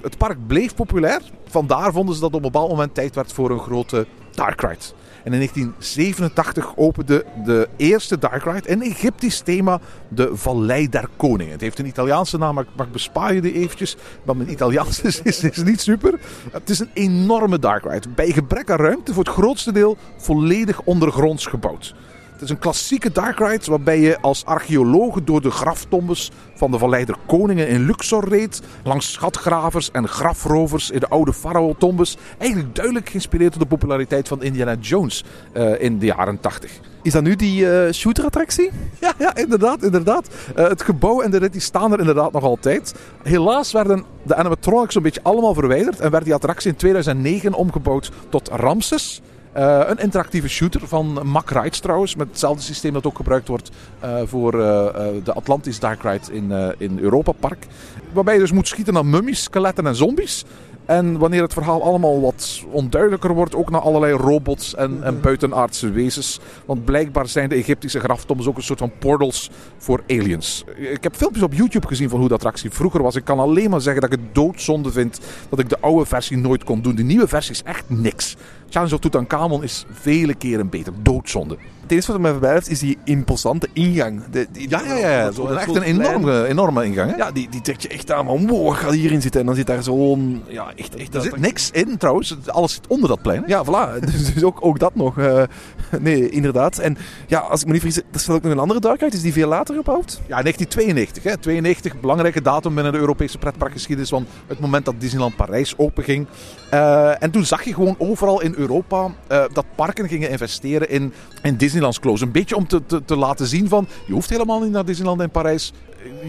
Het 0.00 0.18
park 0.18 0.46
bleef 0.46 0.74
populair. 0.74 1.20
Vandaar 1.48 1.92
vonden 1.92 2.14
ze 2.14 2.20
dat 2.20 2.28
op 2.28 2.36
een 2.36 2.50
bepaald 2.50 2.70
moment 2.70 2.94
tijd 2.94 3.14
werd 3.14 3.32
voor 3.32 3.50
een 3.50 3.58
grote 3.58 4.06
dark 4.30 4.60
ride. 4.60 5.05
En 5.26 5.32
in 5.32 5.38
1987 5.38 6.76
opende 6.76 7.24
de 7.44 7.68
eerste 7.76 8.18
dark 8.18 8.44
ride 8.44 8.68
in 8.68 8.82
Egyptisch 8.82 9.40
thema 9.40 9.80
de 10.08 10.30
Vallei 10.32 10.88
der 10.88 11.08
Koningen. 11.16 11.52
Het 11.52 11.60
heeft 11.60 11.78
een 11.78 11.86
Italiaanse 11.86 12.38
naam, 12.38 12.54
maar 12.54 12.64
ik 12.64 12.92
bespaar 12.92 13.34
je 13.34 13.40
die 13.40 13.52
eventjes. 13.52 13.96
Want 14.22 14.38
mijn 14.38 14.50
Italiaans 14.50 15.00
is, 15.02 15.22
is, 15.22 15.40
is 15.40 15.62
niet 15.62 15.80
super. 15.80 16.20
Het 16.52 16.70
is 16.70 16.78
een 16.78 16.90
enorme 16.92 17.58
dark 17.58 17.84
ride. 17.84 18.08
Bij 18.08 18.30
gebrek 18.30 18.70
aan 18.70 18.78
ruimte 18.78 19.14
voor 19.14 19.24
het 19.24 19.32
grootste 19.32 19.72
deel 19.72 19.96
volledig 20.16 20.82
ondergronds 20.82 21.46
gebouwd. 21.46 21.94
Het 22.36 22.44
is 22.44 22.50
een 22.50 22.58
klassieke 22.58 23.12
dark 23.12 23.38
ride 23.38 23.70
waarbij 23.70 24.00
je 24.00 24.20
als 24.20 24.44
archeoloog 24.44 25.22
door 25.22 25.40
de 25.40 25.50
graftombes 25.50 26.30
van 26.54 26.70
de 26.70 26.78
Vallei 26.78 27.04
der 27.04 27.16
Koningen 27.26 27.68
in 27.68 27.86
Luxor 27.86 28.28
reed. 28.28 28.62
Langs 28.84 29.12
schatgravers 29.12 29.90
en 29.90 30.08
grafrovers 30.08 30.90
in 30.90 31.00
de 31.00 31.08
oude 31.08 31.32
farao-tombes. 31.32 32.16
Eigenlijk 32.38 32.74
duidelijk 32.74 33.08
geïnspireerd 33.08 33.52
door 33.52 33.62
de 33.62 33.68
populariteit 33.68 34.28
van 34.28 34.42
Indiana 34.42 34.74
Jones 34.80 35.24
eh, 35.52 35.82
in 35.82 35.98
de 35.98 36.06
jaren 36.06 36.40
80. 36.40 36.80
Is 37.02 37.12
dat 37.12 37.22
nu 37.22 37.36
die 37.36 37.70
eh, 37.70 37.92
shooter-attractie? 37.92 38.70
Ja, 39.00 39.12
ja 39.18 39.36
inderdaad. 39.36 39.82
inderdaad. 39.82 40.28
Eh, 40.54 40.68
het 40.68 40.82
gebouw 40.82 41.20
en 41.20 41.30
de 41.30 41.38
rit 41.38 41.52
die 41.52 41.60
staan 41.60 41.92
er 41.92 41.98
inderdaad 41.98 42.32
nog 42.32 42.42
altijd. 42.42 42.94
Helaas 43.22 43.72
werden 43.72 44.04
de 44.22 44.34
animatronics 44.34 44.94
een 44.94 45.02
beetje 45.02 45.22
allemaal 45.22 45.54
verwijderd 45.54 46.00
en 46.00 46.10
werd 46.10 46.24
die 46.24 46.34
attractie 46.34 46.70
in 46.70 46.76
2009 46.76 47.54
omgebouwd 47.54 48.10
tot 48.28 48.48
Ramses. 48.48 49.22
Eh, 49.56 49.80
een 49.86 49.98
interactieve 49.98 50.48
shooter 50.48 50.88
van 50.88 51.20
Mack 51.22 51.50
Rides 51.50 51.78
trouwens, 51.78 52.14
met 52.14 52.28
hetzelfde 52.28 52.62
systeem 52.62 52.92
dat 52.92 53.06
ook 53.06 53.16
gebruikt 53.16 53.48
wordt 53.48 53.70
eh, 54.00 54.16
voor 54.24 54.52
eh, 54.52 55.06
de 55.24 55.32
Atlantis 55.32 55.78
Dark 55.78 56.02
Ride 56.02 56.32
in, 56.32 56.74
in 56.78 56.98
Europa 56.98 57.32
Park. 57.32 57.66
Waarbij 58.12 58.34
je 58.34 58.40
dus 58.40 58.52
moet 58.52 58.68
schieten 58.68 58.94
naar 58.94 59.06
mummies, 59.06 59.42
skeletten 59.42 59.86
en 59.86 59.94
zombies. 59.94 60.44
En 60.86 61.18
wanneer 61.18 61.42
het 61.42 61.52
verhaal 61.52 61.82
allemaal 61.82 62.20
wat 62.20 62.64
onduidelijker 62.70 63.34
wordt, 63.34 63.54
ook 63.54 63.70
naar 63.70 63.80
allerlei 63.80 64.12
robots 64.12 64.74
en, 64.74 65.02
en 65.02 65.20
buitenaardse 65.20 65.90
wezens. 65.90 66.40
Want 66.64 66.84
blijkbaar 66.84 67.28
zijn 67.28 67.48
de 67.48 67.54
Egyptische 67.54 68.00
graftombes 68.00 68.46
ook 68.46 68.56
een 68.56 68.62
soort 68.62 68.78
van 68.78 68.92
portals 68.98 69.50
voor 69.78 70.02
aliens. 70.08 70.64
Ik 70.76 71.02
heb 71.02 71.16
filmpjes 71.16 71.42
op 71.42 71.52
YouTube 71.52 71.86
gezien 71.86 72.08
van 72.08 72.18
hoe 72.18 72.28
de 72.28 72.34
attractie 72.34 72.70
vroeger 72.70 73.02
was. 73.02 73.16
Ik 73.16 73.24
kan 73.24 73.38
alleen 73.38 73.70
maar 73.70 73.80
zeggen 73.80 74.02
dat 74.02 74.12
ik 74.12 74.18
het 74.18 74.34
doodzonde 74.34 74.92
vind 74.92 75.20
dat 75.48 75.58
ik 75.58 75.68
de 75.68 75.80
oude 75.80 76.06
versie 76.06 76.36
nooit 76.36 76.64
kon 76.64 76.82
doen. 76.82 76.94
De 76.94 77.02
nieuwe 77.02 77.28
versie 77.28 77.52
is 77.52 77.62
echt 77.62 77.84
niks. 77.86 78.36
Challenge 78.68 78.94
of 78.94 79.00
Tutankhamon 79.00 79.62
is 79.62 79.84
vele 79.90 80.34
keren 80.34 80.68
beter. 80.68 80.92
Doodzonde. 81.02 81.56
Het 81.86 81.94
enige 81.94 82.12
wat 82.12 82.20
mij 82.20 82.32
blijft 82.32 82.68
is 82.70 82.78
die 82.78 82.98
imposante 83.04 83.68
ingang. 83.72 84.22
De, 84.30 84.46
die, 84.52 84.68
Ja, 84.70 84.80
ja, 84.86 84.94
ja. 84.96 85.30
Zo, 85.30 85.46
echt 85.46 85.74
een 85.76 85.82
enorme, 85.82 86.46
enorme 86.46 86.84
ingang. 86.84 87.10
Hè? 87.10 87.16
Ja, 87.16 87.30
die, 87.30 87.48
die 87.50 87.60
trekt 87.60 87.82
je 87.82 87.88
echt 87.88 88.12
aan. 88.12 88.24
Maar 88.24 88.38
wow, 88.38 88.66
wat 88.66 88.76
gaat 88.76 88.92
hierin 88.92 89.22
zitten? 89.22 89.40
En 89.40 89.46
dan 89.46 89.54
zit 89.54 89.66
daar 89.66 89.82
zo'n... 89.82 90.42
Ja, 90.48 90.72
echt... 90.76 90.94
echt 90.94 91.06
Er 91.06 91.12
dat- 91.12 91.22
zit 91.22 91.36
niks 91.36 91.70
in 91.70 91.96
trouwens. 91.98 92.36
Alles 92.46 92.72
zit 92.72 92.86
onder 92.86 93.08
dat 93.08 93.22
plein. 93.22 93.42
hè? 93.42 93.46
Ja, 93.48 93.64
voilà. 93.64 93.98
Dus, 94.12 94.34
dus 94.34 94.42
ook, 94.44 94.58
ook 94.60 94.78
dat 94.78 94.94
nog. 94.94 95.18
Eh, 95.18 95.42
nee, 96.00 96.28
inderdaad. 96.28 96.78
En 96.78 96.96
ja, 97.26 97.38
als 97.38 97.60
ik 97.60 97.66
me 97.66 97.72
niet 97.72 97.82
vergis, 97.82 98.02
er 98.12 98.20
staat 98.20 98.36
ook 98.36 98.42
nog 98.42 98.52
een 98.52 98.58
andere 98.58 98.80
dark 98.80 99.00
ride. 99.00 99.16
Is 99.16 99.22
die 99.22 99.32
veel 99.32 99.48
later 99.48 99.74
gebouwd? 99.74 100.20
Ja, 100.26 100.42
1992. 100.42 101.22
Hè. 101.22 101.36
92, 101.38 102.00
belangrijke 102.00 102.42
datum 102.42 102.74
binnen 102.74 102.92
de 102.92 102.98
Europese 102.98 103.38
pretparkgeschiedenis. 103.38 104.10
Van 104.10 104.26
het 104.46 104.60
moment 104.60 104.84
dat 104.84 104.94
Disneyland 104.98 105.36
Parijs 105.36 105.74
openging. 105.78 106.26
Eh, 106.70 107.22
en 107.22 107.30
toen 107.30 107.44
zag 107.44 107.62
je 107.64 107.74
gewoon 107.74 107.94
overal 107.98 108.40
in 108.42 108.54
Europa 108.56 109.10
eh, 109.26 109.44
dat 109.52 109.64
parken 109.74 110.08
gingen 110.08 110.30
investeren 110.30 110.90
in, 110.90 111.12
in 111.42 111.56
Disneyland's 111.76 112.00
Close. 112.00 112.24
Een 112.24 112.32
beetje 112.32 112.56
om 112.56 112.66
te, 112.66 112.86
te, 112.86 113.04
te 113.04 113.16
laten 113.16 113.46
zien 113.46 113.68
van, 113.68 113.88
je 114.06 114.12
hoeft 114.12 114.30
helemaal 114.30 114.60
niet 114.60 114.70
naar 114.70 114.84
Disneyland 114.84 115.20
in 115.20 115.30
Parijs. 115.30 115.72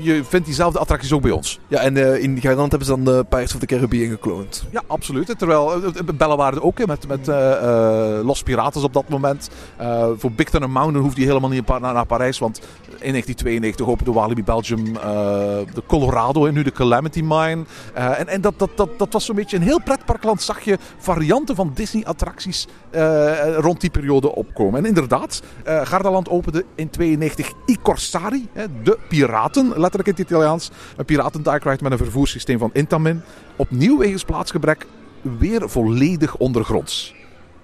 Je 0.01 0.23
vindt 0.23 0.45
diezelfde 0.45 0.79
attracties 0.79 1.11
ook 1.11 1.21
bij 1.21 1.31
ons. 1.31 1.59
Ja, 1.67 1.79
en 1.79 1.97
eh, 1.97 2.23
in 2.23 2.41
Gardaland 2.41 2.71
hebben 2.71 2.87
ze 2.89 2.95
dan 2.95 3.05
de 3.15 3.25
Pirates 3.29 3.53
of 3.53 3.59
the 3.59 3.65
Caribbean 3.65 4.09
gekloond. 4.09 4.65
Ja, 4.71 4.83
absoluut. 4.87 5.37
Terwijl 5.37 5.83
eh, 5.83 6.15
Bellewaarde 6.15 6.61
ook, 6.61 6.77
hè, 6.77 6.85
met, 6.85 7.07
met 7.07 7.27
eh, 7.27 7.51
eh, 7.51 8.25
Los 8.25 8.43
Piratas 8.43 8.83
op 8.83 8.93
dat 8.93 9.09
moment. 9.09 9.49
Eh, 9.77 10.07
voor 10.17 10.31
Big 10.31 10.49
Thunder 10.49 10.69
Mountain 10.69 11.03
hoefde 11.03 11.21
je 11.21 11.27
helemaal 11.27 11.49
niet 11.49 11.67
naar, 11.67 11.81
naar 11.81 12.05
Parijs. 12.05 12.39
Want 12.39 12.61
in 12.99 13.11
1992 13.11 13.87
opende 13.87 14.11
Walibi 14.11 14.43
Belgium 14.43 14.95
eh, 14.95 15.03
de 15.73 15.83
Colorado 15.87 16.45
en 16.45 16.53
nu 16.53 16.63
de 16.63 16.71
Calamity 16.71 17.21
Mine. 17.21 17.63
Eh, 17.93 18.19
en 18.19 18.27
en 18.27 18.41
dat, 18.41 18.53
dat, 18.59 18.69
dat, 18.75 18.89
dat 18.97 19.13
was 19.13 19.25
zo'n 19.25 19.35
beetje 19.35 19.57
een 19.57 19.63
heel 19.63 19.81
pretparkland. 19.81 20.41
Zag 20.41 20.61
je 20.61 20.77
varianten 20.97 21.55
van 21.55 21.71
Disney-attracties 21.73 22.67
eh, 22.89 23.57
rond 23.57 23.81
die 23.81 23.89
periode 23.89 24.35
opkomen. 24.35 24.79
En 24.79 24.85
inderdaad, 24.85 25.41
eh 25.63 25.85
Gardaland 25.85 26.29
opende 26.29 26.65
in 26.75 26.89
92 26.89 27.51
I 27.65 27.77
Corsari, 27.81 28.47
hè, 28.53 28.65
de 28.83 28.97
piraten, 29.09 29.66
letterlijk 29.69 30.07
in 30.07 30.13
het 30.15 30.19
Italiaans. 30.19 30.71
Een 30.97 31.05
piraten 31.05 31.43
dark 31.43 31.63
ride 31.63 31.83
met 31.83 31.91
een 31.91 31.97
vervoerssysteem 31.97 32.59
van 32.59 32.69
Intamin. 32.73 33.21
Opnieuw 33.55 33.97
wegens 33.97 34.23
plaatsgebrek 34.23 34.85
weer 35.21 35.69
volledig 35.69 36.35
ondergronds. 36.37 37.13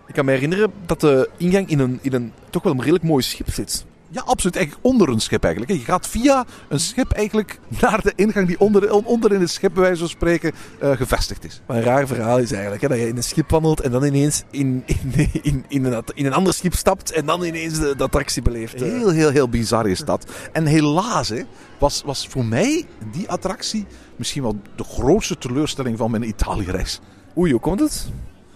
Ik 0.07 0.13
kan 0.13 0.25
me 0.25 0.31
herinneren 0.31 0.71
dat 0.85 1.01
de 1.01 1.29
ingang 1.37 1.69
in 1.69 1.79
een, 1.79 1.99
in 2.01 2.13
een 2.13 2.33
toch 2.49 2.63
wel 2.63 2.73
een 2.73 2.79
redelijk 2.79 3.03
mooi 3.03 3.23
schip 3.23 3.49
zit. 3.49 3.85
Ja, 4.13 4.21
absoluut. 4.21 4.55
Eigenlijk 4.55 4.85
onder 4.85 5.09
een 5.09 5.19
schip 5.19 5.43
eigenlijk. 5.43 5.73
Je 5.73 5.85
gaat 5.85 6.07
via 6.07 6.45
een 6.69 6.79
schip 6.79 7.11
eigenlijk 7.11 7.59
naar 7.81 8.01
de 8.01 8.13
ingang 8.15 8.47
die 8.47 8.59
onder, 8.59 8.91
onder 8.91 9.33
in 9.33 9.39
het 9.39 9.49
schip, 9.49 9.73
bij 9.73 9.83
wijze 9.83 9.99
van 9.99 10.09
spreken, 10.09 10.51
eh, 10.79 10.91
gevestigd 10.91 11.45
is. 11.45 11.61
Maar 11.67 11.77
een 11.77 11.83
raar 11.83 12.07
verhaal 12.07 12.39
is 12.39 12.51
eigenlijk 12.51 12.81
hè, 12.81 12.87
dat 12.87 12.97
je 12.97 13.07
in 13.07 13.17
een 13.17 13.23
schip 13.23 13.49
wandelt 13.49 13.81
en 13.81 13.91
dan 13.91 14.03
ineens 14.03 14.43
in, 14.51 14.83
in, 14.85 15.29
in, 15.41 15.65
in, 15.67 15.85
een, 15.85 16.03
in 16.13 16.25
een 16.25 16.33
ander 16.33 16.53
schip 16.53 16.73
stapt 16.73 17.11
en 17.11 17.25
dan 17.25 17.43
ineens 17.43 17.79
de, 17.79 17.95
de 17.95 18.03
attractie 18.03 18.41
beleeft. 18.41 18.79
Heel, 18.79 19.09
heel, 19.09 19.29
heel 19.29 19.49
bizar 19.49 19.87
is 19.87 19.99
dat. 19.99 20.31
En 20.51 20.65
helaas 20.65 21.29
hè, 21.29 21.41
was, 21.79 22.01
was 22.05 22.27
voor 22.27 22.45
mij 22.45 22.85
die 23.11 23.29
attractie 23.29 23.85
misschien 24.15 24.41
wel 24.41 24.59
de 24.75 24.83
grootste 24.83 25.37
teleurstelling 25.37 25.97
van 25.97 26.11
mijn 26.11 26.27
Italië-reis. 26.27 26.99
Oei, 27.37 27.51
hoe 27.51 27.61
komt 27.61 27.79
het? 27.79 28.09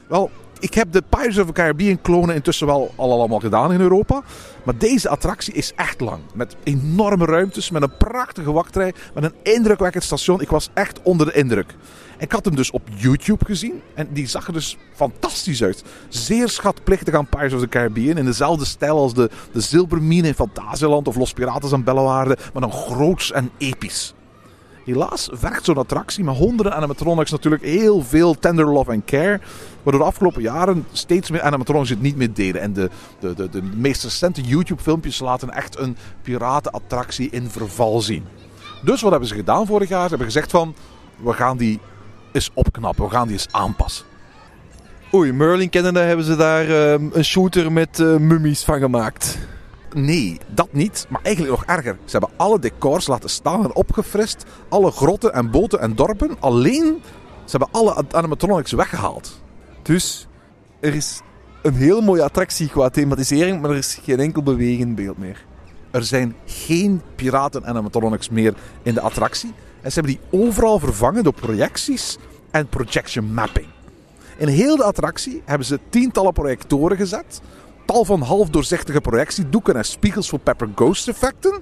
Wel, 0.08 0.32
ik 0.60 0.74
heb 0.74 0.92
de 0.92 1.04
Pirates 1.10 1.38
of 1.38 1.46
the 1.46 1.52
Caribbean 1.52 2.02
klonen 2.02 2.36
intussen 2.36 2.68
wel 2.68 2.94
al 2.96 3.12
allemaal 3.12 3.40
gedaan 3.40 3.74
in 3.74 3.80
Europa. 3.80 4.22
Maar 4.64 4.78
deze 4.78 5.10
attractie 5.10 5.54
is 5.54 5.74
echt 5.76 6.02
lang. 6.02 6.22
Met 6.34 6.56
enorme 6.64 7.26
ruimtes, 7.26 7.70
met 7.70 7.82
een 7.82 7.98
prachtige 7.98 8.52
wachtrij, 8.52 8.94
met 9.14 9.24
een 9.24 9.54
indrukwekkend 9.54 10.04
station. 10.04 10.42
Ik 10.42 10.50
was 10.50 10.70
echt 10.74 11.02
onder 11.02 11.26
de 11.26 11.34
indruk. 11.34 11.76
Ik 12.18 12.32
had 12.32 12.46
hem 12.46 12.56
dus 12.56 12.72
op 12.72 12.82
YouTube 12.96 13.46
gezien 13.46 13.82
en 13.94 14.08
die 14.12 14.28
zag 14.28 14.48
er 14.48 14.54
dus 14.54 14.78
fantastisch 14.94 15.64
uit. 15.64 15.84
Zeer 16.10 16.50
schatplichtig 16.50 17.14
aan 17.14 17.30
Pirates 17.30 17.54
of 17.54 17.60
the 17.60 17.68
Caribbean. 17.68 18.18
In 18.18 18.26
dezelfde 18.26 18.66
stijl 18.66 18.98
als 18.98 19.14
de, 19.14 19.30
de 19.52 19.62
Zilvermine 19.62 20.28
in 20.28 20.34
Fantasieland 20.34 21.08
of 21.08 21.16
Los 21.16 21.34
Piratas 21.34 21.74
aan 21.74 21.84
Bellewaarde. 21.84 22.38
Maar 22.54 22.62
dan 22.62 22.72
groots 22.72 23.32
en 23.32 23.52
episch. 23.58 24.14
Helaas 24.88 25.30
vergt 25.32 25.66
zo'n 25.66 25.78
attractie 25.78 26.24
met 26.24 26.36
honderden 26.36 26.76
animatronics 26.76 27.32
natuurlijk 27.32 27.64
heel 27.64 28.04
veel 28.04 28.40
tender 28.40 28.66
love 28.66 28.92
en 28.92 29.06
care. 29.06 29.40
Waardoor 29.84 30.02
de 30.02 30.08
afgelopen 30.08 30.42
jaren 30.42 30.86
steeds 30.92 31.32
meer 31.32 31.42
animatronics 31.42 31.90
het 31.90 32.02
niet 32.02 32.16
meer 32.16 32.34
deden. 32.34 32.62
En 32.62 32.74
de, 32.74 32.90
de, 33.20 33.34
de, 33.34 33.50
de 33.50 33.62
meest 33.64 34.04
recente 34.04 34.42
YouTube-filmpjes 34.42 35.20
laten 35.20 35.50
echt 35.50 35.78
een 35.78 35.98
piratenattractie 36.22 37.30
in 37.30 37.50
verval 37.50 38.02
zien. 38.02 38.26
Dus 38.84 39.02
wat 39.02 39.12
hebben 39.12 39.30
ze 39.30 39.36
gedaan 39.36 39.66
vorig 39.66 39.90
jaar? 39.90 40.04
Ze 40.04 40.10
hebben 40.10 40.28
gezegd 40.28 40.52
van, 40.52 40.76
we 41.24 41.34
gaan 41.34 41.58
die 41.58 41.80
eens 42.32 42.52
opknappen. 42.54 43.04
We 43.04 43.12
gaan 43.12 43.28
die 43.28 43.34
eens 43.34 43.48
aanpassen. 43.52 44.06
Oei, 45.14 45.32
Merlin 45.32 45.70
Canada 45.70 46.00
hebben 46.00 46.26
ze 46.26 46.36
daar 46.36 46.70
ehm, 46.70 47.10
een 47.14 47.26
shooter 47.26 47.72
met 47.72 48.00
eh, 48.00 48.16
mummies 48.16 48.64
van 48.64 48.80
gemaakt. 48.80 49.38
Nee, 49.98 50.38
dat 50.54 50.74
niet. 50.74 51.06
Maar 51.10 51.22
eigenlijk 51.22 51.56
nog 51.56 51.66
erger. 51.66 51.98
Ze 52.06 52.12
hebben 52.18 52.38
alle 52.38 52.60
decors 52.60 53.08
laten 53.08 53.30
staan 53.30 53.64
en 53.64 53.76
opgefrist. 53.76 54.44
Alle 54.70 54.92
grotten 54.92 55.34
en 55.34 55.52
boten 55.52 55.80
en 55.80 55.96
dorpen. 55.96 56.36
Alleen, 56.40 57.02
ze 57.46 57.58
hebben 57.58 57.70
alle 57.72 58.06
animatronics 58.12 58.72
weggehaald. 58.72 59.42
Dus 59.82 60.28
er 60.80 60.96
is 60.96 61.22
een 61.62 61.74
heel 61.74 62.02
mooie 62.02 62.24
attractie 62.24 62.70
qua 62.70 62.90
thematisering, 62.90 63.62
maar 63.62 63.70
er 63.70 63.78
is 63.78 64.00
geen 64.04 64.20
enkel 64.20 64.44
bewegend 64.44 64.96
beeld 64.96 65.18
meer. 65.18 65.46
Er 65.92 66.04
zijn 66.04 66.36
geen 66.46 67.02
piraten 67.16 67.66
animatronics 67.66 68.30
meer 68.30 68.54
in 68.84 68.94
de 68.94 69.02
attractie. 69.02 69.54
En 69.82 69.92
ze 69.92 70.00
hebben 70.00 70.20
die 70.20 70.40
overal 70.40 70.80
vervangen 70.80 71.24
door 71.24 71.34
projecties 71.34 72.18
en 72.52 72.68
projection 72.68 73.34
mapping. 73.34 73.68
In 74.38 74.48
heel 74.48 74.76
de 74.76 74.84
attractie 74.84 75.42
hebben 75.46 75.68
ze 75.68 75.80
tientallen 75.90 76.34
projectoren 76.34 76.98
gezet. 76.98 77.42
Tal 77.88 78.06
van 78.06 78.22
half 78.22 78.50
doorzichtige 78.50 79.02
projectiedoeken 79.02 79.76
en 79.76 79.86
spiegels 79.86 80.30
voor 80.30 80.40
Pepper 80.40 80.70
Ghost 80.76 81.08
effecten. 81.08 81.62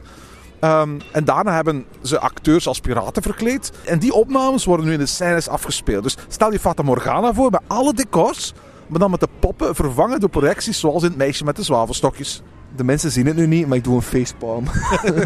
Ehm, 0.59 0.99
en 1.11 1.25
daarna 1.25 1.53
hebben 1.53 1.85
ze 2.01 2.19
acteurs 2.19 2.67
als 2.67 2.79
piraten 2.79 3.21
verkleed. 3.21 3.71
En 3.85 3.99
die 3.99 4.13
opnames 4.13 4.65
worden 4.65 4.85
nu 4.85 4.93
in 4.93 4.99
de 4.99 5.05
scènes 5.05 5.47
afgespeeld. 5.47 6.03
Dus 6.03 6.17
stel 6.27 6.51
je 6.51 6.59
Fata 6.59 6.83
Morgana 6.83 7.33
voor 7.33 7.51
met 7.51 7.61
alle 7.67 7.93
decors. 7.93 8.53
Maar 8.87 8.99
dan 8.99 9.11
met 9.11 9.19
de 9.19 9.27
poppen 9.39 9.75
vervangen 9.75 10.19
door 10.19 10.29
projecties 10.29 10.79
zoals 10.79 11.03
in 11.03 11.09
het 11.09 11.17
meisje 11.17 11.43
met 11.43 11.55
de 11.55 11.63
zwavelstokjes. 11.63 12.41
De 12.75 12.83
mensen 12.83 13.11
zien 13.11 13.25
het 13.25 13.35
nu 13.35 13.47
niet, 13.47 13.67
maar 13.67 13.77
ik 13.77 13.83
doe 13.83 13.95
een 13.95 14.01
facepalm. 14.01 14.63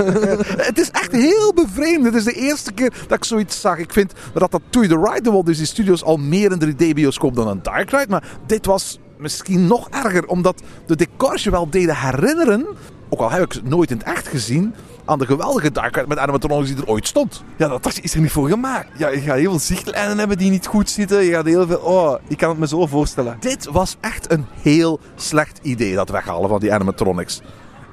Het 0.69 0.79
is 0.79 0.91
echt 0.91 1.11
heel 1.11 1.53
bevreemd. 1.53 2.05
Het 2.05 2.15
is 2.15 2.23
de 2.23 2.33
eerste 2.33 2.71
keer 2.71 2.93
dat 3.07 3.17
ik 3.17 3.23
zoiets 3.23 3.61
zag. 3.61 3.77
Ik 3.77 3.93
vind 3.93 4.13
dat 4.33 4.41
Ratatouille 4.41 4.89
the 4.89 5.09
Ride 5.09 5.21
de 5.21 5.31
Walt 5.31 5.45
Disney 5.45 5.65
Studios 5.65 6.03
al 6.03 6.17
meer 6.17 6.51
een 6.51 6.73
3D-bioscoop 6.73 7.35
dan 7.35 7.47
een 7.47 7.63
Dark 7.63 7.89
Ride. 7.89 8.07
Maar 8.09 8.23
dit 8.45 8.65
was 8.65 8.99
misschien 9.19 9.67
nog 9.67 9.89
erger, 9.89 10.27
omdat 10.27 10.61
de 10.85 10.95
decors 10.95 11.43
je 11.43 11.51
wel 11.51 11.69
deden 11.69 11.95
herinneren, 11.95 12.67
ook 13.09 13.19
al 13.19 13.31
heb 13.31 13.43
ik 13.43 13.53
ze 13.53 13.61
nooit 13.63 13.91
in 13.91 13.97
het 13.97 14.05
echt 14.05 14.27
gezien, 14.27 14.73
aan 15.05 15.19
de 15.19 15.25
geweldige 15.25 15.71
Dark 15.71 15.95
Ride 15.95 16.07
met 16.07 16.17
animatronics 16.17 16.69
die 16.69 16.83
er 16.83 16.89
ooit 16.89 17.07
stond. 17.07 17.43
Ja, 17.57 17.67
dat 17.67 17.99
is 18.01 18.13
er 18.13 18.21
niet 18.21 18.31
voor 18.31 18.49
gemaakt. 18.49 18.87
Ja, 18.97 19.07
je 19.07 19.19
gaat 19.19 19.37
heel 19.37 19.49
veel 19.49 19.59
zichtlijnen 19.59 20.17
hebben 20.17 20.37
die 20.37 20.49
niet 20.49 20.67
goed 20.67 20.89
zitten. 20.89 21.23
Je 21.23 21.31
gaat 21.31 21.45
heel 21.45 21.67
veel... 21.67 21.77
Oh, 21.77 22.15
ik 22.27 22.37
kan 22.37 22.49
het 22.49 22.59
me 22.59 22.67
zo 22.67 22.85
voorstellen. 22.85 23.37
Dit 23.39 23.65
was 23.65 23.97
echt 23.99 24.31
een 24.31 24.45
heel 24.61 24.99
slecht 25.15 25.59
idee, 25.61 25.95
dat 25.95 26.09
weghalen 26.09 26.49
van 26.49 26.59
die 26.59 26.73
animatronics. 26.73 27.41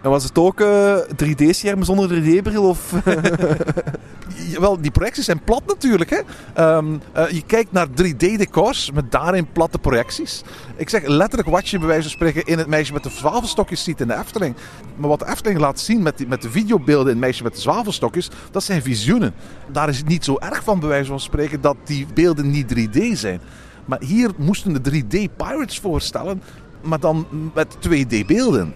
En 0.06 0.12
was 0.12 0.24
het 0.24 0.38
ook 0.38 0.60
eh 0.60 0.96
3D-schermen 1.24 1.84
zonder 1.84 2.08
3D-bril? 2.08 2.68
Of... 2.68 2.92
Wel, 4.58 4.80
die 4.80 4.90
projecties 4.90 5.24
zijn 5.24 5.44
plat 5.44 5.62
natuurlijk. 5.66 6.10
Hè? 6.10 6.18
Ehm, 6.54 6.86
eh, 7.12 7.30
je 7.30 7.42
kijkt 7.46 7.72
naar 7.72 7.86
3D-decors 7.88 8.90
met 8.92 9.12
daarin 9.12 9.52
platte 9.52 9.78
projecties. 9.78 10.42
Ik 10.76 10.88
zeg 10.88 11.06
letterlijk 11.06 11.48
wat 11.48 11.68
je 11.68 11.78
bij 11.78 11.86
wijze 11.86 12.02
van 12.02 12.10
spreken 12.10 12.44
in 12.44 12.58
het 12.58 12.66
meisje 12.66 12.92
met 12.92 13.02
de 13.02 13.10
zwavelstokjes 13.10 13.84
ziet 13.84 14.00
in 14.00 14.06
de 14.06 14.14
Efteling. 14.14 14.54
Maar 14.96 15.08
wat 15.08 15.18
de 15.18 15.28
Efteling 15.28 15.58
laat 15.60 15.80
zien 15.80 16.02
met, 16.02 16.28
met 16.28 16.42
de 16.42 16.50
videobeelden 16.50 17.06
in 17.06 17.12
het 17.12 17.24
meisje 17.24 17.42
met 17.42 17.54
de 17.54 17.60
zwavelstokjes, 17.60 18.30
dat 18.50 18.62
zijn 18.62 18.82
visioenen. 18.82 19.34
Daar 19.72 19.88
is 19.88 19.98
het 19.98 20.08
niet 20.08 20.24
zo 20.24 20.36
erg 20.38 20.62
van 20.62 20.80
bij 20.80 20.88
wijze 20.88 21.10
van 21.10 21.20
spreken 21.20 21.60
dat 21.60 21.76
die 21.84 22.06
beelden 22.14 22.50
niet 22.50 22.74
3D 22.74 23.12
zijn. 23.12 23.40
Maar 23.84 24.00
hier 24.00 24.30
moesten 24.36 24.82
de 24.82 25.02
3D-pirates 25.02 25.80
voorstellen, 25.80 26.42
maar 26.80 27.00
dan 27.00 27.26
met 27.54 27.76
2D-beelden. 27.88 28.74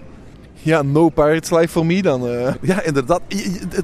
Ja, 0.63 0.83
no 0.83 1.09
Pirates 1.09 1.51
Life 1.51 1.69
for 1.69 1.87
me 1.87 2.03
dan. 2.03 2.29
eh. 2.29 2.55
Ja, 2.61 2.83
inderdaad. 2.83 3.21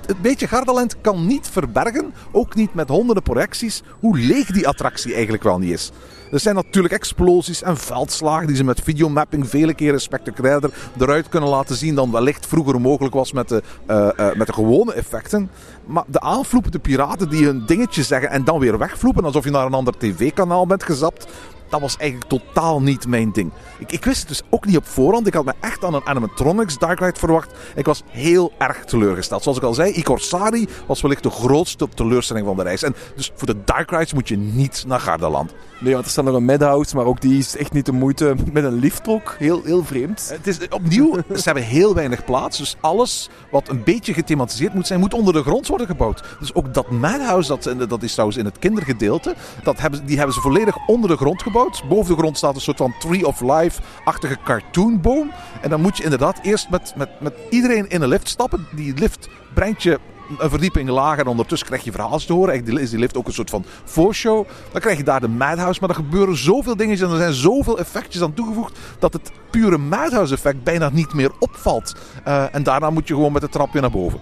Het 0.06 0.20
beetje 0.22 0.48
Gardaland 0.48 1.00
kan 1.00 1.26
niet 1.26 1.48
verbergen, 1.48 2.14
ook 2.32 2.54
niet 2.54 2.74
met 2.74 2.88
honderden 2.88 3.22
projecties, 3.22 3.82
hoe 4.00 4.18
leeg 4.18 4.50
die 4.50 4.68
attractie 4.68 5.14
eigenlijk 5.14 5.42
wel 5.42 5.58
niet 5.58 5.72
is. 5.72 5.92
Er 6.32 6.40
zijn 6.40 6.54
natuurlijk 6.54 6.94
explosies 6.94 7.62
en 7.62 7.76
veldslagen 7.76 8.46
die 8.46 8.56
ze 8.56 8.64
met 8.64 8.80
videomapping 8.80 9.48
vele 9.48 9.74
keren 9.74 10.00
spectaculairder 10.00 10.70
eruit 10.98 11.28
kunnen 11.28 11.48
laten 11.48 11.76
zien 11.76 11.94
dan 11.94 12.12
wellicht 12.12 12.46
vroeger 12.46 12.80
mogelijk 12.80 13.14
was 13.14 13.32
met 13.32 13.48
de, 13.48 13.62
eh, 13.86 14.08
eh, 14.16 14.36
met 14.36 14.46
de 14.46 14.52
gewone 14.52 14.92
effecten. 14.92 15.50
Maar 15.86 16.04
de 16.06 16.20
aanvloepende 16.20 16.78
piraten 16.78 17.28
die 17.28 17.44
hun 17.44 17.62
dingetje 17.66 18.02
zeggen 18.02 18.30
en 18.30 18.44
dan 18.44 18.58
weer 18.58 18.78
wegvloepen 18.78 19.24
alsof 19.24 19.44
je 19.44 19.50
naar 19.50 19.66
een 19.66 19.74
ander 19.74 19.98
tv-kanaal 19.98 20.66
bent 20.66 20.82
gezapt, 20.82 21.26
dat 21.68 21.80
was 21.80 21.96
eigenlijk 21.96 22.30
totaal 22.30 22.82
niet 22.82 23.06
mijn 23.06 23.32
ding. 23.32 23.50
Ik, 23.78 23.92
ik 23.92 24.04
wist 24.04 24.18
het 24.18 24.28
dus 24.28 24.42
ook 24.50 24.66
niet 24.66 24.76
op 24.76 24.86
voorhand. 24.86 25.26
Ik 25.26 25.34
had 25.34 25.44
me 25.44 25.52
echt 25.60 25.84
aan 25.84 25.94
een 25.94 26.06
animatronics 26.06 26.78
Dark 26.78 26.98
Ride 26.98 27.18
verwacht. 27.18 27.52
Ik 27.74 27.86
was 27.86 28.02
heel 28.08 28.52
erg 28.58 28.84
teleurgesteld. 28.84 29.42
Zoals 29.42 29.58
ik 29.58 29.64
al 29.64 29.74
zei, 29.74 29.92
Ikorsari 29.92 30.68
was 30.86 31.00
wellicht 31.00 31.22
de 31.22 31.30
grootste 31.30 31.88
teleurstelling 31.88 32.46
van 32.46 32.56
de 32.56 32.62
reis. 32.62 32.82
En 32.82 32.94
dus 33.16 33.32
voor 33.34 33.46
de 33.46 33.64
Dark 33.64 33.90
Rides 33.90 34.12
moet 34.12 34.28
je 34.28 34.36
niet 34.36 34.84
naar 34.86 35.00
Gardaland. 35.00 35.54
Nee, 35.80 35.92
want 35.92 36.04
er 36.04 36.10
staat 36.10 36.24
nog 36.24 36.34
een 36.34 36.44
Madhouse, 36.44 36.96
maar 36.96 37.04
ook 37.04 37.20
die 37.20 37.38
is 37.38 37.56
echt 37.56 37.72
niet 37.72 37.86
de 37.86 37.92
moeite. 37.92 38.34
Met 38.52 38.64
een 38.64 38.78
lift 38.78 39.08
ook. 39.08 39.34
Heel, 39.38 39.62
heel 39.64 39.84
vreemd. 39.84 40.28
Het 40.32 40.46
is 40.46 40.68
opnieuw, 40.68 41.14
ze 41.34 41.42
hebben 41.42 41.62
heel 41.62 41.94
weinig 41.94 42.24
plaats. 42.24 42.58
Dus 42.58 42.76
alles 42.80 43.28
wat 43.50 43.68
een 43.68 43.84
beetje 43.84 44.14
gethematiseerd 44.14 44.74
moet 44.74 44.86
zijn, 44.86 45.00
moet 45.00 45.14
onder 45.14 45.32
de 45.32 45.42
grond 45.42 45.66
worden 45.66 45.86
gebouwd. 45.86 46.22
Dus 46.40 46.54
ook 46.54 46.74
dat 46.74 46.90
Madhouse, 46.90 47.48
dat, 47.48 47.88
dat 47.88 48.02
is 48.02 48.12
trouwens 48.12 48.38
in 48.38 48.44
het 48.44 48.58
kindergedeelte, 48.58 49.34
dat 49.62 49.78
hebben, 49.78 50.06
die 50.06 50.16
hebben 50.16 50.34
ze 50.34 50.40
volledig 50.40 50.76
onder 50.86 51.10
de 51.10 51.16
grond 51.16 51.42
gebouwd. 51.42 51.54
Boven 51.56 52.14
de 52.14 52.20
grond 52.20 52.36
staat 52.36 52.54
een 52.54 52.60
soort 52.60 52.76
van 52.76 52.94
Tree 52.98 53.26
of 53.26 53.40
Life-achtige 53.40 54.36
cartoonboom. 54.44 55.30
En 55.60 55.70
dan 55.70 55.80
moet 55.80 55.96
je 55.96 56.02
inderdaad 56.02 56.38
eerst 56.42 56.70
met, 56.70 56.92
met, 56.96 57.20
met 57.20 57.34
iedereen 57.50 57.88
in 57.88 58.02
een 58.02 58.08
lift 58.08 58.28
stappen. 58.28 58.66
Die 58.74 58.94
lift 58.94 59.28
brengt 59.54 59.82
je 59.82 59.98
een 60.38 60.50
verdieping 60.50 60.88
lager 60.88 61.24
en 61.24 61.30
ondertussen 61.30 61.68
krijg 61.68 61.84
je 61.84 61.90
verhaaltjes 61.90 62.26
te 62.26 62.32
horen. 62.32 62.48
Eigenlijk 62.48 62.84
is 62.84 62.90
die 62.90 62.98
lift 62.98 63.16
ook 63.16 63.26
een 63.26 63.32
soort 63.32 63.50
van 63.50 63.64
voorshow. 63.84 64.46
Dan 64.72 64.80
krijg 64.80 64.96
je 64.96 65.04
daar 65.04 65.20
de 65.20 65.28
Madhouse, 65.28 65.80
maar 65.80 65.88
er 65.88 65.94
gebeuren 65.94 66.36
zoveel 66.36 66.76
dingen 66.76 66.98
en 66.98 67.10
er 67.10 67.16
zijn 67.16 67.32
zoveel 67.32 67.78
effectjes 67.78 68.22
aan 68.22 68.34
toegevoegd 68.34 68.78
dat 68.98 69.12
het 69.12 69.30
pure 69.50 69.78
Madhouse 69.78 70.34
effect 70.34 70.64
bijna 70.64 70.90
niet 70.92 71.14
meer 71.14 71.30
opvalt. 71.38 71.94
Eh, 72.24 72.54
en 72.54 72.62
daarna 72.62 72.90
moet 72.90 73.08
je 73.08 73.14
gewoon 73.14 73.32
met 73.32 73.42
de 73.42 73.48
trap 73.48 73.72
weer 73.72 73.82
naar 73.82 73.90
boven. 73.90 74.20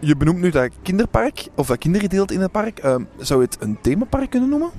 Je 0.00 0.16
benoemt 0.16 0.40
nu 0.40 0.50
dat 0.50 0.70
kinderpark, 0.82 1.48
of 1.54 1.66
dat 1.66 1.78
kindergedeelte 1.78 2.34
in 2.34 2.40
het 2.40 2.52
park. 2.52 2.78
Ehm, 2.78 3.02
zou 3.18 3.40
je 3.40 3.46
het 3.46 3.56
een 3.60 3.78
themapark 3.80 4.30
kunnen 4.30 4.48
noemen? 4.48 4.70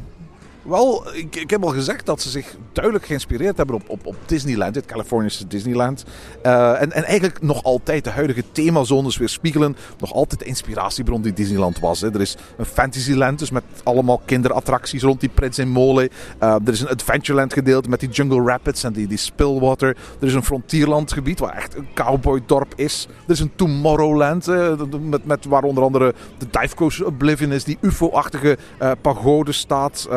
Wel, 0.67 1.15
ik, 1.15 1.35
ik 1.35 1.49
heb 1.49 1.63
al 1.63 1.69
gezegd 1.69 2.05
dat 2.05 2.21
ze 2.21 2.29
zich 2.29 2.55
duidelijk 2.71 3.05
geïnspireerd 3.05 3.57
hebben 3.57 3.75
op, 3.75 3.89
op, 3.89 4.05
op 4.05 4.15
Disneyland, 4.25 4.75
het 4.75 4.85
Californische 4.85 5.47
Disneyland. 5.47 6.05
Eh, 6.41 6.81
en, 6.81 6.91
en 6.91 7.03
eigenlijk 7.03 7.41
nog 7.41 7.63
altijd 7.63 8.03
de 8.03 8.09
huidige 8.09 8.43
themazones 8.51 9.17
weer 9.17 9.29
spiegelen. 9.29 9.75
Nog 9.99 10.13
altijd 10.13 10.39
de 10.39 10.45
inspiratiebron 10.45 11.21
die 11.21 11.33
Disneyland 11.33 11.79
was. 11.79 12.01
Hè. 12.01 12.13
Er 12.13 12.21
is 12.21 12.37
een 12.57 12.65
Fantasyland, 12.65 13.39
dus 13.39 13.49
met 13.49 13.63
allemaal 13.83 14.21
kinderattracties 14.25 15.01
rond 15.01 15.19
die 15.19 15.29
Prins 15.29 15.59
in 15.59 15.69
Mole. 15.69 16.09
Eh, 16.39 16.55
er 16.65 16.73
is 16.73 16.81
een 16.81 16.89
Adventureland 16.89 17.53
gedeelte 17.53 17.89
met 17.89 17.99
die 17.99 18.09
Jungle 18.09 18.43
Rapids 18.43 18.83
en 18.83 18.93
die, 18.93 19.07
die 19.07 19.17
Spillwater. 19.17 19.97
Er 20.19 20.27
is 20.27 20.33
een 20.33 20.43
Frontierland 20.43 21.13
gebied 21.13 21.39
waar 21.39 21.55
echt 21.55 21.75
een 21.75 21.87
cowboydorp 21.93 22.73
is. 22.75 23.07
Er 23.25 23.33
is 23.33 23.39
een 23.39 23.51
Tomorrowland, 23.55 24.47
eh, 24.47 24.81
met, 25.01 25.25
met 25.25 25.45
waar 25.45 25.63
onder 25.63 25.83
andere 25.83 26.13
de 26.37 26.47
Dive 26.51 26.75
Coaster 26.75 27.05
Oblivion 27.05 27.51
is, 27.51 27.63
die 27.63 27.77
UFO-achtige 27.81 28.57
pagode 29.01 29.51
staat. 29.51 30.07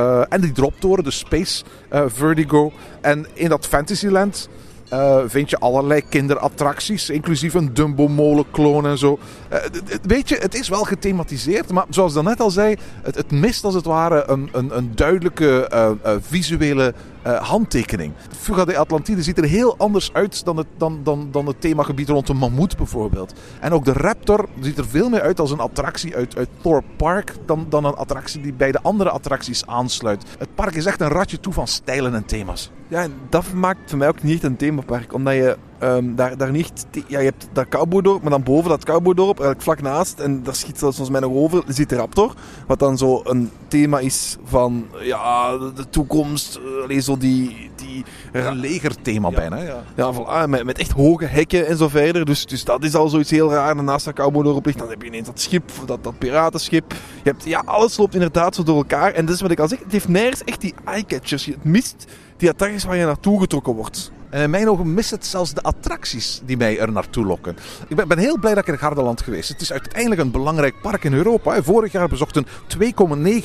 Die 0.41 0.53
droptoren, 0.53 1.05
de 1.05 1.11
Space 1.11 1.65
eh, 1.89 2.05
Vertigo. 2.07 2.73
En 3.01 3.27
in 3.35 3.49
dat 3.49 3.67
Fantasyland 3.67 4.49
eh, 4.91 5.19
vind 5.27 5.51
je 5.51 5.59
allerlei 5.59 6.03
kinderattracties, 6.09 7.11
inclusief 7.11 7.55
een 7.55 7.75
Dumbo-molenkloon 7.75 8.87
en 8.87 8.99
zo. 8.99 9.19
Eh, 9.49 9.59
weet 10.03 10.29
je, 10.29 10.37
het 10.37 10.55
is 10.55 10.69
wel 10.69 10.83
gethematiseerd, 10.83 11.73
maar 11.73 11.85
zoals 11.89 12.17
ik 12.17 12.23
net 12.23 12.41
al 12.41 12.51
zei, 12.51 12.77
het, 13.03 13.15
het 13.15 13.31
mist 13.31 13.65
als 13.65 13.75
het 13.75 13.85
ware 13.85 14.25
een, 14.27 14.49
een, 14.53 14.77
een 14.77 14.93
duidelijke 14.95 15.69
eh, 15.69 15.91
visuele 16.21 16.95
handtekening. 17.41 18.13
Fuga 18.39 18.65
de 18.65 18.77
Atlantide 18.77 19.23
ziet 19.23 19.39
er 19.39 19.45
heel 19.45 19.77
anders 19.77 20.13
uit 20.13 20.45
dan 20.45 20.57
het, 20.57 20.67
dan, 20.77 21.01
dan, 21.03 21.29
dan 21.31 21.47
het 21.47 21.61
themagebied 21.61 22.09
rond 22.09 22.27
de 22.27 22.35
mammoet 22.35 22.77
bijvoorbeeld. 22.77 23.35
En 23.61 23.73
ook 23.73 23.85
de 23.85 23.93
Raptor 23.93 24.49
ziet 24.61 24.79
er 24.79 24.89
veel 24.89 25.09
meer 25.09 25.21
uit 25.21 25.41
als 25.41 25.51
een 25.51 25.61
attractie 25.61 26.17
uit, 26.17 26.37
uit 26.37 26.49
Park 26.97 27.35
dan, 27.47 27.67
dan 27.69 27.85
een 27.85 27.95
attractie 27.95 28.41
die 28.41 28.53
bij 28.53 28.73
de 28.73 28.83
andere 28.83 29.11
attracties 29.11 29.67
aansluit. 29.67 30.25
Het 30.39 30.55
park 30.55 30.75
is 30.75 30.87
echt 30.87 31.01
een 31.01 31.09
ratje 31.09 31.41
toe 31.41 31.53
van 31.53 31.67
stijlen 31.67 32.15
en 32.15 32.25
thema's. 32.25 32.71
Ja, 32.91 33.03
en 33.03 33.13
dat 33.29 33.53
maakt 33.53 33.91
voor 33.91 33.99
mij 33.99 34.09
ook 34.09 34.23
niet 34.23 34.43
een 34.43 34.57
themapark. 34.81 35.13
Omdat 35.15 35.35
je 35.35 35.57
ehm, 35.79 36.15
daar, 36.15 36.37
daar 36.37 36.51
niet... 36.51 36.87
Ja, 37.07 37.19
je 37.19 37.25
hebt 37.25 37.49
dat 37.53 37.69
cowboydorp, 37.69 38.23
maar 38.23 38.31
dan 38.31 38.43
boven 38.43 38.71
dat 38.71 38.85
cowboydorp, 38.85 39.41
eigenlijk 39.41 39.63
vlak 39.63 39.83
naast, 39.83 40.19
en 40.19 40.43
daar 40.43 40.55
schiet 40.55 40.79
zelfs 40.79 40.97
volgens 40.97 41.19
mij 41.21 41.29
nog 41.29 41.39
over, 41.39 41.63
zit 41.67 41.89
de 41.89 41.97
Raptor. 41.97 42.35
Wat 42.67 42.79
dan 42.79 42.99
zo 42.99 43.21
een 43.25 43.51
thema 43.69 43.99
is 43.99 44.37
van, 44.45 44.87
ja, 45.01 45.57
de, 45.59 45.89
toekomst. 45.91 46.57
eh, 46.57 46.83
Allee, 46.83 47.01
zo 47.01 47.17
die... 47.17 47.71
die 47.77 48.05
Een 48.33 48.57
legerthema 48.57 49.29
Ja. 49.29 49.35
bijna. 49.37 49.57
Ja. 49.57 49.83
ja, 49.97 50.13
voilà, 50.15 50.49
met, 50.49 50.65
met 50.65 50.79
echt 50.79 50.91
hoge 50.91 51.25
hekken 51.25 51.67
en 51.67 51.77
zo 51.77 51.89
verder. 51.89 52.25
Dus, 52.25 52.47
dus 52.47 52.65
dat 52.65 52.85
is 52.85 52.95
al 52.95 53.09
zoiets 53.09 53.31
heel 53.31 53.51
raar. 53.53 53.77
En 53.77 53.85
naast 53.85 54.05
dat 54.05 54.15
cowboydorp 54.15 54.67
ligt, 54.67 54.79
dan 54.79 54.89
heb 54.89 55.03
je 55.03 55.09
ineens 55.09 55.27
dat 55.27 55.41
schip, 55.41 55.71
dat, 55.87 56.05
dat 56.05 56.19
piratenschip. 56.19 56.93
Je 57.23 57.31
hebt, 57.31 57.45
ja, 57.45 57.63
alles 57.65 57.97
loopt 57.97 58.15
inderdaad 58.15 58.55
zo 58.55 58.63
door 58.63 58.77
elkaar. 58.77 59.13
En 59.13 59.25
dat 59.27 59.35
is 59.35 59.41
wat 59.41 59.51
ik 59.51 59.59
al 59.61 59.69
zeg, 59.69 59.79
het 59.79 59.93
heeft 59.93 60.09
nergens 60.09 60.45
echt 60.45 60.61
die 60.61 60.75
eye-catchers. 60.85 61.45
Het 61.45 61.65
mist 61.65 62.05
die 62.37 62.49
attracties 62.49 62.85
waar 62.85 62.97
je 62.97 63.05
naartoe 63.05 63.41
getrokken 63.41 63.75
wordt. 63.75 64.13
En 64.31 64.43
in 64.43 64.51
mijn 64.51 64.69
ogen 64.69 64.95
mist 64.95 65.11
het 65.11 65.27
zelfs 65.27 65.55
de 65.55 65.63
attracties 65.63 66.41
die 66.45 66.57
mij 66.57 66.79
er 66.79 66.93
naartoe 66.93 67.25
lokken. 67.25 67.57
Ik 67.89 67.97
ben, 67.97 68.09
ben 68.09 68.19
heel 68.19 68.39
blij 68.39 68.55
dat 68.55 68.67
ik 68.67 68.73
in 68.73 68.79
Gardaland 68.79 69.23
geweest. 69.23 69.49
Het 69.49 69.61
is 69.61 69.73
uiteindelijk 69.73 70.21
een 70.21 70.31
belangrijk 70.31 70.81
park 70.83 71.05
in 71.05 71.13
Europa. 71.13 71.63
Vorig 71.63 71.93
jaar 71.93 72.09
bezochten 72.09 72.47
2,9 72.47 72.81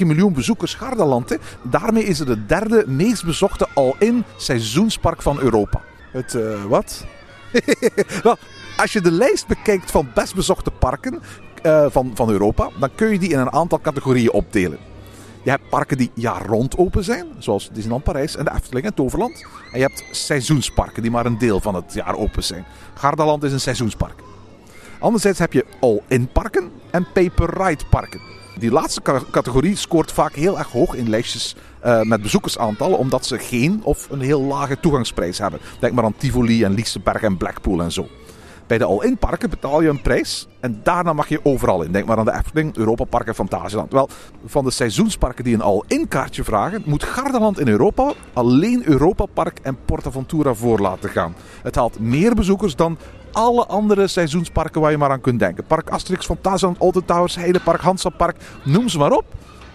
miljoen 0.06 0.34
bezoekers 0.34 0.74
Gardaland. 0.74 1.30
hè. 1.30 1.36
Daarmee 1.62 2.04
is 2.04 2.20
het 2.20 2.28
de 2.28 2.46
derde 2.46 2.84
meest 2.88 3.26
bezochte 3.26 3.68
all-in 3.74 4.24
seizoenspark 4.38 5.22
van 5.22 5.40
Europa. 5.40 5.82
Het, 6.12 6.36
eh, 6.36 6.64
wat? 6.64 7.06
Wel, 8.24 8.38
als 8.78 8.94
je 8.94 9.02
de 9.02 9.12
lijst 9.12 9.48
bekijkt 9.48 9.92
van 9.92 10.10
best 10.14 10.36
bezochte 10.36 10.72
parken 10.72 11.22
eh, 11.62 11.86
van, 11.90 12.12
van 12.14 12.30
Europa, 12.30 12.70
dan 12.80 12.90
kun 12.96 13.12
je 13.12 13.20
die 13.20 13.30
in 13.30 13.40
een 13.40 13.52
aantal 13.52 13.82
categorieën 13.82 14.32
opdelen. 14.32 14.78
Je 15.46 15.52
hebt 15.52 15.70
parken 15.70 15.98
die 15.98 16.12
jaar 16.14 16.46
rond 16.46 16.78
open 16.78 17.04
zijn, 17.04 17.26
zoals 17.40 17.70
Disneyland 17.74 18.04
Parijs 18.04 18.36
en 18.36 18.46
de 18.46 18.52
Efteling 18.56 18.86
en 18.86 18.94
Toverland. 18.94 19.46
En 19.72 19.80
je 19.80 19.86
hebt 19.86 20.04
seizoensparken 20.12 21.02
die 21.02 21.12
maar 21.12 21.26
een 21.26 21.38
deel 21.38 21.60
van 21.60 21.76
het 21.76 21.94
jaar 21.94 22.16
open 22.16 22.44
zijn. 22.44 22.66
Gardaland 22.94 23.44
is 23.44 23.52
een 23.52 23.60
seizoenspark. 23.60 24.20
Anderzijds 25.00 25.40
heb 25.40 25.54
je 25.54 25.66
all-in 25.80 26.28
parken 26.28 26.72
en 26.92 27.08
pay-per-ride 27.14 27.84
parken. 27.90 28.22
Die 28.60 28.72
laatste 28.72 29.02
ca- 29.02 29.22
categorie 29.32 29.76
scoort 29.76 30.12
vaak 30.12 30.34
heel 30.36 30.58
erg 30.58 30.72
hoog 30.72 30.96
in 30.96 31.10
lijstjes 31.10 31.56
eh, 31.80 32.02
met 32.02 32.22
bezoekersaantallen, 32.22 32.98
omdat 32.98 33.26
ze 33.26 33.38
geen 33.40 33.82
of 33.84 34.08
een 34.10 34.22
heel 34.22 34.42
lage 34.42 34.80
toegangsprijs 34.80 35.38
hebben. 35.38 35.60
Denk 35.80 35.94
maar 35.94 36.04
aan 36.04 36.18
Tivoli 36.18 36.64
en 36.64 36.74
Liseberg 36.74 37.22
en 37.22 37.38
Blackpool 37.38 37.82
en 37.82 37.92
zo. 37.92 38.08
Bij 38.68 38.78
de 38.78 38.86
all-in 38.86 39.18
parken 39.18 39.50
betaal 39.50 39.82
je 39.82 39.90
een 39.90 40.02
prijs 40.02 40.48
en 40.60 40.80
daarna 40.84 41.14
mag 41.14 41.28
je 41.28 41.40
overal 41.44 41.82
in. 41.82 41.92
Denk 41.92 42.06
maar 42.06 42.18
aan 42.18 42.26
de 42.26 42.34
Efteling, 42.34 42.76
Europa 42.76 43.04
Park 43.04 43.28
en 43.28 43.36
Fantasieland. 43.36 43.92
Wel, 43.92 44.10
van 44.46 44.64
de 44.64 44.72
seizoensparken 44.72 45.44
die 45.44 45.54
een 45.54 45.62
all-in 45.62 46.08
kaartje 46.08 46.44
vragen, 46.44 46.82
moet 46.86 47.04
Gardaland 47.04 47.60
in 47.60 47.68
Europa 47.68 48.14
alleen 48.34 48.82
Europa 48.86 49.26
Park 49.26 49.60
en 49.60 49.78
Portaventura 49.86 50.54
voor 50.54 50.80
laten 50.80 51.10
gaan. 51.10 51.36
Het 51.64 51.76
haalt 51.76 52.00
meer 52.00 52.36
bezoekers 52.36 52.76
dan 52.76 52.98
alle 53.32 53.66
andere 53.66 54.08
seizoensparken 54.08 54.82
waar 54.82 54.92
je 54.92 54.98
maar 54.98 55.12
aan 55.12 55.22
kunt 55.22 55.40
denken. 55.40 55.66
Park 55.66 55.90
Asterix, 55.90 56.26
Fantasieland, 56.26 56.80
Alton 56.80 57.06
Towers, 57.06 57.36
Heidepark, 57.36 57.82
Hansapark, 57.82 58.38
noem 58.64 58.90
ze 58.90 58.98
maar 58.98 59.12
op. 59.12 59.26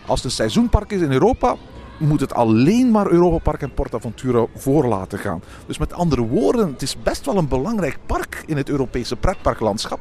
Als 0.07 0.19
het 0.19 0.25
een 0.25 0.37
seizoenpark 0.37 0.93
is 0.93 1.01
in 1.01 1.13
Europa, 1.13 1.57
moet 2.01 2.21
het 2.21 2.35
alleen 2.35 2.91
maar 2.91 3.11
Europa 3.11 3.39
Park 3.39 3.63
en 3.63 3.75
Portaventura 3.75 4.47
voor 4.55 4.87
laten 4.87 5.19
gaan. 5.19 5.43
Dus 5.67 5.79
met 5.79 5.93
andere 5.93 6.23
woorden, 6.23 6.73
het 6.73 6.83
is 6.83 7.03
best 7.03 7.27
wel 7.27 7.37
een 7.37 7.49
belangrijk 7.49 7.99
park 8.07 8.43
in 8.47 8.57
het 8.57 8.69
Europese 8.69 9.17
pretparklandschap. 9.17 10.01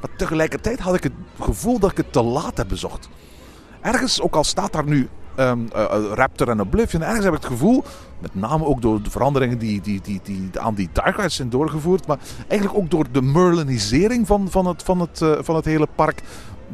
Maar 0.00 0.16
tegelijkertijd 0.16 0.80
had 0.80 0.94
ik 0.94 1.02
het 1.02 1.12
gevoel 1.40 1.78
dat 1.78 1.90
ik 1.90 1.96
het 1.96 2.12
te 2.12 2.22
laat 2.22 2.56
heb 2.56 2.68
bezocht. 2.68 3.08
Ergens, 3.80 4.20
ook 4.20 4.34
al 4.34 4.44
staat 4.44 4.72
daar 4.72 4.84
nu 4.84 5.08
eh, 5.38 5.50
eh, 5.50 6.12
Raptor 6.14 6.48
en 6.48 6.60
Oblivion, 6.60 7.02
ergens 7.02 7.24
heb 7.24 7.34
ik 7.34 7.42
het 7.42 7.50
gevoel, 7.50 7.84
met 8.18 8.34
name 8.34 8.64
ook 8.64 8.82
door 8.82 9.02
de 9.02 9.10
veranderingen 9.10 9.58
die, 9.58 9.80
die, 9.80 10.00
die, 10.00 10.20
die 10.22 10.50
aan 10.54 10.74
die 10.74 10.88
Dark 10.92 11.16
Rides 11.16 11.34
zijn 11.34 11.50
doorgevoerd, 11.50 12.06
maar 12.06 12.18
eigenlijk 12.48 12.80
ook 12.80 12.90
door 12.90 13.06
de 13.12 13.22
Merlinisering 13.22 14.26
van, 14.26 14.50
van, 14.50 14.66
het, 14.66 14.82
van, 14.82 15.00
het, 15.00 15.22
eh, 15.22 15.32
van 15.40 15.56
het 15.56 15.64
hele 15.64 15.88
park, 15.94 16.22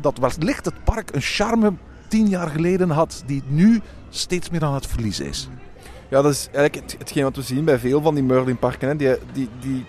dat 0.00 0.18
wellicht 0.18 0.64
het 0.64 0.84
park 0.84 1.14
een 1.14 1.20
charme 1.20 1.72
tien 2.08 2.28
jaar 2.28 2.48
geleden 2.48 2.90
had, 2.90 3.22
die 3.26 3.42
nu 3.46 3.80
steeds 4.16 4.50
meer 4.50 4.64
aan 4.64 4.74
het 4.74 4.86
verliezen 4.86 5.26
is. 5.26 5.48
Ja, 6.08 6.22
dat 6.22 6.32
is 6.32 6.48
eigenlijk 6.52 6.74
het, 6.74 6.96
hetgeen 6.98 7.22
wat 7.22 7.36
we 7.36 7.42
zien 7.42 7.64
bij 7.64 7.78
veel 7.78 8.00
van 8.00 8.14
die 8.14 8.24
Merlin-parken. 8.24 8.96
Die, 8.96 9.16
die, 9.32 9.48
die, 9.60 9.84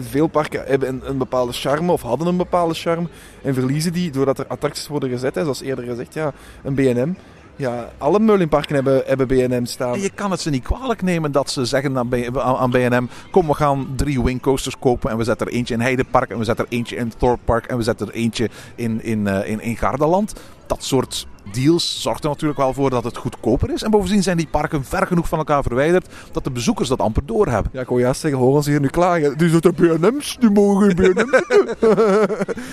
veel 0.00 0.26
parken 0.26 0.64
hebben 0.66 1.00
een, 1.08 1.18
bepaalde 1.18 1.52
charme 1.52 1.92
of 1.92 2.02
hadden 2.02 2.26
een 2.26 2.36
bepaalde 2.36 2.74
charme 2.74 3.08
en 3.42 3.54
verliezen 3.54 3.92
die 3.92 4.10
doordat 4.10 4.38
er 4.38 4.46
attracties 4.46 4.86
worden 4.86 5.08
gezet. 5.08 5.34
Zoals 5.34 5.60
eerder 5.60 5.84
gezegd, 5.84 6.14
ja, 6.14 6.32
een 6.62 6.74
B&M. 6.74 7.14
Ja, 7.58 7.88
alle 7.98 8.18
Merlin-parken 8.20 8.74
hebben, 8.74 9.02
hebben 9.06 9.26
B&M 9.26 9.64
staan. 9.64 9.94
En 9.94 10.00
je 10.00 10.10
kan 10.10 10.30
het 10.30 10.40
ze 10.40 10.50
niet 10.50 10.62
kwalijk 10.62 11.02
nemen 11.02 11.32
dat 11.32 11.50
ze 11.50 11.64
zeggen 11.64 11.98
aan 11.98 12.08
B- 12.08 12.38
aan 12.38 12.70
B&M... 12.70 13.06
kom, 13.30 13.46
we 13.46 13.54
gaan 13.54 13.88
drie 13.96 14.22
wingcoasters 14.22 14.78
kopen 14.78 15.10
en 15.10 15.16
we 15.16 15.24
zetten 15.24 15.46
er 15.46 15.52
eentje 15.52 15.74
in 15.74 15.80
Heidepark... 15.80 16.30
en 16.30 16.38
we 16.38 16.44
zetten 16.44 16.64
er 16.64 16.72
eentje 16.72 16.96
in 16.96 17.12
Thorpe 17.18 17.42
Park 17.44 17.66
en 17.66 17.76
we 17.76 17.82
zetten 17.82 18.06
er 18.06 18.14
eentje 18.14 18.50
in, 18.74 19.02
in, 19.04 19.26
eh, 19.26 19.50
in, 19.50 19.60
in 19.60 19.76
Gardaland. 19.76 20.32
Dat 20.66 20.84
soort 20.84 21.26
deals 21.52 22.02
zorgt 22.02 22.24
er 22.24 22.28
natuurlijk 22.30 22.58
wel 22.58 22.72
voor 22.72 22.90
dat 22.90 23.04
het 23.04 23.16
goedkoper 23.16 23.70
is. 23.72 23.82
En 23.82 23.90
bovendien 23.90 24.22
zijn 24.22 24.36
die 24.36 24.48
parken 24.50 24.84
ver 24.84 25.06
genoeg 25.06 25.28
van 25.28 25.38
elkaar 25.38 25.62
verwijderd... 25.62 26.06
dat 26.32 26.44
de 26.44 26.50
bezoekers 26.50 26.88
dat 26.88 27.00
amper 27.00 27.26
doorhebben. 27.26 27.70
Ja, 27.72 27.80
ik 27.80 27.88
wil 27.88 27.98
juist 27.98 28.20
zeggen, 28.20 28.40
hoor 28.40 28.54
ons 28.54 28.66
hier 28.66 28.80
nu 28.80 28.88
klagen. 28.88 29.50
Dat 29.52 29.62
de 29.62 29.72
B&M's, 29.72 30.36
die 30.40 30.50
mogen 30.50 30.96
doen. 30.96 31.14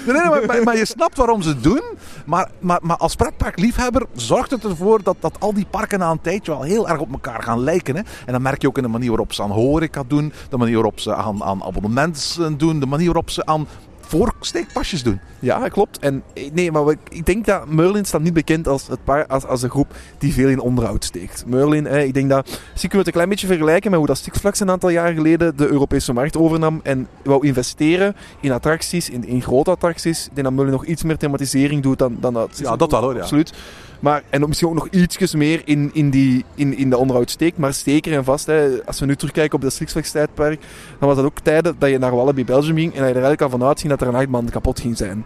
Nee, 0.06 0.16
nee, 0.16 0.30
maar, 0.30 0.46
maar, 0.46 0.64
maar 0.64 0.78
je 0.78 0.86
snapt 0.86 1.18
waarom 1.18 1.42
ze 1.42 1.50
het 1.50 1.64
doen. 1.64 1.82
Maar, 2.26 2.50
maar, 2.60 2.80
maar 2.82 2.98
als 2.98 3.16
pretparkliefhebber 3.16 4.06
zorgt 4.14 4.52
het 4.52 4.64
ervoor 4.64 5.04
dat, 5.04 5.16
dat 5.20 5.40
al 5.40 5.54
die 5.54 5.66
parken 5.70 6.00
na 6.00 6.12
een 6.12 6.22
tijdje 6.22 6.52
wel 6.52 6.62
heel 6.62 6.90
erg 6.90 7.00
op 7.00 7.12
elkaar 7.12 7.44
gaan 7.44 7.60
lijken. 7.60 7.96
Hè? 7.96 8.02
En 8.26 8.32
dan 8.34 8.42
merk 8.42 8.62
je 8.62 8.68
ook 8.68 8.78
in 8.78 8.84
de 8.84 8.90
manier 8.90 9.10
waarop 9.10 9.34
ze 9.34 9.44
aan 9.44 9.52
horeca 9.52 10.04
doen, 10.08 10.34
de 10.50 10.58
manier 10.58 10.74
waarop 10.74 11.00
ze 11.00 11.16
aan, 11.16 11.44
aan 11.44 11.64
abonnementen 11.64 12.58
doen, 12.58 12.80
de 12.80 12.86
manier 12.86 13.06
waarop 13.06 13.30
ze 13.30 13.46
aan 13.46 13.68
voorsteekpasjes 14.08 15.04
doen. 15.04 15.20
Ja, 15.40 15.68
klopt. 15.68 16.00
En 16.00 16.24
eh, 16.34 16.52
nee, 16.54 16.72
maar 16.72 16.96
ik 17.10 17.26
denk 17.26 17.46
dat 17.46 17.68
Merlin 17.68 18.06
staat 18.06 18.22
niet 18.22 18.34
bekend 18.34 18.68
als, 18.68 18.88
het 18.88 19.04
paar, 19.04 19.26
als, 19.28 19.46
als 19.46 19.62
een 19.62 19.70
groep 19.70 19.96
die 20.18 20.34
veel 20.34 20.50
in 20.50 20.60
onderhoud 20.60 21.04
steekt. 21.04 21.44
Merlin, 21.48 21.88
eh, 21.88 22.04
ik 22.04 22.14
denk 22.14 22.30
dat... 22.30 22.46
Misschien 22.46 22.60
kunnen 22.74 22.90
we 22.90 22.98
het 22.98 23.08
een 23.08 23.14
klein 23.14 23.30
beetje 23.30 23.48
vergelijken 23.48 23.90
met 23.90 24.00
hoe 24.00 24.08
dat 24.08 24.18
Six 24.18 24.38
Flags 24.38 24.60
een 24.60 24.70
aantal 24.70 24.90
jaar 24.90 25.14
geleden 25.14 25.58
de 25.58 25.68
Europese 25.68 26.14
markt 26.14 26.38
overnam 26.38 26.80
en 26.84 27.08
wou 27.24 27.48
investeren 27.48 28.16
in 28.40 28.52
attracties, 28.52 29.10
in, 29.10 29.26
in 29.28 29.42
grote 29.42 29.70
attracties. 29.72 30.26
Ik 30.26 30.32
denk 30.34 30.48
dat 30.48 30.56
Merlin 30.56 30.74
nog 30.74 30.86
iets 30.86 31.04
meer 31.04 31.18
thematisering 31.18 31.84
doet 31.84 32.00
dan, 32.00 32.18
dan 32.20 32.34
dat. 32.34 32.60
Ja, 32.62 32.76
dat 32.76 32.92
wel, 32.92 33.02
hoor, 33.02 33.16
ja. 33.16 33.22
Absoluut. 33.22 33.54
Maar, 34.00 34.24
en 34.30 34.48
misschien 34.48 34.68
ook 34.68 34.74
nog 34.74 34.88
ietsjes 34.88 35.36
meer 35.36 35.62
in, 35.66 35.90
in, 35.94 36.10
die, 36.10 36.46
in, 36.56 36.78
in 36.78 36.90
de 36.90 36.98
onderhoud 36.98 37.30
steekt. 37.30 37.58
Maar 37.58 37.74
zeker 37.74 38.14
en 38.14 38.24
vast, 38.24 38.46
hè, 38.46 38.86
als 38.86 39.00
we 39.00 39.06
nu 39.06 39.16
terugkijken 39.16 39.56
op 39.56 39.62
dat 39.62 39.74
Six 39.74 39.92
Flags 39.92 40.12
tijdperk, 40.12 40.60
dan 41.00 41.08
was 41.08 41.18
dat 41.18 41.26
ook 41.26 41.40
tijden 41.40 41.76
dat 41.80 41.90
je 41.90 41.98
naar 41.98 42.16
Walibi 42.16 42.46
Belgium 42.46 42.78
ging 42.78 42.94
en 42.94 43.00
dat 43.00 43.08
je 43.08 43.16
er 43.16 43.24
eigenlijk 43.24 43.42
al 43.42 43.50
van 43.50 43.68
uitging 43.68 43.90
dat 43.90 44.02
er 44.02 44.08
een 44.08 44.16
achtbaan 44.16 44.50
kapot 44.50 44.80
ging 44.80 44.98
zijn. 44.98 45.26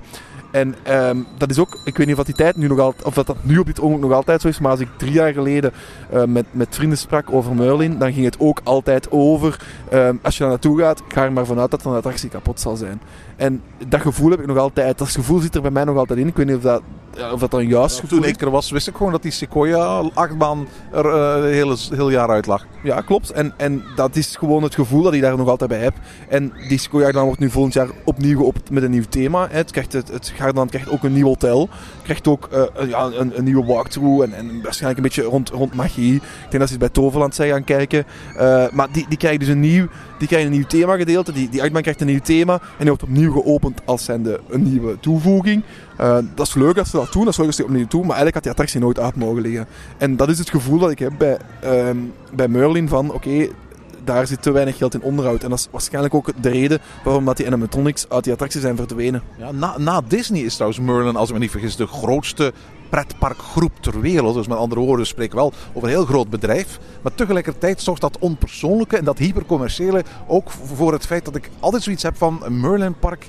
En 0.52 0.76
ehm, 0.84 1.18
dat 1.38 1.50
is 1.50 1.60
ook, 1.60 1.80
ik 1.86 1.98
weet 1.98 2.08
niet 2.08 2.18
of 2.20 2.26
dat 2.26 2.36
die 2.36 2.46
tijd 2.46 2.56
nu 2.56 2.68
nog 2.68 2.94
of 3.04 3.14
dat, 3.14 3.28
dat 3.28 3.38
nu 3.42 3.58
op 3.58 3.66
dit 3.66 3.80
ogenblik 3.80 4.08
nog 4.08 4.14
altijd 4.18 4.42
zo 4.42 4.48
is, 4.48 4.60
maar 4.60 4.72
als 4.72 4.80
ik 4.80 4.88
drie 4.98 5.12
jaar 5.12 5.34
geleden 5.34 5.72
eh, 6.10 6.24
met, 6.24 6.46
met 6.52 6.76
vrienden 6.76 6.98
sprak 6.98 7.32
over 7.32 7.56
Merlin, 7.56 7.98
dan 7.98 8.14
ging 8.14 8.26
het 8.26 8.40
ook 8.40 8.62
altijd 8.64 9.12
over, 9.12 9.60
ehm, 9.90 10.16
als 10.22 10.34
je 10.34 10.40
daar 10.40 10.50
naartoe 10.50 10.80
gaat, 10.80 11.02
ga 11.08 11.24
er 11.24 11.32
maar 11.32 11.46
vanuit 11.46 11.72
dat 11.72 11.86
een 11.86 11.94
attractie 11.94 12.30
kapot 12.30 12.60
zal 12.60 12.76
zijn. 12.76 13.02
En 13.36 13.62
dat 13.88 14.02
gevoel 14.02 14.32
heb 14.32 14.40
ik 14.40 14.48
nog 14.48 14.58
altijd, 14.58 14.98
dat 14.98 15.10
gevoel 15.10 15.40
zit 15.40 15.56
er 15.56 15.62
bij 15.62 15.72
mij 15.72 15.84
nog 15.84 15.98
altijd 15.98 16.20
in. 16.20 16.28
Ik 16.28 16.36
weet 16.36 16.46
niet 16.46 16.56
of 16.56 16.62
dat, 16.62 16.82
of 17.32 17.40
dat 17.40 17.52
dan 17.52 17.68
juist 17.68 18.10
Toen 18.10 18.24
ik 18.24 18.42
er 18.42 18.50
was, 18.50 18.72
wist 18.72 18.88
ik 18.88 18.96
gewoon 18.96 19.12
dat 19.12 19.22
die 19.22 19.32
Sequoia-achtbaan 19.32 20.68
er 20.92 21.06
een 21.06 21.54
hele, 21.54 21.76
heel 21.90 22.10
jaar 22.10 22.30
uit 22.30 22.46
lag. 22.46 22.66
Ja, 22.84 23.02
klopt. 23.02 23.32
En, 23.32 23.54
en 23.58 23.84
dat 23.96 24.16
is 24.16 24.36
gewoon 24.36 24.64
het 24.64 24.76
gevoel 24.76 25.04
dat 25.04 25.14
ik 25.14 25.22
daar 25.22 25.38
nog 25.38 25.48
altijd 25.48 25.70
bij 25.70 25.80
heb. 25.80 25.94
En 26.30 26.54
die 26.68 26.78
Sequoia 26.80 27.12
dan 27.12 27.26
wordt 27.26 27.40
nu 27.40 27.50
volgend 27.50 27.74
jaar 27.74 27.90
opnieuw 28.04 28.38
geopend 28.38 28.70
met 28.70 28.84
een 28.84 28.92
nieuw 28.92 29.04
thema. 29.10 29.48
hè. 29.50 29.58
Het, 29.58 29.72
krijgt, 29.72 29.94
het, 29.94 30.08
het 30.08 30.34
Gardaland 30.36 30.70
krijgt 30.70 30.90
ook 30.90 31.04
een 31.04 31.14
nieuw 31.14 31.26
hotel. 31.26 31.70
Krijgt 32.10 32.28
ook 32.28 32.48
eh, 32.52 32.62
een- 32.74 32.90
ja, 32.90 33.04
een, 33.06 33.38
een 33.38 33.44
nieuwe 33.44 33.66
walkthrough 33.66 34.24
en, 34.24 34.34
en 34.34 34.62
waarschijnlijk 34.62 34.98
een 34.98 35.04
beetje 35.04 35.22
rond, 35.30 35.50
rond 35.50 35.74
magie. 35.76 36.16
Ik 36.16 36.22
denk 36.50 36.60
dat 36.60 36.70
ze 36.70 36.78
bij 36.78 36.90
Toverland 36.90 37.36
zijn 37.36 37.50
gaan 37.50 37.64
kijken. 37.64 38.06
Eh, 38.38 38.66
maar 38.72 38.88
die, 38.92 39.06
die 39.10 39.18
krijgen 39.18 39.40
dus 39.40 39.48
een 39.48 39.60
nieuw, 39.60 39.88
die 40.18 40.28
krijgen 40.28 40.50
een 40.52 40.56
nieuw 40.58 40.68
themagedeelte. 40.68 41.32
Die, 41.32 41.50
die 41.50 41.62
achtbaan 41.62 41.82
krijgt 41.82 42.02
een 42.02 42.08
nieuw 42.08 42.20
thema. 42.20 42.54
En 42.54 42.62
die 42.78 42.88
wordt 42.88 43.04
opnieuw 43.04 43.32
geopend 43.32 43.82
als 43.86 44.04
zijnde 44.04 44.40
een 44.50 44.64
nieuwe 44.64 45.00
toevoeging. 45.00 45.64
Eh, 45.98 46.18
dat 46.36 46.48
is 46.48 46.54
leuk 46.54 46.78
als 46.78 46.90
ze 46.90 46.98
dat 46.98 47.12
doen, 47.14 47.24
dat 47.24 47.32
is 47.32 47.38
leuk 47.38 47.48
als 47.48 47.56
ze 47.56 47.62
die 47.62 47.72
opnieuw 47.72 47.88
doen. 47.88 48.00
Maar 48.08 48.16
eigenlijk 48.18 48.34
had 48.36 48.44
die 48.44 48.52
attractie 48.52 48.80
nooit 48.80 49.00
uit 49.00 49.16
mogen 49.16 49.42
liggen. 49.42 49.68
En 49.98 50.16
dat 50.16 50.30
is 50.30 50.38
het 50.40 50.50
gevoel 50.50 50.80
dat 50.80 50.92
ik 50.92 51.00
heb 51.00 51.12
bij, 51.18 51.38
ehm, 51.62 51.98
bij 52.34 52.48
Merlin 52.48 52.88
van, 52.88 53.12
oké, 53.14 53.48
daar 54.14 54.28
zit 54.28 54.42
te 54.42 54.52
weinig 54.52 54.78
geld 54.78 54.94
in 54.94 55.02
onderhoud. 55.02 55.44
En 55.44 55.50
dat 55.50 55.60
is 55.60 55.68
waarschijnlijk 55.72 56.14
ook 56.14 56.32
de 56.42 56.50
reden 56.50 56.80
waarom 57.04 57.26
dat 57.26 57.38
die 57.38 57.48
animatronics 57.48 58.10
uit 58.10 58.24
die 58.24 58.34
attractie 58.34 58.62
zijn 58.62 58.76
verdwenen. 58.76 59.22
Ja, 59.38 59.52
na, 59.52 59.78
na 59.78 60.02
Disney 60.08 60.42
is 60.42 60.54
trouwens 60.54 60.82
Merlin, 60.82 61.16
als 61.16 61.28
ik 61.28 61.34
me 61.34 61.40
niet 61.40 61.52
vergis, 61.52 61.76
de 61.76 61.88
grootste 61.88 62.54
pretparkgroep 62.90 63.72
ter 63.80 64.02
wereld. 64.02 64.36
Dus 64.36 64.48
met 64.48 64.58
andere 64.58 64.82
woorden, 64.82 65.00
we 65.00 65.06
spreken 65.06 65.36
wel 65.36 65.54
over 65.74 65.88
een 65.90 65.96
heel 65.96 66.06
groot 66.06 66.30
bedrijf. 66.30 66.80
Maar 67.02 67.16
tegelijkertijd 67.16 67.82
zorgt 67.82 68.02
dat 68.02 68.18
onpersoonlijke 68.20 68.98
en 68.98 69.06
dat 69.06 69.18
hypercommerciële 69.18 70.04
ook 70.28 70.50
voor 70.52 70.92
het 70.92 71.06
feit 71.06 71.26
dat 71.26 71.36
ik 71.36 71.50
altijd 71.60 71.84
zoiets 71.84 72.04
heb 72.04 72.18
van 72.18 72.40
een 72.44 72.60
Merlin 72.60 73.00
park. 73.00 73.28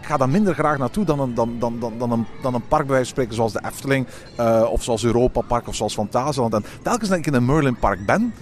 Ik 0.00 0.08
ga 0.08 0.16
daar 0.16 0.28
minder 0.28 0.54
graag 0.54 0.78
naartoe 0.78 1.04
dan 1.04 1.20
een, 1.20 1.34
dan, 1.34 1.56
dan, 1.58 1.78
dan, 1.80 1.92
dan 1.98 2.10
een, 2.12 2.26
dan 2.42 2.54
een 2.54 2.66
park 2.68 2.86
bij 2.86 2.94
wijze 2.94 3.04
van 3.04 3.14
spreken 3.14 3.34
zoals 3.34 3.52
de 3.52 3.62
Efteling. 3.66 4.06
eh, 4.36 4.68
of 4.70 4.82
zoals 4.82 5.04
Europa 5.04 5.40
Park 5.40 5.68
of 5.68 5.74
zoals 5.74 5.94
Fantasieland. 5.94 6.54
En 6.54 6.64
telkens 6.82 7.08
dat 7.08 7.18
ik 7.18 7.26
in 7.26 7.34
een 7.34 7.44
Merlin 7.44 7.76
park 7.76 8.06
ben, 8.06 8.34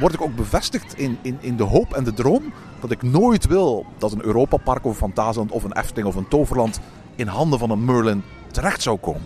word 0.00 0.14
ik 0.14 0.20
ook 0.20 0.36
bevestigd 0.36 0.98
in, 0.98 1.18
in, 1.22 1.38
in 1.40 1.56
de 1.56 1.62
hoop 1.62 1.94
en 1.94 2.04
de 2.04 2.14
droom 2.14 2.52
dat 2.80 2.90
ik 2.90 3.02
nooit 3.02 3.46
wil 3.46 3.86
dat 3.98 4.12
een 4.12 4.24
Europa 4.24 4.56
Park 4.56 4.84
of 4.84 4.90
een 4.90 4.96
Fantasieland 4.96 5.50
of 5.50 5.64
een 5.64 5.72
Efteling 5.72 6.06
of 6.06 6.14
een 6.14 6.28
Toverland 6.28 6.80
in 7.14 7.26
handen 7.26 7.58
van 7.58 7.70
een 7.70 7.84
Merlin 7.84 8.22
terecht 8.50 8.82
zou 8.82 8.98
komen. 8.98 9.22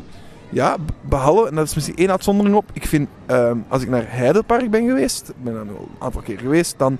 Ja, 0.50 0.76
behalve, 1.00 1.48
en 1.48 1.54
dat 1.54 1.66
is 1.66 1.74
misschien 1.74 1.96
één 1.96 2.10
uitzondering 2.10 2.56
op. 2.56 2.70
Ik 2.72 2.86
vind, 2.86 3.08
ehm, 3.26 3.56
als 3.68 3.82
ik 3.82 3.88
naar 3.88 4.04
Heidelpark 4.06 4.70
ben 4.70 4.86
geweest, 4.86 5.28
ik 5.28 5.44
ben 5.44 5.52
daar 5.52 5.62
een 5.62 5.76
aantal 5.98 6.20
keer 6.20 6.38
geweest, 6.38 6.74
dan 6.76 6.98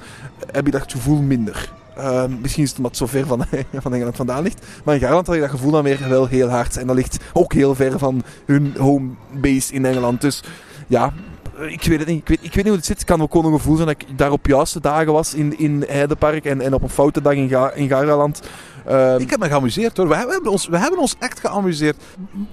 heb 0.53 0.65
je 0.65 0.71
dat 0.71 0.93
gevoel 0.93 1.23
minder. 1.23 1.73
Ehm, 1.97 2.41
misschien 2.41 2.63
is 2.63 2.69
het 2.69 2.79
omdat 2.79 2.99
het 2.99 3.01
zo 3.01 3.19
ver 3.19 3.27
van, 3.27 3.45
van 3.83 3.95
Engeland 3.95 4.17
vandaan 4.17 4.43
ligt. 4.43 4.67
Maar 4.85 4.95
in 4.95 5.01
Garland 5.01 5.27
had 5.27 5.35
je 5.35 5.41
dat 5.41 5.51
gevoel 5.51 5.71
dan 5.71 5.83
weer 5.83 6.09
wel 6.09 6.27
heel 6.27 6.49
hard. 6.49 6.77
En 6.77 6.87
dat 6.87 6.97
ligt 6.97 7.25
ook 7.33 7.53
heel 7.53 7.75
ver 7.75 7.99
van 7.99 8.23
hun 8.47 8.75
home 8.79 9.11
base 9.41 9.73
in 9.73 9.85
Engeland. 9.85 10.21
Dus 10.21 10.43
ja, 10.87 11.13
ik 11.61 11.83
weet 11.83 11.99
het 11.99 12.09
niet. 12.09 12.19
Ik 12.21 12.29
weet, 12.29 12.39
ik 12.43 12.55
weet 12.55 12.55
niet 12.55 12.67
hoe 12.67 12.77
het 12.77 12.85
zit. 12.85 12.97
Het 12.99 13.07
kan 13.07 13.23
ook 13.23 13.31
gewoon 13.33 13.53
een 13.53 13.59
gevoel 13.59 13.77
zijn 13.77 13.89
dat 13.89 14.03
ik 14.03 14.19
daar 14.19 14.31
op 14.33 14.47
juiste 14.47 14.81
dagen 14.81 15.13
was 15.13 15.35
in, 15.35 15.59
in 15.59 15.85
Heidepark. 15.89 16.45
En, 16.45 16.61
en 16.61 16.75
op 16.75 16.83
een 16.83 16.89
foute 16.89 17.21
dag 17.23 17.33
in, 17.33 17.49
Ga, 17.49 17.71
in 17.73 17.89
Garland. 17.89 18.41
Ehm, 18.87 19.21
Ik 19.21 19.31
heb 19.31 19.41
me 19.41 19.47
geamuseerd 19.47 19.97
hoor. 19.97 20.09
We 20.09 20.17
hebben 20.17 20.51
ons, 20.51 20.69
we 20.69 20.79
hebben 20.79 20.99
ons 20.99 21.17
echt 21.19 21.41
geamuseerd. 21.41 21.97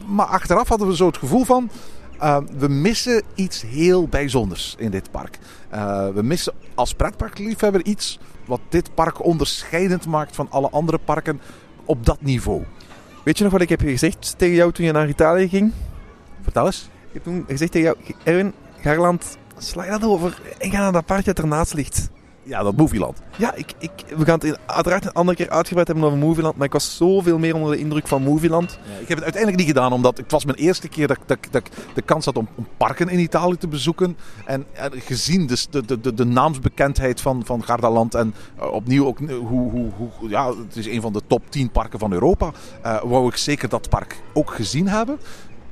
Maar 0.08 0.26
achteraf 0.26 0.68
hadden 0.68 0.88
we 0.88 0.96
zo 0.96 1.06
het 1.08 1.18
gevoel 1.18 1.44
van. 1.44 1.70
eh, 2.20 2.38
we 2.58 2.68
missen 2.68 3.24
iets 3.36 3.62
heel 3.62 4.08
bijzonders 4.08 4.76
in 4.78 4.92
dit 4.92 5.12
park. 5.12 5.40
Eh, 5.70 6.08
we 6.14 6.22
missen 6.24 6.54
als 6.76 6.94
pretparkliefhebber 6.94 7.86
iets 7.86 8.20
wat 8.46 8.60
dit 8.70 8.94
park 8.94 9.24
onderscheidend 9.26 10.06
maakt 10.06 10.36
van 10.36 10.48
alle 10.50 10.70
andere 10.70 10.98
parken 11.06 11.42
op 11.86 12.06
dat 12.06 12.18
niveau. 12.22 12.64
Weet 13.24 13.38
je 13.38 13.44
nog 13.44 13.52
wat 13.54 13.62
ik 13.62 13.70
heb 13.70 13.82
gezegd 13.82 14.34
tegen 14.38 14.56
jou 14.56 14.72
toen 14.72 14.86
je 14.86 14.92
naar 14.92 15.08
Italië 15.10 15.48
ging? 15.50 15.72
Vertel 16.42 16.66
eens. 16.66 16.90
Ik 17.08 17.14
heb 17.14 17.24
toen 17.24 17.46
gezegd 17.48 17.72
tegen 17.72 17.88
jou, 17.88 18.16
Erwin, 18.24 18.54
Garland, 18.86 19.38
sla 19.58 19.84
je 19.84 19.90
dat 19.90 20.04
over 20.04 20.42
en 20.58 20.72
ga 20.72 20.80
naar 20.80 20.92
dat 20.92 21.06
parkje 21.06 21.34
dat 21.34 21.44
ernaast 21.44 21.74
ligt. 21.74 22.10
Ja, 22.44 22.64
dat 22.64 22.76
Movieland. 22.76 23.22
Ja, 23.38 23.54
ik, 23.54 23.74
ik, 23.80 23.92
we 24.18 24.26
gaan 24.26 24.34
het 24.34 24.44
in- 24.44 24.58
uiteraard 24.66 25.06
een 25.06 25.12
andere 25.14 25.38
keer 25.38 25.50
uitgebreid 25.50 25.88
hebben 25.88 26.06
over 26.06 26.18
Movieland, 26.18 26.56
maar 26.56 26.66
ik 26.66 26.74
was 26.74 26.98
zoveel 26.98 27.38
meer 27.40 27.56
onder 27.56 27.72
de 27.72 27.78
indruk 27.78 28.08
van 28.08 28.22
Movieland. 28.22 28.72
Ja, 28.72 28.92
ik 29.02 29.08
heb 29.08 29.18
het 29.18 29.24
uiteindelijk 29.24 29.58
niet 29.58 29.68
gedaan, 29.76 29.94
omdat 29.94 30.18
het 30.18 30.32
was 30.32 30.46
mijn 30.46 30.58
eerste 30.58 30.88
keer 30.88 31.08
dat, 31.08 31.18
dat, 31.26 31.38
dat 31.52 31.68
ik 31.68 31.72
de 31.94 32.02
kans 32.02 32.26
had 32.26 32.38
om, 32.38 32.48
om 32.56 32.68
parken 32.78 33.10
in 33.10 33.20
Italië 33.20 33.58
te 33.58 33.68
bezoeken. 33.68 34.18
En, 34.46 34.66
en 34.74 34.92
gezien 35.02 35.48
dus 35.48 35.68
de, 35.70 35.86
de, 35.86 36.00
de, 36.00 36.14
de 36.14 36.26
naamsbekendheid 36.26 37.22
van, 37.22 37.46
van 37.46 37.64
Gardaland 37.64 38.16
en 38.16 38.34
eh, 38.60 38.72
opnieuw 38.72 39.06
ook 39.06 39.20
eh, 39.20 39.36
hoe, 39.38 39.72
hoe, 39.72 39.90
hoe, 39.98 40.30
ja, 40.30 40.48
het 40.48 40.76
is 40.76 40.88
een 40.88 41.02
van 41.02 41.14
de 41.14 41.22
top 41.28 41.42
10 41.50 41.70
parken 41.72 42.00
van 42.00 42.12
Europa, 42.14 42.52
eh, 42.82 43.02
wou 43.04 43.28
ik 43.28 43.36
zeker 43.36 43.70
dat 43.70 43.90
park 43.90 44.22
ook 44.34 44.52
gezien 44.52 44.88
hebben. 44.88 45.20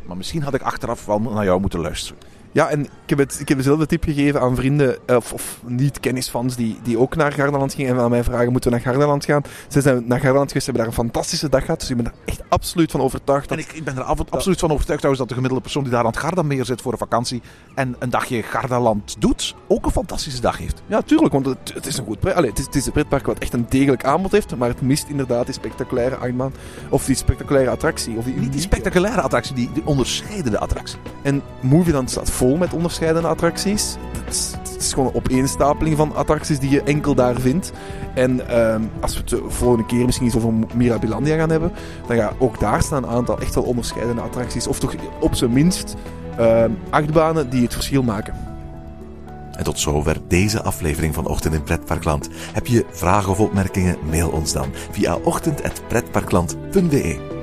Maar 0.05 0.18
misschien 0.18 0.43
had 0.43 0.53
ik 0.53 0.61
achteraf 0.61 1.05
wel 1.05 1.20
naar 1.20 1.43
jou 1.45 1.61
moeten 1.61 1.80
luisteren. 1.80 2.22
Ja, 2.54 2.70
en 2.70 2.82
ik 2.84 2.89
heb, 3.06 3.18
het, 3.18 3.39
ik 3.39 3.47
heb 3.47 3.58
dezelfde 3.58 3.86
tip 3.86 4.04
gegeven 4.04 4.41
aan 4.41 4.56
vrienden, 4.56 4.97
eh, 5.06 5.16
of, 5.16 5.34
of 5.34 5.60
niet-kennisfans, 5.66 6.56
die, 6.56 6.80
die 6.84 6.97
ook 6.99 7.16
naar 7.16 7.32
Gardaland 7.32 7.74
gingen 7.74 7.95
en 7.95 8.01
aan 8.01 8.10
mij 8.10 8.24
vragen, 8.24 8.51
moeten 8.51 8.72
we 8.72 8.76
naar 8.76 8.86
Gardaland 8.86 9.26
gaan? 9.26 9.41
Ze 9.68 9.82
zijn 9.82 10.04
naar 10.08 10.20
Gardaland 10.20 10.47
geweest, 10.47 10.66
hebben 10.66 10.84
daar 10.84 10.93
een 10.93 11.04
fantastische 11.04 11.49
dag 11.49 11.66
gehad, 11.66 11.80
dus 11.80 11.89
ik 11.89 11.95
ben 11.97 12.06
er 12.06 12.14
echt 12.26 12.41
absoluut 12.49 12.91
van 12.91 13.01
overtuigd 13.01 13.51
En 13.51 13.58
dat... 13.58 13.66
ik, 13.66 13.72
ik 13.74 13.84
ben 13.84 13.97
er 13.97 14.04
af- 14.04 14.20
absoluut 14.30 14.60
van 14.60 14.72
overtuigd 14.72 15.01
trouwens 15.01 15.20
dat 15.20 15.28
de 15.28 15.34
gemiddelde 15.34 15.64
persoon 15.64 15.84
die 15.84 15.91
daar 15.91 16.01
aan 16.01 16.12
het 16.12 16.18
Gardameer 16.18 16.66
zit 16.66 16.82
voor 16.82 16.91
een 16.91 16.97
vakantie 16.97 17.41
en 17.76 17.95
een 17.99 18.10
dagje 18.10 18.43
Gardaland 18.43 19.16
doet, 19.20 19.56
ook 19.68 19.86
een 19.86 19.91
fantastische 19.91 20.41
dag 20.41 20.58
heeft. 20.58 20.82
Ja, 20.88 21.01
tuurlijk, 21.01 21.34
want 21.34 21.45
het, 21.45 21.74
het 21.74 21.86
is 21.86 21.97
een 21.97 22.06
goed 22.06 22.20
pret. 22.20 22.36
Allee, 22.36 22.49
het, 22.49 22.60
is, 22.60 22.66
het 22.66 22.76
is 22.76 22.86
een 22.86 22.91
pretpark 22.91 23.26
wat 23.26 23.38
echt 23.38 23.54
een 23.54 23.66
degelijk 23.70 24.06
aanbod 24.06 24.32
heeft, 24.32 24.56
maar 24.56 24.70
het 24.70 24.82
mist 24.82 25.08
inderdaad 25.08 25.45
die 25.45 25.54
spectaculaire 25.54 26.16
achtbaan, 26.16 26.54
of 26.89 27.06
die 27.06 27.16
spectaculaire 27.16 27.72
attractie. 27.72 28.18
Of 28.18 28.26
die, 28.26 28.34
Niet 28.34 28.51
die 28.51 28.62
spectaculaire 28.62 29.22
attractie, 29.22 29.56
die, 29.56 29.70
die 29.74 29.86
onderscheidende 29.86 30.60
attractie. 30.60 30.99
En 31.22 31.41
Movieland 31.62 32.10
staat 32.10 32.32
vol 32.43 32.57
met 32.57 32.73
onderscheidende 32.73 33.27
attracties. 33.27 33.95
Het 34.25 34.33
is, 34.33 34.51
het 34.59 34.81
is 34.81 34.93
gewoon 34.93 35.09
een 35.09 35.15
opeenstapeling 35.15 35.97
van 35.97 36.15
attracties 36.15 36.59
die 36.59 36.69
je 36.69 36.83
enkel 36.83 37.15
daar 37.15 37.39
vindt. 37.39 37.71
En 38.13 38.47
ehm, 38.47 38.81
als 38.99 39.13
we 39.13 39.19
het 39.19 39.29
de 39.29 39.43
volgende 39.47 39.85
keer 39.85 40.05
misschien 40.05 40.25
eens 40.25 40.35
over 40.35 40.53
Mirabilandia 40.75 41.37
gaan 41.37 41.49
hebben, 41.49 41.71
dan 42.07 42.17
ga 42.17 42.33
ook 42.39 42.59
daar 42.59 42.81
staan 42.81 43.03
een 43.03 43.09
aantal 43.09 43.39
echt 43.39 43.55
wel 43.55 43.63
onderscheidende 43.63 44.21
attracties. 44.21 44.67
Of 44.67 44.79
toch 44.79 44.95
op 45.19 45.35
zijn 45.35 45.53
minst 45.53 45.95
ehm, 46.37 46.71
achtbanen 46.89 47.49
die 47.49 47.63
het 47.63 47.73
verschil 47.73 48.03
maken. 48.03 48.33
En 49.51 49.63
tot 49.63 49.79
zover 49.79 50.17
deze 50.27 50.61
aflevering 50.61 51.13
van 51.13 51.27
Ochtend 51.27 51.53
in 51.53 51.63
Pretparkland. 51.63 52.29
Heb 52.53 52.67
je 52.67 52.85
vragen 52.91 53.31
of 53.31 53.39
opmerkingen? 53.39 53.97
Mail 54.09 54.29
ons 54.29 54.53
dan 54.53 54.69
via 54.91 55.15
ochtend.pretparkland.be. 55.15 57.42